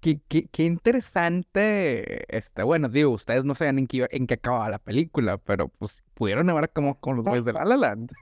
Qué, 0.00 0.20
qué, 0.28 0.46
qué 0.48 0.64
interesante. 0.64 2.26
Este, 2.36 2.62
bueno, 2.62 2.88
digo, 2.88 3.10
ustedes 3.12 3.44
no 3.44 3.54
sabían 3.54 3.78
en 3.80 3.86
qué, 3.88 4.06
en 4.10 4.26
qué 4.26 4.34
acababa 4.34 4.68
la 4.70 4.78
película, 4.78 5.38
pero 5.38 5.68
pues 5.68 6.02
pudieron 6.14 6.46
ver 6.48 6.70
como 6.72 6.98
con 7.00 7.16
los 7.16 7.26
güeyes 7.26 7.44
de 7.44 7.52
La 7.54 7.64
La 7.64 7.76
Land. 7.76 8.12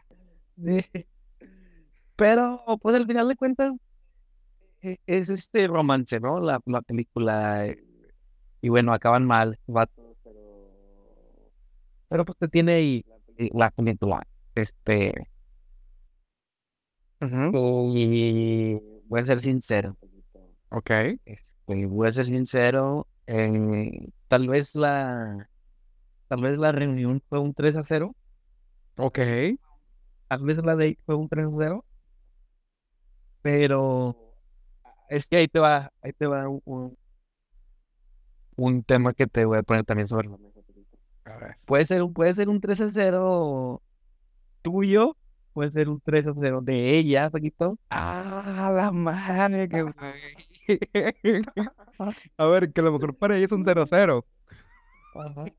Pero, 2.17 2.65
pues 2.83 2.97
al 2.97 3.07
final 3.07 3.29
de 3.29 3.37
cuentas, 3.37 3.73
e- 4.83 4.99
es 5.07 5.29
este 5.29 5.67
romance, 5.69 6.21
¿no? 6.21 6.41
La, 6.41 6.61
la 6.67 6.83
película. 6.83 7.67
eh, 7.67 7.79
Y 8.63 8.69
bueno, 8.71 8.93
acaban 8.95 9.27
mal, 9.27 9.59
pero. 9.67 9.87
Pero 12.09 12.25
pues 12.25 12.39
te 12.39 12.49
tiene 12.49 12.75
ahí 12.75 13.05
eh, 13.37 13.51
la 13.55 13.71
película. 13.71 14.23
Este. 14.55 15.13
Ujú, 17.21 17.97
Y 17.97 18.75
voy 19.07 19.21
a 19.21 19.25
ser 19.25 19.41
sincero. 19.41 19.97
Ok, 20.71 20.91
Este, 21.25 21.87
voy 21.87 22.09
a 22.09 22.13
ser 22.13 22.27
sincero. 22.27 23.07
eh, 23.27 24.09
tal 24.29 24.49
vez 24.49 24.75
la. 24.75 25.49
Tal 26.29 26.41
vez 26.43 26.59
la 26.59 26.73
reunión 26.73 27.23
fue 27.29 27.39
un 27.39 27.55
3 27.55 27.77
a 27.77 27.85
0. 27.85 28.15
ok. 28.97 29.19
Tal 30.29 30.43
vez 30.43 30.57
la 30.59 30.75
date 30.75 30.99
fue 31.07 31.15
un 31.15 31.29
3 31.29 31.47
a 31.47 31.51
0. 31.57 31.85
Pero 33.43 34.17
es 35.09 35.29
que 35.29 35.37
ahí 35.37 35.49
te 35.49 35.61
va, 35.61 35.93
ahí 36.03 36.13
te 36.13 36.27
va 36.27 36.49
un, 36.49 36.63
un, 36.65 36.97
un 38.57 38.83
tema 38.85 39.13
que 39.13 39.27
te 39.27 39.45
voy 39.45 39.59
a 39.59 39.63
poner 39.63 39.85
también 39.85 40.09
sobre 40.09 40.29
la 40.29 40.37
mesa. 40.39 40.61
A 41.27 41.37
ver. 41.39 41.57
Puede 41.65 41.87
ser 41.87 42.03
un, 42.03 42.13
puede 42.13 42.35
ser 42.35 42.49
un 42.49 42.61
3 42.61 42.81
a 42.81 42.91
0 42.91 43.83
tuyo, 44.63 45.17
puede 45.55 45.71
ser 45.71 45.89
un 45.89 46.01
3 46.01 46.27
a 46.27 46.35
0 46.37 46.61
de 46.63 46.99
ella, 46.99 47.31
Paquito. 47.31 47.79
Ah, 47.89 48.71
la 48.75 48.91
madre 48.91 49.69
que 49.69 49.83
güey. 49.83 49.95
A 52.37 52.47
ver, 52.47 52.73
que 52.73 52.81
a 52.81 52.85
lo 52.85 52.93
mejor 52.93 53.17
para 53.17 53.37
ella 53.37 53.47
es 53.47 53.53
un 53.53 53.65
0-0. 53.65 54.25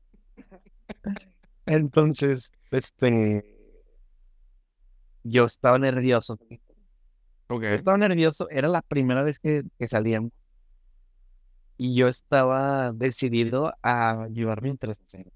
Entonces, 1.66 2.52
este, 2.70 3.44
yo 5.24 5.46
estaba 5.46 5.78
nervioso. 5.78 6.36
Paquito. 6.36 6.74
Ok. 7.48 7.62
Yo 7.62 7.68
estaba 7.68 7.96
nervioso, 7.96 8.48
era 8.50 8.68
la 8.68 8.82
primera 8.82 9.22
vez 9.22 9.38
que, 9.38 9.62
que 9.78 9.88
salíamos. 9.88 10.32
Y 11.78 11.94
yo 11.94 12.08
estaba 12.08 12.92
decidido 12.92 13.72
a 13.82 14.28
llevarme 14.30 14.72
un 14.72 14.78
3 14.78 14.98
a 14.98 15.02
0. 15.06 15.30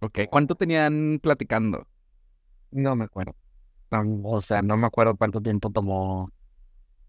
Ok. 0.00 0.20
¿Cuánto 0.30 0.54
tenían 0.54 1.18
platicando? 1.20 1.88
No 2.70 2.94
me 2.94 3.04
acuerdo. 3.04 3.34
No, 3.90 4.02
o 4.28 4.40
sea, 4.42 4.62
no 4.62 4.76
me 4.76 4.86
acuerdo 4.86 5.16
cuánto 5.16 5.40
tiempo 5.40 5.70
tomó 5.70 6.30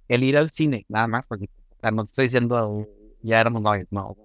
el 0.08 0.24
ir 0.24 0.38
al 0.38 0.52
cine, 0.52 0.86
nada 0.90 1.08
más, 1.08 1.28
porque 1.28 1.46
o 1.46 1.82
sea, 1.82 1.92
no 1.92 2.06
te 2.06 2.10
estoy 2.12 2.26
diciendo 2.26 2.88
ya 3.22 3.42
éramos 3.42 3.62
novios, 3.62 3.88
no. 3.92 4.16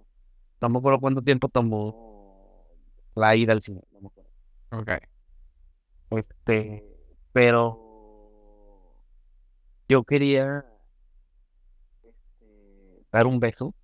No 0.60 0.68
me 0.68 0.78
acuerdo 0.78 1.00
cuánto 1.00 1.22
tiempo 1.22 1.48
tomó 1.48 2.66
la 3.14 3.36
ida 3.36 3.52
al 3.52 3.62
cine, 3.62 3.82
no 3.92 4.00
me 4.00 4.08
acuerdo. 4.08 4.30
Ok. 4.72 4.90
Este, 6.10 6.84
pero 7.32 7.78
yo 9.88 10.04
quería 10.04 10.64
este, 12.02 13.06
dar 13.10 13.26
un 13.26 13.40
beso. 13.40 13.74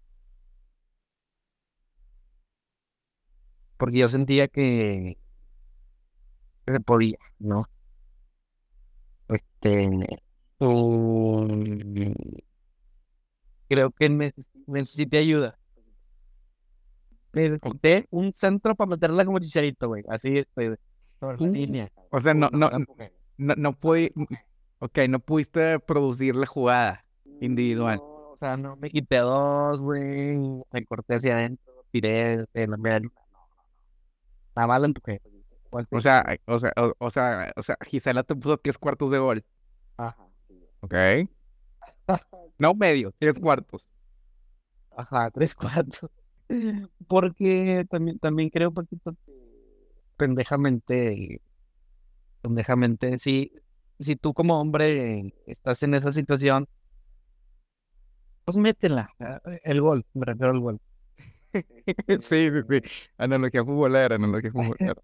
Porque 3.76 3.98
yo 3.98 4.08
sentía 4.08 4.48
que 4.48 5.16
que 6.66 6.72
se 6.74 6.80
podía, 6.80 7.18
¿no? 7.38 7.68
Este, 9.29 9.89
creo 13.68 13.91
que 13.91 14.09
neces- 14.11 14.45
necesité 14.66 15.18
ayuda. 15.18 15.59
Necesité 17.33 18.07
un 18.11 18.33
centro 18.33 18.74
para 18.74 18.91
meterla 18.91 19.24
como 19.24 19.39
chicharito, 19.39 19.89
güey. 19.89 20.03
Así 20.09 20.33
estoy. 20.35 20.74
Sobre 21.20 21.39
la 21.45 21.51
línea. 21.51 21.93
O 22.11 22.20
sea, 22.20 22.33
no, 22.35 22.49
no, 22.53 22.70
no, 23.37 23.55
no 23.57 23.72
pudi- 23.72 24.12
Ok, 24.81 24.99
no 25.09 25.18
pudiste 25.18 25.79
producir 25.81 26.37
la 26.37 26.47
jugada 26.47 27.05
individual. 27.41 27.97
No, 27.99 28.05
o 28.05 28.37
sea, 28.39 28.57
no 28.57 28.76
me 28.76 28.91
quité 28.91 29.18
dos, 29.18 29.81
güey. 29.81 30.37
Me 30.72 30.87
corté 30.87 31.16
hacia 31.16 31.37
adentro, 31.37 31.85
tiré 31.91 32.45
de 32.55 32.66
la 32.66 32.76
media 32.76 33.01
luna. 33.01 33.12
No, 33.33 33.39
no, 33.39 33.47
no. 33.57 33.64
Nada 34.57 34.68
más 34.68 34.81
la 34.81 34.87
empujé. 34.87 35.20
O 35.70 36.00
sea, 36.00 36.24
o 36.46 36.58
sea, 36.58 36.72
o, 36.76 36.92
o 36.98 37.10
sea, 37.10 37.52
o 37.56 37.62
sea, 37.62 37.76
Gisela 37.86 38.22
te 38.22 38.34
puso 38.34 38.56
tres 38.58 38.78
cuartos 38.78 39.10
de 39.10 39.18
gol. 39.18 39.44
Ajá, 39.96 40.28
sí. 40.48 40.54
Ok. 40.80 40.94
No 42.58 42.74
medio, 42.74 43.12
tres 43.18 43.38
cuartos. 43.38 43.86
Ajá, 44.96 45.30
tres 45.30 45.54
cuartos. 45.54 46.10
Porque 47.08 47.86
también, 47.90 48.18
también 48.18 48.50
creo, 48.50 48.72
Paquito, 48.72 49.14
que 49.24 49.32
pendejamente, 50.16 51.40
pendejamente, 52.40 53.18
si, 53.18 53.52
si 54.00 54.16
tú 54.16 54.34
como 54.34 54.60
hombre 54.60 55.34
estás 55.46 55.82
en 55.82 55.94
esa 55.94 56.12
situación, 56.12 56.68
pues 58.44 58.56
métela, 58.56 59.10
ah, 59.20 59.40
el 59.64 59.80
gol, 59.80 60.04
me 60.14 60.26
refiero 60.26 60.50
al 60.52 60.60
gol. 60.60 60.80
Sí, 62.20 62.50
sí, 62.50 62.50
sí. 62.68 62.82
Analogía 63.18 63.64
futbolera, 63.64 64.16
analogía 64.16 64.52
futbolera. 64.52 64.94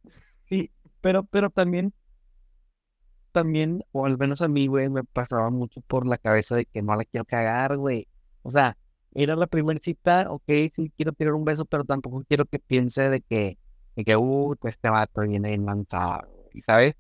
Sí, 0.55 0.71
pero, 1.01 1.25
pero 1.25 1.51
también, 1.51 1.93
también, 3.33 3.85
o 3.93 4.07
al 4.07 4.17
menos 4.19 4.41
a 4.43 4.49
mí, 4.49 4.67
güey, 4.69 4.89
me 4.89 5.03
pasaba 5.05 5.51
mucho 5.51 5.81
por 5.83 6.07
la 6.07 6.17
cabeza 6.19 6.55
de 6.57 6.67
que 6.67 6.81
no 6.83 6.95
la 6.97 7.05
quiero 7.05 7.25
cagar, 7.25 7.77
güey. 7.77 8.07
O 8.43 8.53
sea, 8.53 8.77
era 9.15 9.35
la 9.37 9.47
primera 9.49 9.81
cita, 9.83 10.31
ok, 10.31 10.45
sí 10.77 10.93
quiero 10.97 11.13
tirar 11.13 11.35
un 11.35 11.45
beso, 11.45 11.65
pero 11.65 11.85
tampoco 11.85 12.25
quiero 12.29 12.45
que 12.47 12.59
piense 12.61 13.11
de 13.11 13.21
que, 13.21 13.59
de 13.97 14.05
que, 14.05 14.17
uh, 14.17 14.55
este 14.65 14.91
vato 14.91 15.23
viene 15.23 15.49
bien 15.51 15.67
lanzado, 15.67 16.29
güey, 16.29 16.63
¿sabes? 16.63 16.95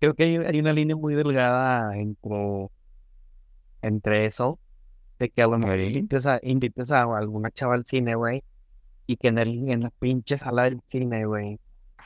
Creo 0.00 0.14
que 0.14 0.24
hay, 0.24 0.36
hay 0.36 0.58
una 0.60 0.72
línea 0.72 0.96
muy 0.96 1.14
delgada 1.14 1.96
entre, 1.96 2.68
entre 3.82 4.26
eso, 4.26 4.58
de 5.18 5.30
que 5.30 5.42
a 5.42 5.48
lo 5.48 5.58
mejor 5.58 5.80
invites 5.80 6.26
a, 6.26 6.40
invites 6.42 6.90
a 6.90 7.02
alguna 7.02 7.50
chava 7.50 7.74
al 7.74 7.86
cine, 7.86 8.14
güey, 8.14 8.42
y 9.08 9.16
que 9.16 9.28
en, 9.28 9.38
el, 9.38 9.68
en 9.68 9.80
la 9.80 9.90
pinche 9.90 10.38
sala 10.38 10.62
del 10.62 10.80
cine, 10.86 11.26
güey, 11.26 11.58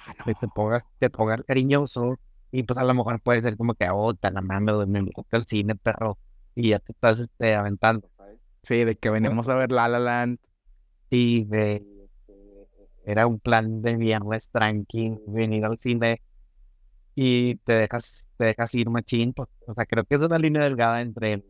Ah, 0.07 0.14
te 0.24 0.48
pongas, 0.48 0.82
te 0.98 1.11
pongas 1.11 1.42
cariñoso 1.44 2.18
y 2.50 2.64
pues 2.64 2.78
a 2.78 2.84
lo 2.84 2.92
mejor 2.94 3.20
puede 3.20 3.40
ser 3.40 3.57
como 3.57 3.74
que, 3.74 3.88
oh, 3.90 4.14
te 4.14 4.30
la 4.30 4.40
mando, 4.40 4.86
me 4.86 5.00
gusta 5.03 5.36
el 5.36 5.46
cine, 5.46 5.76
perro, 5.76 6.18
y 6.55 6.70
ya 6.70 6.80
te 6.80 6.92
estás 6.92 7.20
este, 7.20 7.55
aventando, 7.55 8.11
¿sabes? 8.16 8.38
Sí, 8.62 8.84
de 8.84 8.96
que 8.96 9.11
venimos 9.11 9.48
a 9.48 9.55
ver 9.55 9.70
La 9.70 9.88
La 9.88 9.98
Land. 9.98 10.38
Sí, 11.11 11.44
de, 11.48 11.84
era 13.05 13.26
un 13.26 13.38
plan 13.38 13.82
de 13.82 13.96
viernes 13.96 14.48
tranqui, 14.48 15.18
venir 15.26 15.64
al 15.64 15.78
cine 15.78 16.20
y 17.14 17.57
te 17.57 17.76
dejas, 17.76 18.28
te 18.36 18.46
dejas 18.46 18.74
ir 18.74 18.90
machín, 18.90 19.32
pues, 19.32 19.48
o 19.66 19.74
sea, 19.74 19.86
creo 19.86 20.05
que 20.05 20.16
es 20.16 20.22
una 20.22 20.38
línea 20.38 20.62
delgada 20.62 21.00
entre, 21.00 21.44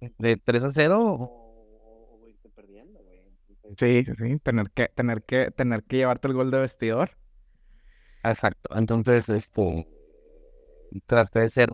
entre 0.00 0.36
3 0.36 0.64
a 0.64 0.72
0 0.72 1.00
o, 1.00 2.18
o 2.20 2.28
irte 2.28 2.48
perdiendo, 2.50 3.00
güey. 3.02 3.20
Entonces, 3.48 3.61
Sí, 3.76 4.04
sí, 4.04 4.12
sí. 4.18 4.38
Tener 4.38 4.70
que, 4.70 4.88
tener 4.88 5.22
que, 5.24 5.50
tener 5.50 5.84
que 5.84 5.96
llevarte 5.96 6.28
el 6.28 6.34
gol 6.34 6.50
de 6.50 6.60
vestidor. 6.60 7.16
Exacto. 8.24 8.76
Entonces, 8.76 9.28
este, 9.28 9.88
traté 11.06 11.40
de 11.40 11.50
ser 11.50 11.70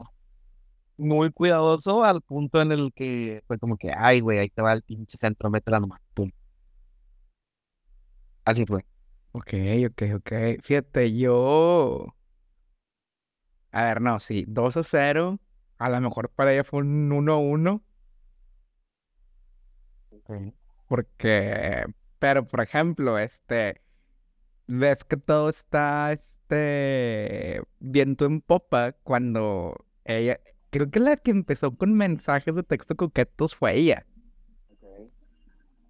muy 0.97 1.31
cuidadoso 1.33 2.05
al 2.05 2.23
punto 2.23 2.61
en 2.61 2.73
el 2.73 2.93
que 2.95 3.43
fue 3.47 3.59
como 3.59 3.77
que, 3.77 3.93
ay, 3.97 4.21
güey, 4.21 4.39
ahí 4.39 4.51
te 4.51 4.63
va 4.63 4.73
el 4.73 4.83
pinche 4.83 5.17
centro, 5.19 5.51
métela 5.51 5.81
nomás, 5.81 6.01
pum. 6.15 6.31
Así 8.45 8.65
fue. 8.67 8.85
Ok, 9.33 9.53
ok, 9.91 10.03
ok. 10.17 10.33
Fíjate, 10.63 11.17
yo. 11.17 12.15
A 13.73 13.85
ver, 13.85 14.01
no, 14.03 14.19
sí, 14.21 14.45
2 14.49 14.77
a 14.77 14.85
0. 14.85 15.39
A 15.79 15.89
lo 15.91 16.01
mejor 16.01 16.31
para 16.31 16.53
ella 16.53 16.65
fue 16.65 16.81
un 16.81 17.11
1 17.13 17.33
a 17.33 17.39
1. 17.39 17.83
Porque. 20.89 21.87
Pero, 22.19 22.47
por 22.47 22.61
ejemplo, 22.63 23.19
este. 23.19 23.83
Ves 24.69 25.05
que 25.05 25.17
todo 25.17 25.51
está, 25.51 26.13
este. 26.13 27.63
Viento 27.81 28.27
en 28.27 28.41
popa 28.43 28.93
cuando 29.05 29.77
ella. 30.05 30.41
Creo 30.71 30.91
que 30.91 31.01
la 31.01 31.17
que 31.17 31.31
empezó 31.33 31.77
con 31.77 31.95
mensajes 31.95 32.55
de 32.55 32.63
texto 32.65 32.97
coquetos 32.97 33.55
fue 33.57 33.77
ella. 33.77 34.07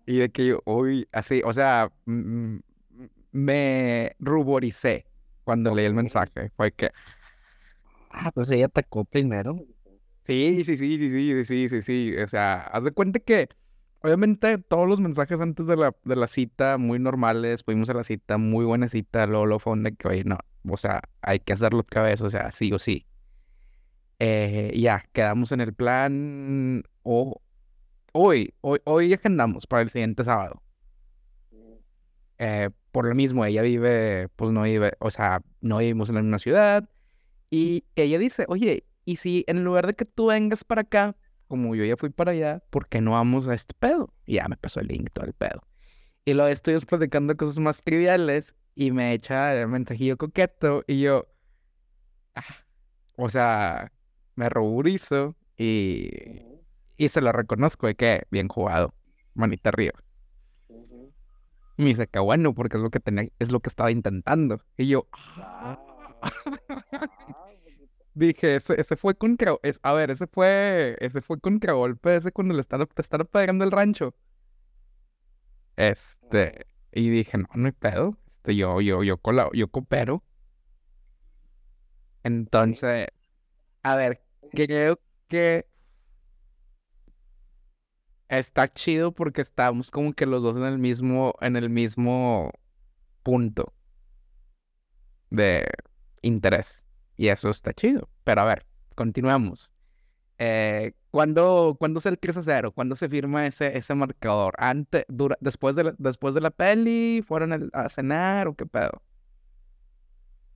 Y 0.07 0.19
de 0.19 0.31
que 0.31 0.47
yo, 0.47 0.63
uy, 0.65 1.07
así, 1.13 1.43
o 1.45 1.53
sea, 1.53 1.93
me 3.33 4.13
ruboricé 4.19 5.07
cuando 5.45 5.75
leí 5.75 5.87
el 5.87 5.95
mensaje. 5.95 6.51
Fue 6.57 6.73
que, 6.73 6.91
Ah, 8.11 8.31
pues 8.33 8.51
ella 8.51 8.67
atacó 8.67 9.05
primero. 9.07 9.57
sí, 10.25 10.63
sí, 10.65 10.77
sí, 10.77 10.99
sí, 10.99 11.11
sí, 11.11 11.45
sí, 11.45 11.69
sí, 11.69 11.83
sí. 11.83 12.17
O 12.23 12.29
sea, 12.29 12.61
haz 12.63 12.85
de 12.85 12.93
cuenta 12.93 13.19
que, 13.21 13.49
obviamente, 14.03 14.59
todos 14.59 14.89
los 14.89 15.01
mensajes 15.01 15.41
antes 15.41 15.67
de 15.67 15.77
la, 15.77 15.95
de 16.05 16.17
la 16.17 16.27
cita, 16.27 16.79
muy 16.79 16.99
normales, 16.99 17.65
fuimos 17.65 17.89
a 17.91 17.95
la 17.95 18.05
cita, 18.05 18.39
muy 18.39 18.65
buena 18.65 18.89
cita, 18.89 19.27
luego, 19.27 19.47
luego 19.47 19.59
fue 19.61 19.73
donde 19.73 19.95
que, 19.95 20.09
oye, 20.09 20.25
no, 20.25 20.39
o 20.69 20.77
sea, 20.77 21.03
hay 21.23 21.41
que 21.41 21.53
hacer 21.53 21.73
los 21.75 21.85
cabezos, 21.85 22.29
o 22.29 22.31
sea, 22.31 22.51
sí 22.51 22.73
o 22.73 22.79
sí. 22.79 23.07
Eh, 24.21 24.73
ya, 24.77 25.05
quedamos 25.13 25.53
en 25.53 25.61
el 25.61 25.75
plan, 25.75 26.83
o 27.03 27.41
hoy, 28.13 28.55
hoy, 28.61 28.81
hoy 28.85 29.13
agendamos 29.13 29.67
para 29.67 29.83
el 29.83 29.91
siguiente 29.91 30.25
sábado. 30.25 30.63
Eh, 32.39 32.71
por 32.93 33.07
lo 33.07 33.15
mismo, 33.15 33.45
ella 33.45 33.63
vive, 33.63 34.29
pues 34.37 34.51
no 34.51 34.63
vive, 34.63 34.93
o 35.01 35.11
sea, 35.11 35.43
no 35.61 35.79
vivimos 35.79 36.09
en 36.09 36.17
la 36.17 36.23
misma 36.23 36.39
ciudad. 36.39 36.89
Y 37.51 37.85
ella 37.97 38.19
dice, 38.19 38.45
oye, 38.49 38.85
¿y 39.05 39.17
si 39.17 39.45
en 39.47 39.65
lugar 39.65 39.87
de 39.87 39.95
que 39.95 40.05
tú 40.05 40.27
vengas 40.27 40.65
para 40.65 40.83
acá, 40.83 41.17
como 41.49 41.75
yo 41.75 41.85
ya 41.85 41.97
fui 41.97 42.11
para 42.11 42.33
allá, 42.33 42.63
¿por 42.71 42.89
qué 42.89 43.01
no 43.01 43.13
vamos 43.13 43.49
a 43.49 43.55
este 43.55 43.75
pedo? 43.79 44.13
Y 44.27 44.35
ya 44.37 44.49
me 44.49 44.57
pasó 44.57 44.81
el 44.81 44.89
link, 44.89 45.11
todo 45.13 45.27
el 45.27 45.35
pedo. 45.35 45.63
Y 46.25 46.35
luego 46.35 46.49
estoy 46.51 46.79
platicando 46.81 47.37
cosas 47.37 47.59
más 47.59 47.83
triviales 47.83 48.55
y 48.75 48.93
me 48.93 49.13
echa 49.13 49.55
el 49.55 49.69
mensajillo 49.69 50.17
coqueto 50.17 50.85
y 50.87 51.01
yo, 51.01 51.27
ah, 52.35 52.45
o 53.17 53.29
sea, 53.29 53.93
me 54.37 54.49
ruborizo 54.49 55.37
y, 55.57 56.11
y 56.97 57.09
se 57.09 57.21
lo 57.21 57.33
reconozco 57.33 57.87
de 57.87 57.95
que 57.97 58.23
bien 58.31 58.49
jugado, 58.49 58.95
manita 59.35 59.71
arriba. 59.71 59.99
Y 61.79 61.83
me 61.83 61.89
dice 61.91 62.09
que 62.09 62.19
bueno, 62.19 62.55
porque 62.55 62.77
es 62.77 62.83
lo 62.83 62.91
que 62.91 63.01
tenía, 63.01 63.29
es 63.39 63.53
lo 63.53 63.61
que 63.61 63.69
estaba 63.71 63.91
intentando. 63.91 64.61
Y 64.77 64.89
yo, 64.89 65.09
"Ah". 65.37 65.79
Dije, 68.19 68.57
ese, 68.57 68.81
ese 68.81 68.97
fue 68.97 69.15
contra... 69.15 69.55
es- 69.63 69.79
a 69.83 69.93
ver, 69.93 70.11
ese 70.11 70.27
fue... 70.27 70.97
Ese 71.01 71.23
fue 71.23 71.39
contragolpe, 71.41 72.17
ese 72.17 72.33
cuando 72.33 72.55
le 72.55 72.61
están, 72.61 72.85
te 72.87 73.03
están 73.03 73.25
pegando 73.27 73.65
el 73.65 73.71
rancho. 73.71 74.15
Este... 75.77 76.67
Y 76.91 77.11
dije, 77.11 77.39
no, 77.39 77.47
no 77.55 77.67
hay 77.67 77.73
pedo. 77.73 78.19
Este, 78.27 78.57
yo, 78.57 78.81
yo, 78.81 79.05
yo, 79.05 79.19
cola- 79.19 79.51
yo 79.53 79.69
coopero. 79.69 80.25
Entonces... 82.25 83.07
A 83.85 83.97
ver, 83.97 84.21
creo 84.53 85.01
que... 85.29 85.67
Está 88.29 88.73
chido 88.73 89.13
porque 89.13 89.41
estamos 89.43 89.91
como 89.91 90.13
que 90.13 90.27
los 90.27 90.43
dos 90.43 90.57
en 90.57 90.65
el 90.65 90.79
mismo... 90.79 91.35
En 91.41 91.55
el 91.57 91.71
mismo 91.71 92.51
punto. 93.23 93.73
De 95.31 95.67
interés. 96.23 96.85
Y 97.19 97.29
eso 97.29 97.51
está 97.51 97.75
chido. 97.75 98.09
Pero 98.25 98.41
a 98.41 98.45
ver, 98.47 98.65
continuamos. 98.95 99.75
Eh, 100.39 100.93
¿cuándo, 101.11 101.77
¿cuándo 101.79 102.01
se 102.01 102.09
el 102.09 102.19
3 102.19 102.37
a 102.39 102.43
0? 102.45 102.73
¿Cuándo 102.73 102.95
se 102.95 103.09
firma 103.09 103.45
ese, 103.47 103.77
ese 103.77 103.95
marcador? 103.95 104.55
Antes, 104.57 105.05
dura, 105.09 105.37
después, 105.41 105.75
de 105.75 105.85
la, 105.85 105.95
después 105.99 106.33
de 106.35 106.41
la 106.41 106.51
peli, 106.51 107.23
¿fueron 107.27 107.71
a 107.73 107.89
cenar 107.89 108.47
o 108.47 108.55
qué 108.55 108.65
pedo? 108.67 109.03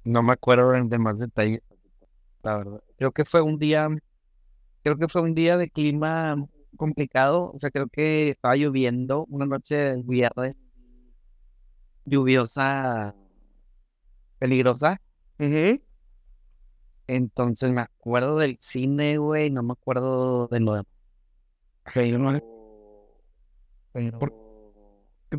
No 0.05 0.23
me 0.23 0.33
acuerdo 0.33 0.71
de 0.73 0.99
más 0.99 1.19
detalles, 1.19 1.63
la 2.43 2.57
verdad. 2.59 2.83
Creo 2.97 3.11
que 3.11 3.25
fue 3.25 3.41
un 3.43 3.59
día, 3.59 3.89
creo 4.85 4.97
que 4.97 5.09
fue 5.09 5.23
un 5.23 5.35
día 5.35 5.57
de 5.57 5.69
clima 5.69 6.37
complicado. 6.77 7.51
O 7.55 7.59
sea, 7.61 7.71
creo 7.73 7.89
que 7.89 8.29
estaba 8.29 8.55
lloviendo 8.55 9.27
una 9.29 9.47
noche 9.47 9.75
de 9.77 10.03
viernes, 10.03 10.55
lluviosa, 12.05 13.17
peligrosa. 14.39 15.01
Entonces 17.17 17.71
me 17.73 17.83
acuerdo 17.83 18.39
del 18.39 18.57
cine, 18.61 19.19
güey, 19.19 19.51
no 19.51 19.63
me 19.63 19.73
acuerdo 19.73 20.49
de 20.49 20.61
lo 20.61 20.73
demás. 20.73 20.87
No, 22.19 22.41
Pero, 23.93 24.19
Por- 24.19 24.33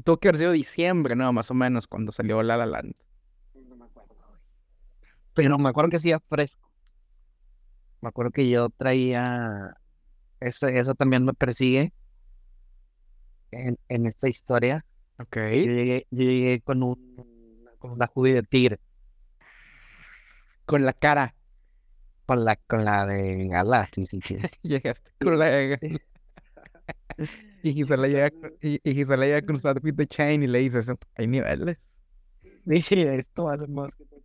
Tuvo 0.04 0.18
que 0.18 0.28
haber 0.28 0.38
sido 0.38 0.52
diciembre, 0.52 1.16
¿no? 1.16 1.32
Más 1.34 1.50
o 1.52 1.54
menos, 1.54 1.88
cuando 1.88 2.12
salió 2.12 2.42
La 2.44 2.58
La 2.58 2.66
Land. 2.66 2.94
no 3.56 3.76
me 3.76 3.86
acuerdo, 3.86 4.16
güey. 4.16 4.40
Pero 5.34 5.58
me 5.58 5.70
acuerdo 5.70 5.90
que 5.90 5.98
hacía 5.98 6.20
fresco. 6.20 6.70
Me 8.02 8.10
acuerdo 8.10 8.32
que 8.32 8.48
yo 8.50 8.70
traía, 8.70 9.76
esa, 10.40 10.70
esa 10.70 10.94
también 10.94 11.26
me 11.26 11.34
persigue 11.34 11.94
en, 13.52 13.78
en 13.88 14.06
esta 14.08 14.30
historia. 14.30 14.86
Ok. 15.20 15.38
Yo 15.38 15.72
llegué, 15.72 16.08
yo 16.12 16.24
llegué 16.24 16.62
con 16.62 16.84
un, 16.84 17.66
con 17.80 17.92
una 17.92 18.10
hoodie 18.14 18.34
de 18.34 18.44
tigre, 18.44 18.80
Con 20.66 20.86
la 20.86 20.94
cara. 20.94 21.36
Con 22.26 22.46
la, 22.46 22.56
con 22.68 22.86
la 22.86 23.06
de 23.06 23.48
Gala, 23.48 23.90
sí, 23.96 24.06
sí, 24.08 24.20
sí. 24.24 24.38
Llegaste 24.64 25.12
con 25.20 25.40
la... 25.40 25.50
Y 27.62 27.74
Gisela 27.74 28.08
llega, 28.08 28.32
con- 28.32 28.54
y, 28.62 28.80
y 28.84 28.94
Gisela 28.96 29.26
llega 29.26 29.42
con 29.42 29.58
su 29.58 29.68
outfit 29.68 29.96
de 29.96 30.08
Chain 30.08 30.44
y 30.44 30.48
le 30.48 30.60
dices, 30.60 30.88
hay 31.16 31.28
niveles. 31.28 31.78
Dije, 32.66 33.16
esto 33.18 33.46
vale 33.46 33.68
más 33.68 33.94
que. 33.96 34.06
No 34.06 34.20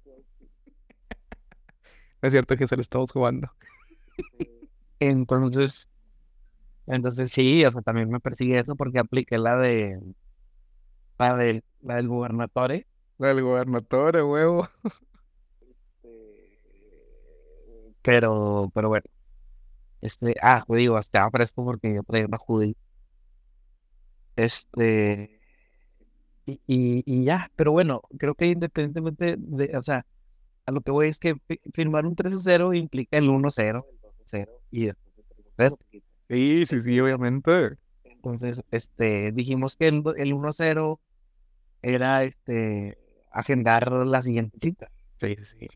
es 2.22 2.32
cierto 2.32 2.56
que 2.56 2.66
se 2.66 2.76
lo 2.76 2.82
estamos 2.82 3.12
jugando. 3.12 3.48
Entonces, 5.00 5.88
entonces 6.86 7.30
sí, 7.32 7.64
o 7.64 7.72
sea, 7.72 7.82
también 7.82 8.10
me 8.10 8.20
persigue 8.20 8.58
eso 8.58 8.76
porque 8.76 8.98
apliqué 8.98 9.38
la 9.38 9.56
de, 9.56 10.00
la 11.18 11.36
de, 11.36 11.62
la 11.82 11.96
del 11.96 12.08
gobernatore. 12.08 12.86
La 13.18 13.28
del 13.28 13.42
gobernador, 13.42 14.16
huevo. 14.22 14.68
Pero, 18.08 18.70
pero 18.74 18.88
bueno. 18.88 19.04
Este, 20.00 20.34
ah, 20.42 20.64
digo, 20.68 20.98
estaba 20.98 21.30
fresco 21.30 21.64
porque 21.64 21.94
yo 21.94 22.02
traía 22.04 22.26
una 22.26 22.38
hoodie. 22.38 22.76
Este, 24.36 25.40
y, 26.46 26.60
y, 26.66 27.02
y 27.06 27.24
ya, 27.24 27.50
pero 27.56 27.72
bueno, 27.72 28.02
creo 28.18 28.34
que 28.34 28.46
independientemente 28.46 29.36
de, 29.38 29.76
o 29.76 29.82
sea, 29.82 30.06
a 30.66 30.72
lo 30.72 30.80
que 30.82 30.90
voy 30.92 31.08
es 31.08 31.18
que 31.18 31.36
fi- 31.48 31.60
firmar 31.74 32.06
un 32.06 32.16
3-0 32.16 32.74
implica 32.74 33.18
el 33.18 33.30
1-0, 33.30 33.86
el 33.90 34.00
2-0 34.00 34.52
y 34.70 34.86
después 34.86 35.14
el 35.18 35.24
3-0. 35.26 35.78
Sí, 36.30 36.66
sí, 36.66 36.82
sí, 36.82 37.00
obviamente. 37.00 37.76
Entonces, 38.04 38.62
este, 38.70 39.32
dijimos 39.32 39.76
que 39.76 39.88
el, 39.88 40.02
el 40.16 40.32
1-0 40.34 41.00
era, 41.82 42.24
este, 42.24 42.98
agendar 43.32 43.92
la 43.92 44.22
siguiente 44.22 44.58
cita. 44.60 44.90
Sí, 45.20 45.36
sí. 45.42 45.68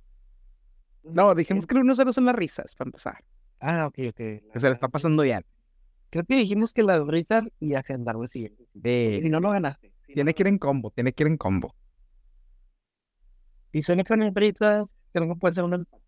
No, 1.04 1.34
dijimos 1.34 1.66
que 1.66 1.74
el 1.74 1.82
1-0 1.82 2.12
son 2.12 2.24
las 2.24 2.34
risas, 2.34 2.74
para 2.74 2.88
empezar. 2.88 3.24
Ah, 3.60 3.86
ok, 3.86 3.98
ok. 4.08 4.16
Que 4.16 4.50
se 4.54 4.66
le 4.66 4.72
está 4.72 4.88
pasando 4.88 5.22
bien. 5.22 5.44
Creo 6.10 6.24
que 6.24 6.36
dijimos 6.36 6.72
que 6.72 6.82
la 6.82 6.94
de 6.94 7.00
ahorita 7.00 7.44
y 7.58 7.74
agendar 7.74 8.16
la 8.16 8.28
siguiente 8.28 8.66
Si 9.22 9.28
no, 9.30 9.40
no 9.40 9.50
ganaste. 9.50 9.92
Si 10.06 10.14
Tiene 10.14 10.30
no, 10.30 10.34
que 10.34 10.42
ir 10.42 10.46
en 10.48 10.58
combo, 10.58 10.90
tiene 10.90 11.12
que 11.12 11.22
ir 11.22 11.28
en 11.28 11.36
combo. 11.36 11.74
Y 13.72 13.82
son 13.82 14.02
con 14.04 14.32
britas, 14.34 14.84
creo 15.12 15.28
que 15.28 15.40
puede 15.40 15.54
ser 15.54 15.64
una 15.64 15.76
empate. 15.76 16.02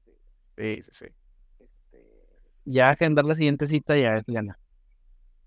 Sí, 0.59 0.82
sí, 0.82 0.90
sí. 0.92 1.07
Este, 1.59 2.07
ya 2.66 2.90
agendar 2.90 3.24
la 3.24 3.34
siguiente 3.34 3.66
cita 3.66 3.97
ya 3.97 4.16
es 4.16 4.24
gana. 4.26 4.59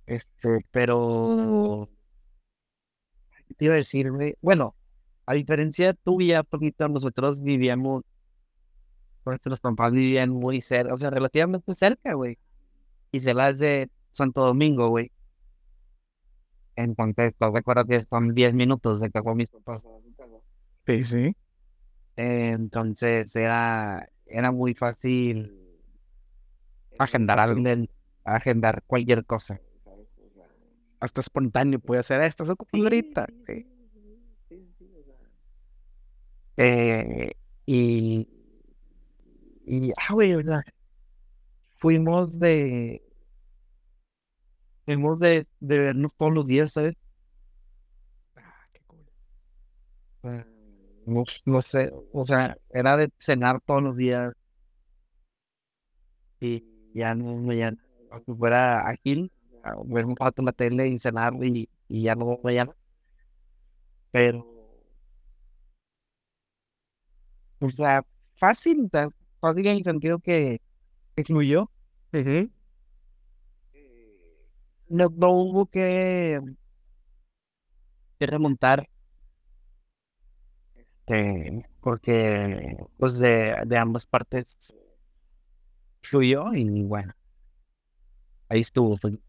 Este, 0.07 0.65
pero 0.71 1.87
¿qué 3.47 3.53
te 3.53 3.65
iba 3.65 3.75
a 3.75 3.77
decir, 3.77 4.11
güey? 4.11 4.35
Bueno, 4.41 4.75
a 5.27 5.33
diferencia 5.33 5.93
tuya, 5.93 6.41
poquito 6.43 6.87
nosotros 6.87 7.41
vivíamos, 7.41 8.03
nuestros 9.31 9.59
papás 9.59 9.91
vivían 9.91 10.29
muy 10.31 10.61
cerca, 10.61 10.93
o 10.93 10.97
sea, 10.97 11.09
relativamente 11.09 11.73
cerca, 11.75 12.13
güey. 12.13 12.37
Y 13.11 13.19
se 13.19 13.33
las 13.33 13.57
de 13.59 13.89
Santo 14.11 14.45
Domingo, 14.45 14.89
güey. 14.89 15.11
Entonces, 16.75 17.29
¿estás 17.31 17.53
de 17.53 17.59
acuerdo 17.59 17.85
que 17.85 18.05
son 18.05 18.33
10 18.35 18.53
minutos 18.53 18.99
de 18.99 19.09
que 19.09 19.21
con 19.21 19.37
mis 19.37 19.49
papás? 19.49 19.83
Sí, 20.85 21.03
sí. 21.03 21.35
Entonces 22.15 23.35
era, 23.35 24.07
era 24.25 24.51
muy 24.51 24.73
fácil 24.73 25.53
Agendar 26.99 27.39
algo. 27.39 27.67
el- 27.67 27.89
agendar 28.23 28.83
cualquier 28.87 29.25
cosa. 29.25 29.59
Hasta 30.99 31.21
espontáneo 31.21 31.79
puede 31.79 32.03
ser 32.03 32.21
esto, 32.21 32.43
se 32.45 32.51
ocupa 32.51 32.77
ahorita. 32.77 33.27
Sí. 33.45 33.65
Eh, 36.57 37.33
y, 37.65 38.27
y, 39.67 39.91
ah, 39.97 40.13
güey, 40.13 40.35
¿verdad? 40.35 40.63
Fuimos 41.77 42.37
de, 42.39 43.01
fuimos 44.85 45.19
de, 45.19 45.45
de 45.59 45.77
vernos 45.79 46.13
todos 46.15 46.33
los 46.33 46.45
días, 46.47 46.73
¿sabes? 46.73 46.95
Ah, 48.37 48.67
qué 48.73 48.79
cool. 48.87 49.05
Eh, 50.23 50.45
No, 51.05 51.23
no 51.45 51.61
sé, 51.61 51.91
o 52.13 52.25
sea, 52.25 52.57
era 52.71 52.97
de 52.97 53.09
cenar 53.19 53.61
todos 53.61 53.81
los 53.83 53.95
días 53.97 54.33
y 56.39 56.63
ya 56.93 57.15
no, 57.15 57.51
ya, 57.53 57.73
aunque 58.11 58.33
fuera 58.35 58.87
ágil, 58.87 59.31
a 59.63 59.75
ver 59.85 60.05
un 60.05 60.15
rato 60.15 60.41
la 60.43 60.51
tele 60.51 60.87
y 60.87 60.99
cenar 60.99 61.33
y, 61.43 61.69
y 61.87 62.03
ya 62.03 62.15
no 62.15 62.39
mañana. 62.43 62.73
Pero, 64.11 64.39
o 67.59 67.69
sea, 67.71 68.03
fácil, 68.35 68.89
fácil 69.39 69.67
en 69.67 69.77
el 69.77 69.83
sentido 69.83 70.19
que, 70.19 70.61
fluyó. 71.25 71.71
Ujú. 72.13 72.51
No, 74.89 75.09
no 75.15 75.31
hubo 75.31 75.65
que, 75.67 76.39
que 78.19 78.25
remontar. 78.27 78.87
Este, 80.75 81.65
porque 81.81 82.77
pues 82.97 83.17
de, 83.19 83.55
de 83.65 83.77
ambas 83.77 84.05
partes 84.05 84.57
fluyó 86.01 86.53
y 86.53 86.83
bueno, 86.83 87.13
ahí 88.49 88.61
estuvo. 88.61 88.97
fue- 88.97 89.19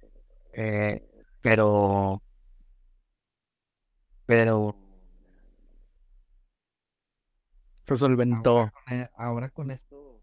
eh, 0.54 1.02
pero, 1.42 2.22
pero 4.26 4.76
Se 7.88 7.96
solventó. 7.96 8.58
ahora, 8.58 8.72
con 8.86 8.98
e- 8.98 9.10
ahora 9.16 9.50
con 9.50 9.70
esto, 9.70 10.20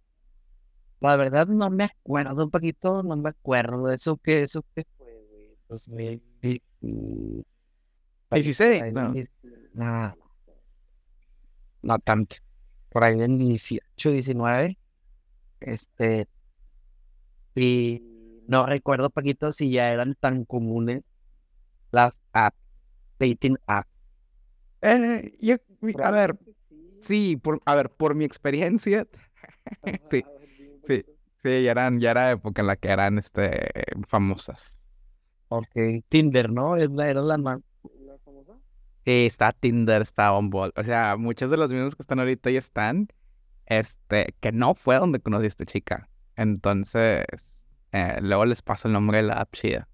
la 1.00 1.16
verdad 1.16 1.48
no 1.48 1.70
me 1.70 1.86
acuerdo 1.86 2.44
un 2.46 2.52
poquito, 2.52 3.04
no 3.04 3.16
me 3.16 3.30
acuerdo 3.30 3.88
de 3.88 3.96
eso 3.96 4.18
que, 4.18 4.44
eso 4.44 4.64
que 4.76 4.86
fue, 4.98 5.14
güey. 5.30 5.58
Pues, 5.68 5.88
güey, 5.88 6.22
y- 6.42 6.62
y- 6.82 7.44
16, 8.32 8.84
Ahí 8.84 8.92
no. 8.92 9.14
dieci- 9.14 9.30
no, 9.74 10.16
no 11.82 12.00
tanto. 12.00 12.36
Por 12.90 13.04
ahí 13.04 13.18
del 13.18 13.38
18, 13.38 14.12
19. 14.12 14.78
Este. 15.60 16.28
Y 17.56 18.02
no 18.48 18.66
recuerdo, 18.66 19.10
Paquito, 19.10 19.52
si 19.52 19.72
ya 19.72 19.92
eran 19.92 20.16
tan 20.16 20.46
comunes 20.46 21.04
las 21.92 22.14
apps, 22.34 22.58
dating 23.20 23.58
apps. 23.66 23.90
Eh, 24.82 25.36
yo, 25.40 25.56
a 26.04 26.12
ver, 26.12 26.38
sí, 27.06 27.38
por, 27.38 27.62
a 27.66 27.76
ver, 27.76 27.90
por 27.90 28.16
mi 28.16 28.26
experiencia, 28.26 29.08
sí. 30.12 30.24
Sí, 30.88 31.04
sí, 31.44 31.64
ya 31.64 31.72
eran, 31.72 32.00
ya 32.00 32.12
era 32.12 32.32
época 32.32 32.62
en 32.62 32.68
la 32.68 32.76
que 32.76 32.90
eran 32.90 33.18
este 33.18 33.72
famosas. 34.08 34.80
Ok, 35.48 35.70
Tinder, 36.10 36.52
¿no? 36.52 36.76
Es 36.78 36.90
la, 36.92 37.10
era 37.10 37.22
la 37.22 37.38
más 37.38 37.60
la 38.06 38.18
famosa. 38.20 38.54
Sí, 39.06 39.26
está 39.28 39.52
Tinder, 39.54 40.02
está 40.02 40.32
Bumble. 40.32 40.72
O 40.76 40.84
sea, 40.84 41.16
muchos 41.18 41.52
de 41.52 41.58
los 41.58 41.72
mismos 41.72 41.96
que 41.96 42.02
están 42.04 42.20
ahorita 42.20 42.50
ya 42.52 42.60
están. 42.60 43.08
Este, 43.68 44.36
que 44.42 44.52
no 44.52 44.76
fue 44.76 44.98
donde 44.98 45.20
conocí 45.20 45.46
a 45.46 45.48
esta 45.48 45.66
chica. 45.66 46.10
Entonces, 46.36 47.26
eh, 47.92 48.20
luego 48.22 48.46
les 48.46 48.62
paso 48.62 48.88
el 48.88 48.94
nombre 48.94 49.18
de 49.18 49.24
la 49.24 49.36
app 49.36 49.54
chida. 49.54 49.88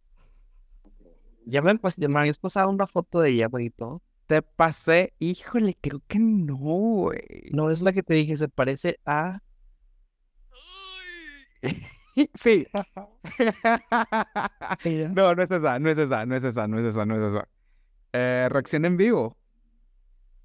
Ya 1.45 1.61
me, 1.61 1.77
pues, 1.77 1.95
ya 1.97 2.07
me 2.07 2.19
habías 2.19 2.37
pasado 2.39 2.69
una 2.69 2.87
foto 2.87 3.19
de 3.19 3.29
ella, 3.31 3.47
bonito. 3.47 4.01
Te 4.31 4.41
pasé, 4.41 5.13
híjole, 5.19 5.77
creo 5.81 6.01
que 6.07 6.17
no, 6.17 6.55
güey. 6.55 7.49
No 7.51 7.69
es 7.69 7.81
la 7.81 7.91
que 7.91 8.01
te 8.01 8.13
dije, 8.13 8.37
se 8.37 8.47
parece 8.47 8.97
a. 9.05 9.41
Sí. 12.35 12.65
No, 15.13 15.35
no 15.35 15.43
es 15.43 15.51
esa, 15.51 15.79
no 15.79 15.89
es 15.89 15.97
esa, 15.97 16.25
no 16.25 16.35
es 16.37 16.43
esa, 16.45 16.67
no 16.69 16.79
es 16.79 16.85
esa, 16.85 17.05
no 17.05 17.15
es 17.15 17.33
esa. 17.33 17.49
Eh, 18.13 18.47
reacción 18.49 18.85
en 18.85 18.95
vivo. 18.95 19.35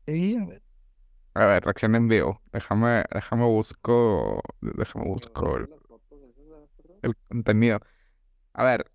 A 0.09 0.11
ver. 0.11 0.62
A 1.34 1.47
ver, 1.47 1.62
reacción 1.62 1.95
en 1.95 2.09
vivo. 2.09 2.43
Déjame, 2.53 3.05
déjame 3.14 3.45
busco, 3.45 4.43
déjame 4.62 5.05
busco 5.05 5.59
el, 5.59 5.68
el 7.03 7.16
contenido. 7.28 7.78
A 8.55 8.64
ver, 8.64 8.91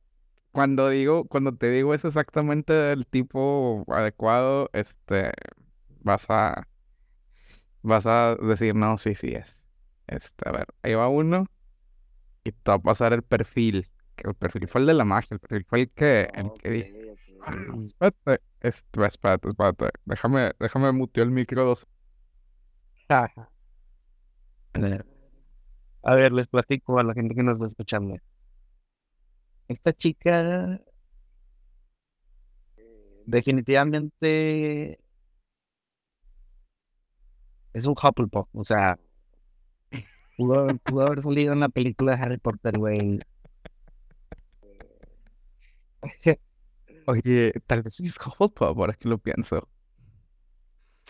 cuando 0.51 0.89
digo, 0.89 1.25
cuando 1.25 1.55
te 1.55 1.69
digo 1.69 1.93
es 1.93 2.05
exactamente 2.05 2.91
el 2.91 3.07
tipo 3.07 3.85
adecuado, 3.87 4.69
este, 4.73 5.31
vas 6.01 6.25
a, 6.29 6.67
vas 7.81 8.05
a 8.05 8.35
decir, 8.35 8.75
no, 8.75 8.97
sí, 8.97 9.15
sí 9.15 9.33
es. 9.33 9.55
Este, 10.07 10.49
a 10.49 10.51
ver, 10.51 10.67
ahí 10.83 10.93
va 10.93 11.07
uno 11.09 11.47
y 12.43 12.51
te 12.51 12.71
va 12.71 12.75
a 12.75 12.79
pasar 12.79 13.13
el 13.13 13.23
perfil. 13.23 13.87
Que 14.15 14.27
el 14.29 14.35
perfil 14.35 14.67
fue 14.67 14.81
el 14.81 14.87
de 14.87 14.93
la 14.93 15.05
magia, 15.05 15.35
el 15.35 15.39
perfil 15.39 15.65
fue 15.65 15.81
el 15.81 15.89
que, 15.91 16.29
el 16.33 16.51
que 16.61 16.69
dije. 16.69 17.15
Espérate, 17.81 18.43
este, 18.59 19.05
espérate, 19.05 19.49
espérate. 19.49 19.89
Déjame, 20.05 20.51
déjame 20.59 20.91
muteo 20.91 21.23
el 21.23 21.31
micro 21.31 21.63
dos. 21.65 21.87
A 26.03 26.15
ver, 26.15 26.31
les 26.33 26.47
platico 26.47 26.99
a 26.99 27.03
la 27.03 27.13
gente 27.13 27.35
que 27.35 27.43
nos 27.43 27.53
está 27.55 27.67
escuchando. 27.67 28.17
Esta 29.71 29.93
chica 29.93 30.79
definitivamente 33.25 34.99
es 37.73 37.85
un 37.85 37.93
Hufflepuff, 37.93 38.47
o 38.53 38.63
sea, 38.65 38.99
pudo, 40.37 40.59
haber- 40.61 40.79
pudo 40.79 41.01
haber 41.07 41.23
salido 41.23 41.53
en 41.53 41.59
la 41.61 41.69
película 41.69 42.15
de 42.15 42.21
Harry 42.23 42.37
Potter, 42.37 42.77
güey. 42.77 43.19
Oye, 47.07 47.53
tal 47.67 47.81
vez 47.83 47.99
es 47.99 48.17
Hufflepuff, 48.17 48.61
ahora 48.77 48.93
que 48.93 49.09
lo 49.09 49.17
pienso. 49.17 49.67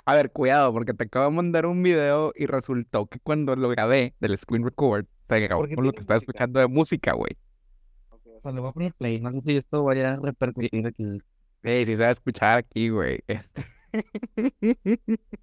A 0.05 0.15
ver, 0.15 0.31
cuidado, 0.31 0.73
porque 0.73 0.93
te 0.93 1.03
acabo 1.03 1.25
de 1.25 1.35
mandar 1.35 1.65
un 1.65 1.83
video 1.83 2.33
y 2.35 2.47
resultó 2.47 3.05
que 3.07 3.19
cuando 3.19 3.55
lo 3.55 3.69
grabé 3.69 4.15
del 4.19 4.37
screen 4.37 4.63
record, 4.63 5.05
se 5.29 5.39
grabó 5.39 5.67
con 5.75 5.85
lo 5.85 5.91
que 5.93 6.01
estaba 6.01 6.17
escuchando 6.17 6.59
de 6.59 6.67
música, 6.67 7.13
güey. 7.13 7.37
O 8.41 8.43
sea, 8.43 8.51
le 8.53 8.59
voy 8.59 8.69
a 8.69 8.73
poner 8.73 8.93
play, 8.95 9.19
no 9.19 9.31
sé 9.31 9.41
si 9.41 9.57
esto 9.57 9.83
vaya 9.83 10.13
a 10.13 10.15
repercutir 10.17 10.87
aquí. 10.87 11.21
Sí, 11.63 11.85
sí 11.85 11.95
se 11.95 12.01
va 12.01 12.07
a 12.07 12.11
escuchar 12.11 12.57
aquí, 12.57 12.89
güey. 12.89 13.19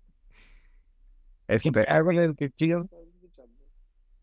Este. 1.48 1.86
Este, 1.88 2.50
chido. 2.50 2.86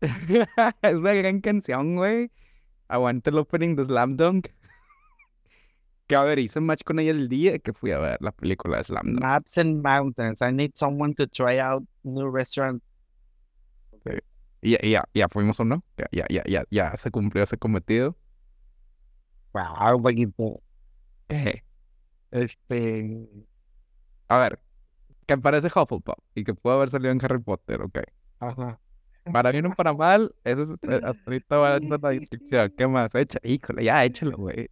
es 0.00 0.94
una 0.94 1.12
gran 1.14 1.40
canción, 1.40 1.96
güey. 1.96 2.30
Aguanta 2.86 3.30
el 3.30 3.38
opening 3.38 3.74
de 3.74 3.86
Slam 3.86 4.16
Dunk. 4.16 4.46
Que 6.06 6.14
a 6.14 6.22
ver, 6.22 6.38
hice 6.38 6.60
match 6.60 6.84
con 6.84 7.00
ella 7.00 7.10
el 7.10 7.28
día 7.28 7.58
que 7.58 7.72
fui 7.72 7.90
a 7.90 7.98
ver 7.98 8.18
la 8.20 8.30
película 8.30 8.76
de 8.76 8.84
Slam 8.84 9.06
Dunk. 9.06 9.20
Maps 9.20 9.58
and 9.58 9.82
mountains. 9.82 10.40
I 10.40 10.52
need 10.52 10.76
someone 10.76 11.14
to 11.14 11.26
try 11.26 11.58
out 11.58 11.82
new 12.04 12.30
restaurant. 12.30 12.80
Y 14.62 14.70
ya, 14.70 14.78
ya, 14.82 15.04
ya 15.14 15.28
fuimos 15.28 15.58
o 15.58 15.64
no. 15.64 15.82
Ya, 15.96 16.06
ya, 16.12 16.26
ya, 16.28 16.44
ya, 16.46 16.64
ya 16.70 16.96
se 16.96 17.10
cumplió 17.10 17.42
ese 17.42 17.58
cometido. 17.58 18.16
Wow, 19.56 20.02
poquito. 20.02 20.62
Eh, 21.28 21.62
Este. 22.30 23.28
A 24.28 24.38
ver, 24.38 24.60
que 25.26 25.38
parece 25.38 25.68
Hufflepuff 25.68 26.18
y 26.34 26.44
que 26.44 26.54
pudo 26.54 26.74
haber 26.74 26.90
salido 26.90 27.12
en 27.12 27.24
Harry 27.24 27.40
Potter, 27.40 27.82
ok. 27.82 28.00
Ajá. 28.40 28.80
Para 29.32 29.52
bien 29.52 29.66
o 29.66 29.74
para 29.74 29.94
mal, 29.94 30.34
eso 30.44 30.62
es, 30.64 30.70
eh, 30.90 31.00
hasta 31.04 31.22
ahorita 31.26 31.56
va 31.58 31.74
a 31.76 31.80
ser 31.80 32.00
la 32.02 32.10
descripción. 32.10 32.72
¿Qué 32.76 32.86
más? 32.88 33.14
Echa, 33.14 33.38
híjole, 33.44 33.84
ya 33.84 34.04
échalo, 34.04 34.36
güey. 34.36 34.68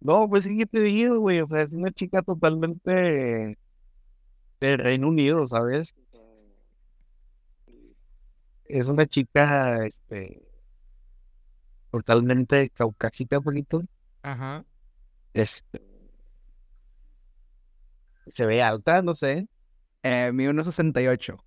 No, 0.00 0.28
pues 0.28 0.44
sí 0.44 0.56
que 0.58 0.66
te 0.66 0.80
digo, 0.80 1.18
güey. 1.20 1.40
O 1.40 1.48
sea, 1.48 1.62
es 1.62 1.72
una 1.72 1.90
chica 1.92 2.22
totalmente 2.22 3.58
de 4.60 4.76
Reino 4.76 5.08
Unido, 5.08 5.46
¿sabes? 5.48 5.94
Es 8.64 8.88
una 8.88 9.06
chica, 9.06 9.84
este, 9.86 10.42
totalmente 11.90 12.70
caucásica, 12.70 13.40
poquito. 13.40 13.82
Ajá. 14.22 14.64
Este, 15.34 15.80
se 18.32 18.46
ve 18.46 18.62
alta, 18.62 19.02
no 19.02 19.14
sé. 19.14 19.48
Eh, 20.02 20.32
mi 20.32 20.46
1.68. 20.46 21.38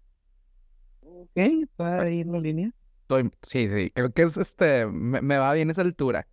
Ok, 1.01 1.31
está 1.35 2.01
ahí 2.01 2.21
en 2.21 2.31
la 2.31 2.39
línea. 2.39 2.71
Estoy- 3.01 3.31
sí, 3.41 3.67
sí, 3.69 3.91
creo 3.91 4.11
que 4.13 4.23
es 4.23 4.37
este, 4.37 4.87
me, 4.87 5.21
me 5.21 5.37
va 5.37 5.53
bien 5.53 5.69
esa 5.69 5.81
altura. 5.81 6.27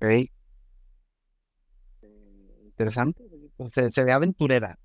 Ok. 0.00 0.28
Interesante. 2.64 3.24
pues, 3.56 3.72
Se, 3.72 3.90
se 3.90 4.04
ve 4.04 4.12
aventurera. 4.12 4.78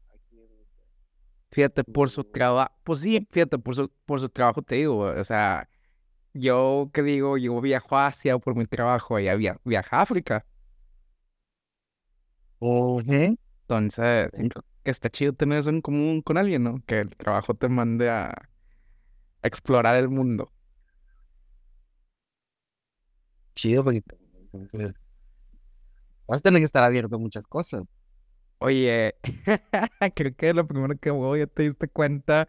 Fíjate, 1.52 1.84
por 1.84 2.10
su 2.10 2.24
trabajo, 2.24 2.74
pues 2.84 3.02
sí, 3.02 3.28
fíjate, 3.30 3.60
por 3.60 3.76
su, 3.76 3.92
por 4.06 4.20
su 4.20 4.30
trabajo 4.30 4.62
te 4.64 4.76
digo, 4.76 5.00
o 5.02 5.24
sea, 5.24 5.70
yo 6.34 6.90
que 6.94 7.04
digo, 7.04 7.38
yo 7.38 7.60
viajo 7.62 7.98
a 7.98 8.08
Asia 8.08 8.38
por 8.40 8.56
mi 8.56 8.66
trabajo 8.66 9.20
y 9.20 9.24
via 9.38 9.58
viajo 9.64 9.96
a 9.96 10.02
África, 10.02 10.46
Ujú. 12.60 13.38
entonces 13.62 14.30
está 14.84 15.10
chido 15.10 15.34
tener 15.34 15.60
eso 15.60 15.70
en 15.70 15.82
común 15.82 16.22
con 16.22 16.38
alguien, 16.38 16.64
¿no? 16.64 16.82
Que 16.86 17.02
el 17.02 17.10
trabajo 17.16 17.54
te 17.54 17.68
mande 17.70 18.10
a, 18.10 18.34
explorar 19.44 19.96
el 19.98 20.10
mundo. 20.10 20.52
Chido. 23.56 23.84
Entonces, 23.92 24.94
vas 26.28 26.40
a 26.40 26.42
tener 26.42 26.62
que 26.62 26.66
estar 26.66 26.84
abierto 26.84 27.16
a 27.16 27.20
muchas 27.20 27.46
cosas. 27.46 27.84
Oye, 28.60 29.16
creo 30.16 30.36
que 30.36 30.54
lo 30.54 30.66
primero 30.66 30.98
que 30.98 31.12
voy, 31.12 31.40
ya 31.40 31.48
te 31.48 31.64
diste 31.64 31.88
cuenta, 31.90 32.48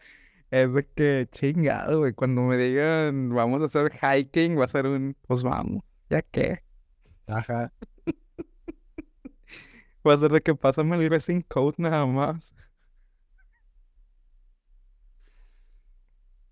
es 0.54 0.72
de 0.72 0.86
que 0.86 1.28
chingado, 1.32 1.98
güey, 2.00 2.12
cuando 2.12 2.42
me 2.42 2.56
digan 2.56 3.30
vamos 3.34 3.60
a 3.62 3.66
hacer 3.66 3.90
hiking, 3.92 4.58
va 4.58 4.64
a 4.66 4.68
ser 4.68 4.86
un, 4.86 5.16
pues 5.26 5.42
vamos, 5.42 5.82
ya 6.08 6.22
que, 6.22 6.62
Ajá. 7.26 7.72
va 10.06 10.14
a 10.14 10.18
ser 10.18 10.30
de 10.32 10.42
que 10.42 10.54
pásame 10.54 10.96
el 10.96 11.08
dressing 11.08 11.42
code 11.42 11.74
nada 11.78 12.06
más. 12.06 12.52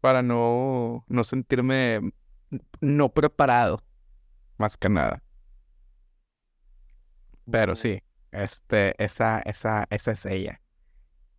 Para 0.00 0.22
no, 0.22 1.04
no 1.08 1.24
sentirme 1.24 2.00
no 2.80 3.12
preparado, 3.14 3.84
más 4.58 4.76
que 4.76 4.88
nada. 4.88 5.22
Pero 7.50 7.76
sí, 7.76 8.02
este, 8.32 8.94
esa, 9.02 9.40
esa, 9.40 9.86
esa 9.90 10.12
es 10.12 10.26
ella. 10.26 10.61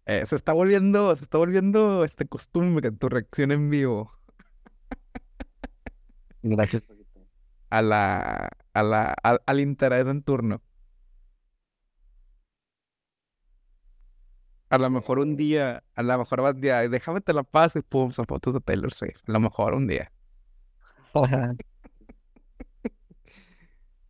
Eh, 0.05 0.25
se 0.25 0.35
está 0.35 0.53
volviendo, 0.53 1.15
se 1.15 1.23
está 1.23 1.37
volviendo 1.37 2.03
este 2.03 2.25
costumbre 2.27 2.91
tu 2.91 3.07
reacción 3.09 3.51
en 3.51 3.69
vivo 3.69 4.11
Gracias. 6.43 6.83
a 7.69 7.81
la, 7.81 8.49
a 8.73 8.83
la, 8.83 9.13
al, 9.23 9.41
al 9.45 9.59
interés 9.59 10.07
en 10.07 10.23
turno. 10.23 10.61
A 14.69 14.77
lo 14.77 14.89
mejor 14.89 15.19
un 15.19 15.37
día, 15.37 15.83
a 15.95 16.03
lo 16.03 16.17
mejor 16.17 16.41
vas 16.41 16.59
día, 16.59 16.87
déjame 16.89 17.21
te 17.21 17.31
la 17.33 17.43
paso 17.43 17.79
y 17.79 17.81
pum, 17.83 18.11
son 18.11 18.25
fotos 18.25 18.53
de 18.53 18.59
Taylor 18.61 18.93
Swift. 18.93 19.21
A 19.27 19.31
lo 19.31 19.39
mejor 19.39 19.73
un 19.75 19.87
día. 19.87 20.11
Ojalá. 21.13 21.55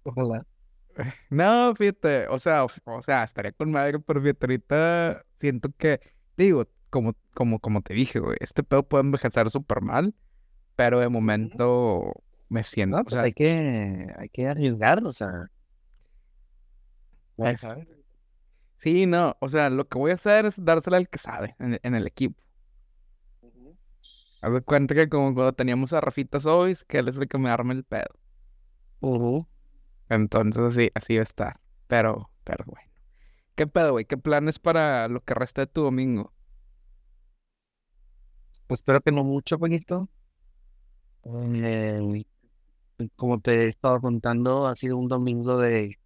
Ojalá. 0.04 0.46
No, 1.30 1.74
fíjate, 1.76 2.28
o 2.28 2.39
sea, 2.39 2.66
o 2.66 3.02
sea, 3.02 3.24
estaría 3.24 3.52
con 3.52 3.72
madre, 3.72 4.00
pero 4.00 4.22
fíjate, 4.22 4.46
ahorita 4.46 5.26
siento 5.38 5.70
que, 5.78 6.00
digo, 6.38 6.66
como, 6.89 7.14
como, 7.34 7.60
como 7.60 7.82
te 7.82 7.94
dije, 7.94 8.20
güey, 8.20 8.38
este 8.39 8.64
pedo 8.64 8.88
puede 8.88 9.04
envejecer 9.04 9.50
súper 9.50 9.82
mal, 9.82 10.14
pero 10.76 11.00
de 11.00 11.10
momento 11.10 12.14
me 12.50 12.64
siento, 12.64 12.98
No, 12.98 13.02
o 13.02 13.04
pues 13.06 13.16
sea, 13.16 13.24
hay 13.24 13.34
que, 13.34 14.08
hay 14.18 14.30
que 14.30 14.48
arriesgar, 14.48 15.04
o 15.06 15.14
sea. 15.14 15.48
es- 17.44 17.62
sí, 18.78 19.06
no, 19.06 19.38
o 19.39 19.50
sea, 19.50 19.70
lo 19.70 19.88
que 19.88 19.98
voy 19.98 20.12
a 20.12 20.16
hacer 20.16 20.46
es 20.46 20.64
dársela 20.64 20.98
al 20.98 21.10
que 21.10 21.18
sabe 21.18 21.56
en, 21.60 21.74
el- 21.74 21.80
en 21.84 21.96
el 21.96 22.08
equipo. 22.08 22.41
Haz 24.41 24.54
de 24.54 24.62
cuenta 24.62 24.94
que 24.94 25.10
como 25.10 25.34
cuando 25.34 25.54
teníamos 25.54 25.91
a 25.94 26.00
Rafita 26.02 26.39
Sois, 26.39 26.84
que 26.86 27.00
él 27.00 27.08
es 27.08 27.18
el 27.18 27.28
que 27.28 27.38
me 27.39 27.50
arma 27.50 27.74
el 27.74 27.84
pedo. 27.84 28.20
Ujú. 29.02 29.46
Entonces 30.14 30.61
así, 30.64 30.89
así 30.95 31.16
va 31.16 31.22
a 31.22 31.24
estar. 31.24 31.59
Pero, 31.88 32.30
pero 32.43 32.66
bueno. 32.68 32.89
¿Qué 33.55 33.68
pedo, 33.68 33.91
güey? 33.93 34.05
¿Qué 34.05 34.18
planes 34.18 34.59
para 34.59 35.07
lo 35.07 35.22
que 35.22 35.34
resta 35.34 35.61
de 35.61 35.68
tu 35.68 35.84
domingo? 35.84 36.34
Pues 38.68 38.80
espero 38.80 39.01
que 39.01 39.11
no 39.11 39.24
mucho, 39.24 39.59
poquito. 39.59 40.09
Eh, 41.26 42.24
como 43.16 43.39
te 43.39 43.66
he 43.66 43.68
estado 43.70 44.01
contando, 44.01 44.68
ha 44.68 44.76
sido 44.76 44.97
un 44.97 45.07
domingo 45.07 45.57
de, 45.57 45.97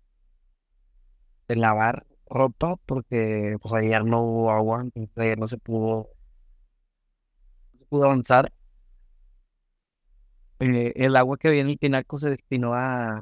de 1.47 1.55
lavar 1.55 2.05
ropa 2.29 2.75
porque 2.85 3.57
pues 3.61 3.73
ayer 3.73 4.03
no 4.05 4.21
hubo 4.21 4.51
agua, 4.51 4.85
entonces 4.95 5.37
no 5.37 5.47
se 5.47 5.57
pudo, 5.57 6.09
no 7.73 7.79
se 7.79 7.85
pudo 7.85 8.05
avanzar. 8.05 8.51
Eh, 10.59 10.93
el 10.95 11.15
agua 11.15 11.37
que 11.37 11.47
había 11.49 11.61
en 11.61 11.69
el 11.69 11.77
tinaco 11.79 12.17
se 12.17 12.29
destinó 12.31 12.73
a, 12.73 13.21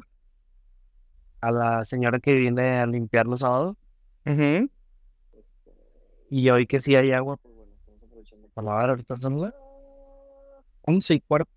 a 1.45 1.51
la 1.51 1.85
señora 1.85 2.19
que 2.19 2.33
viene 2.33 2.79
a 2.79 2.87
limpiar 2.87 3.27
los 3.27 3.41
sábados. 3.41 3.77
Ujú. 4.25 4.69
Y 6.29 6.49
hoy 6.49 6.65
que 6.65 6.81
sí 6.81 6.95
hay 6.95 7.11
agua, 7.11 7.37
pues 7.37 7.53
bueno, 7.53 7.71
estamos 7.77 8.01
aprovechando 8.03 8.47
para 8.49 8.65
lavar. 8.65 8.89
Ahorita 8.89 9.17
son 9.17 9.41
las 9.41 9.53
once 10.81 11.13
y 11.13 11.21
cuarto. 11.21 11.51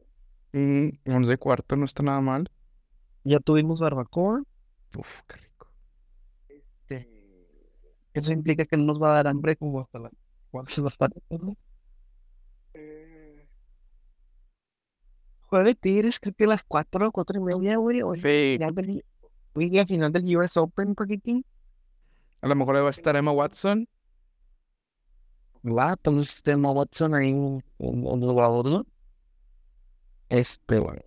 Mm, 0.53 0.89
once 1.07 1.33
y 1.33 1.37
cuarto 1.39 1.77
no 1.77 1.87
está 1.87 2.03
nada 2.03 2.21
mal. 2.21 2.51
Ya 3.25 3.41
tuvimos 3.41 3.81
barbacoa. 3.81 4.43
Uf, 4.97 5.21
qué 5.27 5.37
rico. 5.37 5.69
Este, 6.49 7.09
eso 8.13 8.33
implica 8.33 8.67
que 8.67 8.77
no 8.77 8.85
nos 8.85 9.01
va 9.03 9.11
a 9.11 9.15
dar 9.15 9.29
hambre 9.29 9.57
como 9.57 9.81
hasta 9.81 9.99
las 10.01 10.13
cuatro 10.51 10.77
de 10.77 10.83
la 10.83 10.91
tarde, 10.91 11.21
de 15.65 15.75
Tigres, 15.75 16.21
creo 16.21 16.35
que 16.35 16.45
a 16.45 16.49
las 16.49 16.63
cuatro, 16.63 17.11
cuatro 17.11 17.39
y 17.39 17.43
media, 17.43 17.77
güey. 17.79 18.03
o 18.03 18.15
Sí, 18.15 18.57
final 18.59 18.75
del, 18.75 19.05
güey, 19.55 19.79
al 19.79 19.87
final 19.87 20.13
del 20.13 20.37
US 20.37 20.57
Open, 20.57 20.95
aquí, 20.99 21.45
a 22.41 22.47
lo 22.47 22.55
mejor 22.55 22.77
va 22.77 22.87
a 22.87 22.91
estar 22.91 23.17
Emma 23.17 23.33
Watson. 23.33 23.89
va, 25.65 25.91
entonces 25.91 26.43
Emma 26.47 26.71
Watson 26.71 27.15
ahí, 27.15 27.33
un, 27.33 27.63
jugador, 27.79 28.67
¿no? 28.67 28.87
Este, 30.29 30.79
bueno. 30.79 31.01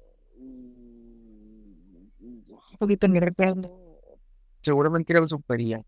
Un 2.20 2.78
poquito 2.78 3.08
nervioso. 3.08 4.02
Seguramente 4.62 5.14
era 5.14 5.26
supería. 5.26 5.84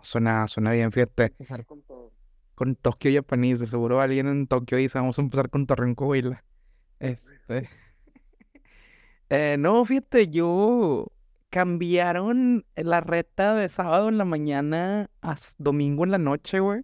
Suena, 0.00 0.48
suena 0.48 0.72
bien, 0.72 0.90
fíjate. 0.90 1.24
Empezar 1.24 1.66
con 1.66 1.82
todo. 1.82 2.12
Con 2.54 2.74
Tokio 2.76 3.12
Japanese, 3.12 3.66
seguro 3.66 4.00
alguien 4.00 4.28
en 4.28 4.46
Tokio 4.46 4.78
dice, 4.78 4.98
vamos 4.98 5.18
a 5.18 5.22
empezar 5.22 5.50
con 5.50 5.66
Torreón 5.66 5.94
Coahuila. 5.94 6.44
Este. 6.98 7.68
Eh, 9.34 9.56
no, 9.58 9.82
fíjate, 9.86 10.28
yo 10.28 11.06
cambiaron 11.52 12.64
la 12.76 13.02
reta 13.02 13.54
de 13.54 13.68
sábado 13.68 14.08
en 14.08 14.16
la 14.16 14.24
mañana 14.24 15.10
a 15.20 15.36
domingo 15.58 16.02
en 16.04 16.10
la 16.12 16.18
noche, 16.18 16.60
güey. 16.60 16.80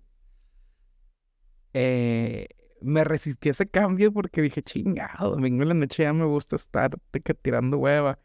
Eh, 1.72 2.48
me 2.82 3.02
resistí 3.02 3.48
a 3.48 3.52
ese 3.52 3.66
cambio 3.66 4.12
porque 4.12 4.42
dije, 4.42 4.62
chingado, 4.62 5.30
domingo 5.30 5.62
en 5.62 5.68
la 5.70 5.74
noche 5.74 6.02
ya 6.02 6.12
me 6.12 6.26
gusta 6.26 6.56
estar 6.56 6.98
tirando 7.40 7.78
hueva. 7.78 8.18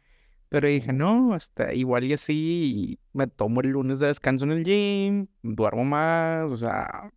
Pero 0.50 0.68
dije, 0.68 0.92
no, 0.92 1.32
hasta 1.32 1.72
igual 1.72 2.04
y 2.04 2.12
así 2.12 3.00
me 3.14 3.26
tomo 3.26 3.62
el 3.62 3.70
lunes 3.70 3.98
de 3.98 4.08
descanso 4.08 4.44
en 4.44 4.52
el 4.52 4.64
gym, 4.64 5.28
duermo 5.42 5.84
más, 5.86 6.44
o 6.50 6.58
sea, 6.58 7.10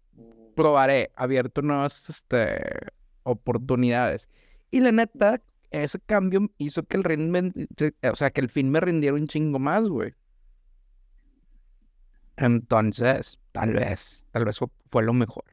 probaré, 0.55 1.11
abierto 1.17 1.61
nuevas 1.61 2.09
este, 2.09 2.61
oportunidades. 3.23 4.29
Y 4.71 4.79
la 4.79 4.93
neta, 4.93 5.41
ese 5.71 5.99
cambio 5.99 6.49
hizo 6.57 6.83
que 6.83 6.97
el 6.97 7.03
ritmo, 7.03 7.39
o 8.11 8.15
sea, 8.15 8.31
que 8.31 8.41
el 8.41 8.49
fin 8.49 8.69
me 8.69 8.79
rindiera 8.79 9.15
un 9.15 9.27
chingo 9.27 9.59
más, 9.59 9.87
güey. 9.87 10.13
Entonces, 12.37 13.39
tal 13.51 13.73
vez, 13.73 14.25
tal 14.31 14.45
vez 14.45 14.59
fue, 14.89 15.03
lo 15.03 15.13
mejor. 15.13 15.43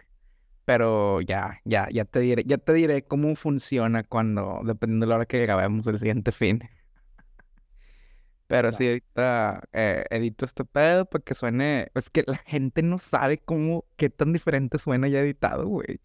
Pero 0.67 1.21
ya, 1.23 1.61
ya, 1.65 1.89
ya 1.91 2.05
te 2.05 2.21
diré, 2.21 2.45
ya 2.45 2.59
te 2.59 2.73
diré 2.75 3.05
cómo 3.05 3.35
funciona 3.37 4.03
cuando, 4.05 4.61
dependiendo 4.65 5.07
de 5.07 5.11
la 5.11 5.17
hora 5.17 5.27
que 5.27 5.43
grabemos 5.43 5.87
el 5.87 5.99
siguiente 5.99 6.33
fin. 6.33 6.61
Pero 8.47 8.73
sí, 8.73 8.87
ahorita 8.89 9.63
eh, 9.73 10.05
edito 10.11 10.45
este 10.45 10.65
pedo 10.65 11.07
para 11.07 11.25
que 11.25 11.35
suene. 11.35 11.89
Es 11.95 12.11
que 12.11 12.25
la 12.27 12.37
gente 12.37 12.83
no 12.83 12.99
sabe 12.99 13.39
cómo, 13.39 13.87
qué 13.97 14.11
tan 14.11 14.33
diferente 14.33 14.79
suena 14.79 15.09
ya 15.09 15.21
editado, 15.21 15.67
güey. 15.67 16.01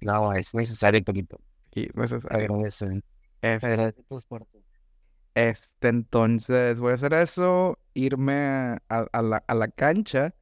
No, 0.00 0.32
es 0.32 0.54
necesario, 0.54 1.02
poquito. 1.04 1.38
Y 1.74 1.88
es 1.88 1.94
necesario. 1.94 2.44
Agradece. 2.46 3.02
Es- 3.42 4.06
tu 4.08 4.18
esfuerzo. 4.18 4.48
Este, 5.34 5.88
entonces 5.88 6.80
voy 6.80 6.92
a 6.92 6.94
hacer 6.96 7.12
eso, 7.14 7.78
irme 7.94 8.34
a, 8.34 8.80
a 9.12 9.22
la, 9.22 9.44
a 9.46 9.54
la 9.54 9.68
cancha. 9.68 10.34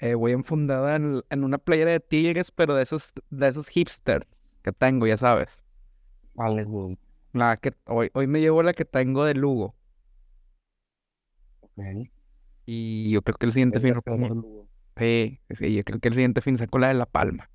eh, 0.00 0.14
voy 0.14 0.32
enfundada 0.32 0.96
en, 0.96 1.22
en 1.30 1.44
una 1.44 1.58
playera 1.58 1.92
de 1.92 2.00
tigres, 2.00 2.50
pero 2.52 2.74
de 2.74 2.84
esos, 2.84 3.12
de 3.30 3.48
esos 3.48 3.68
hipsters 3.68 4.26
que 4.62 4.72
tengo, 4.72 5.06
ya 5.06 5.18
sabes. 5.18 5.62
Vale. 6.34 6.64
La 7.32 7.56
que 7.56 7.72
hoy, 7.86 8.10
hoy 8.14 8.26
me 8.26 8.40
llevo 8.40 8.62
la 8.62 8.74
que 8.74 8.84
tengo 8.84 9.24
de 9.24 9.34
Lugo. 9.34 9.74
Ok. 11.60 12.08
Y 12.66 13.10
yo 13.12 13.22
creo 13.22 13.36
que 13.38 13.46
el 13.46 13.52
siguiente 13.52 13.80
fin. 13.80 13.94
Sí, 14.96 15.40
sí, 15.50 15.74
yo 15.76 15.84
creo 15.84 16.00
que 16.00 16.08
el 16.08 16.14
siguiente 16.14 16.40
fin 16.42 16.58
saco 16.58 16.78
la 16.78 16.88
de 16.88 16.94
La 16.94 17.06
Palma. 17.06 17.50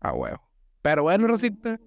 Ah, 0.00 0.12
huevo. 0.14 0.40
Pero 0.84 1.02
bueno, 1.04 1.26
Rosita, 1.26 1.80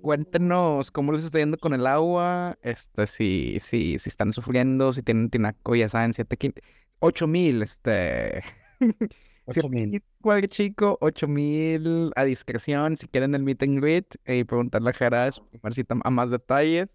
cuéntenos 0.00 0.92
cómo 0.92 1.12
les 1.12 1.24
está 1.24 1.40
yendo 1.40 1.58
con 1.58 1.74
el 1.74 1.84
agua, 1.86 2.56
este, 2.62 3.08
si, 3.08 3.58
si, 3.60 3.98
si 3.98 4.08
están 4.08 4.32
sufriendo, 4.32 4.92
si 4.92 5.02
tienen 5.02 5.30
tinaco, 5.30 5.74
ya 5.74 5.88
saben, 5.88 6.12
siete 6.14 6.38
quin- 6.38 6.54
ocho 7.00 7.26
mil, 7.26 7.60
este, 7.62 8.42
Ocho 9.46 9.62
siete 9.62 9.68
mil. 9.68 9.90
kits, 9.90 10.20
cuadro 10.20 10.46
chico, 10.46 10.96
ocho 11.00 11.26
mil 11.26 12.12
a 12.14 12.22
discreción, 12.24 12.96
si 12.96 13.08
quieren 13.08 13.34
el 13.34 13.42
meet 13.42 13.64
and 13.64 13.80
greet, 13.80 14.14
y 14.24 14.44
preguntarle 14.44 14.90
a 14.90 14.94
Jara 14.94 15.24
de 15.24 15.32
su 15.32 15.44
primer 15.48 15.74
cita 15.74 15.96
a 16.04 16.10
más 16.10 16.30
detalles. 16.30 16.86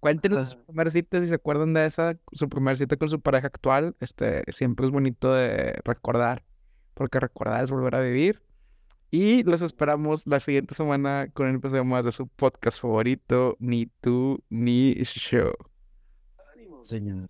Cuéntenos 0.00 0.50
su 0.50 0.64
primer 0.64 0.90
cita, 0.90 1.20
si 1.20 1.28
se 1.28 1.34
acuerdan 1.34 1.74
de 1.74 1.86
esa, 1.86 2.18
su 2.32 2.48
primer 2.48 2.76
cita 2.76 2.96
con 2.96 3.08
su 3.08 3.20
pareja 3.20 3.46
actual, 3.46 3.94
este, 4.00 4.42
siempre 4.52 4.86
es 4.86 4.90
bonito 4.92 5.32
de 5.32 5.80
recordar, 5.84 6.44
porque 6.94 7.20
recordar 7.20 7.62
es 7.62 7.70
volver 7.70 7.94
a 7.94 8.00
vivir. 8.02 8.42
Y 9.14 9.42
los 9.42 9.60
esperamos 9.60 10.26
la 10.26 10.40
siguiente 10.40 10.74
semana 10.74 11.28
con 11.34 11.46
el 11.46 11.56
episodio 11.56 11.84
más 11.84 12.02
de 12.02 12.12
su 12.12 12.28
podcast 12.28 12.80
favorito, 12.80 13.56
Ni 13.60 13.84
tú 14.00 14.42
ni 14.48 14.94
yo. 15.04 15.52
Señor. 16.82 17.28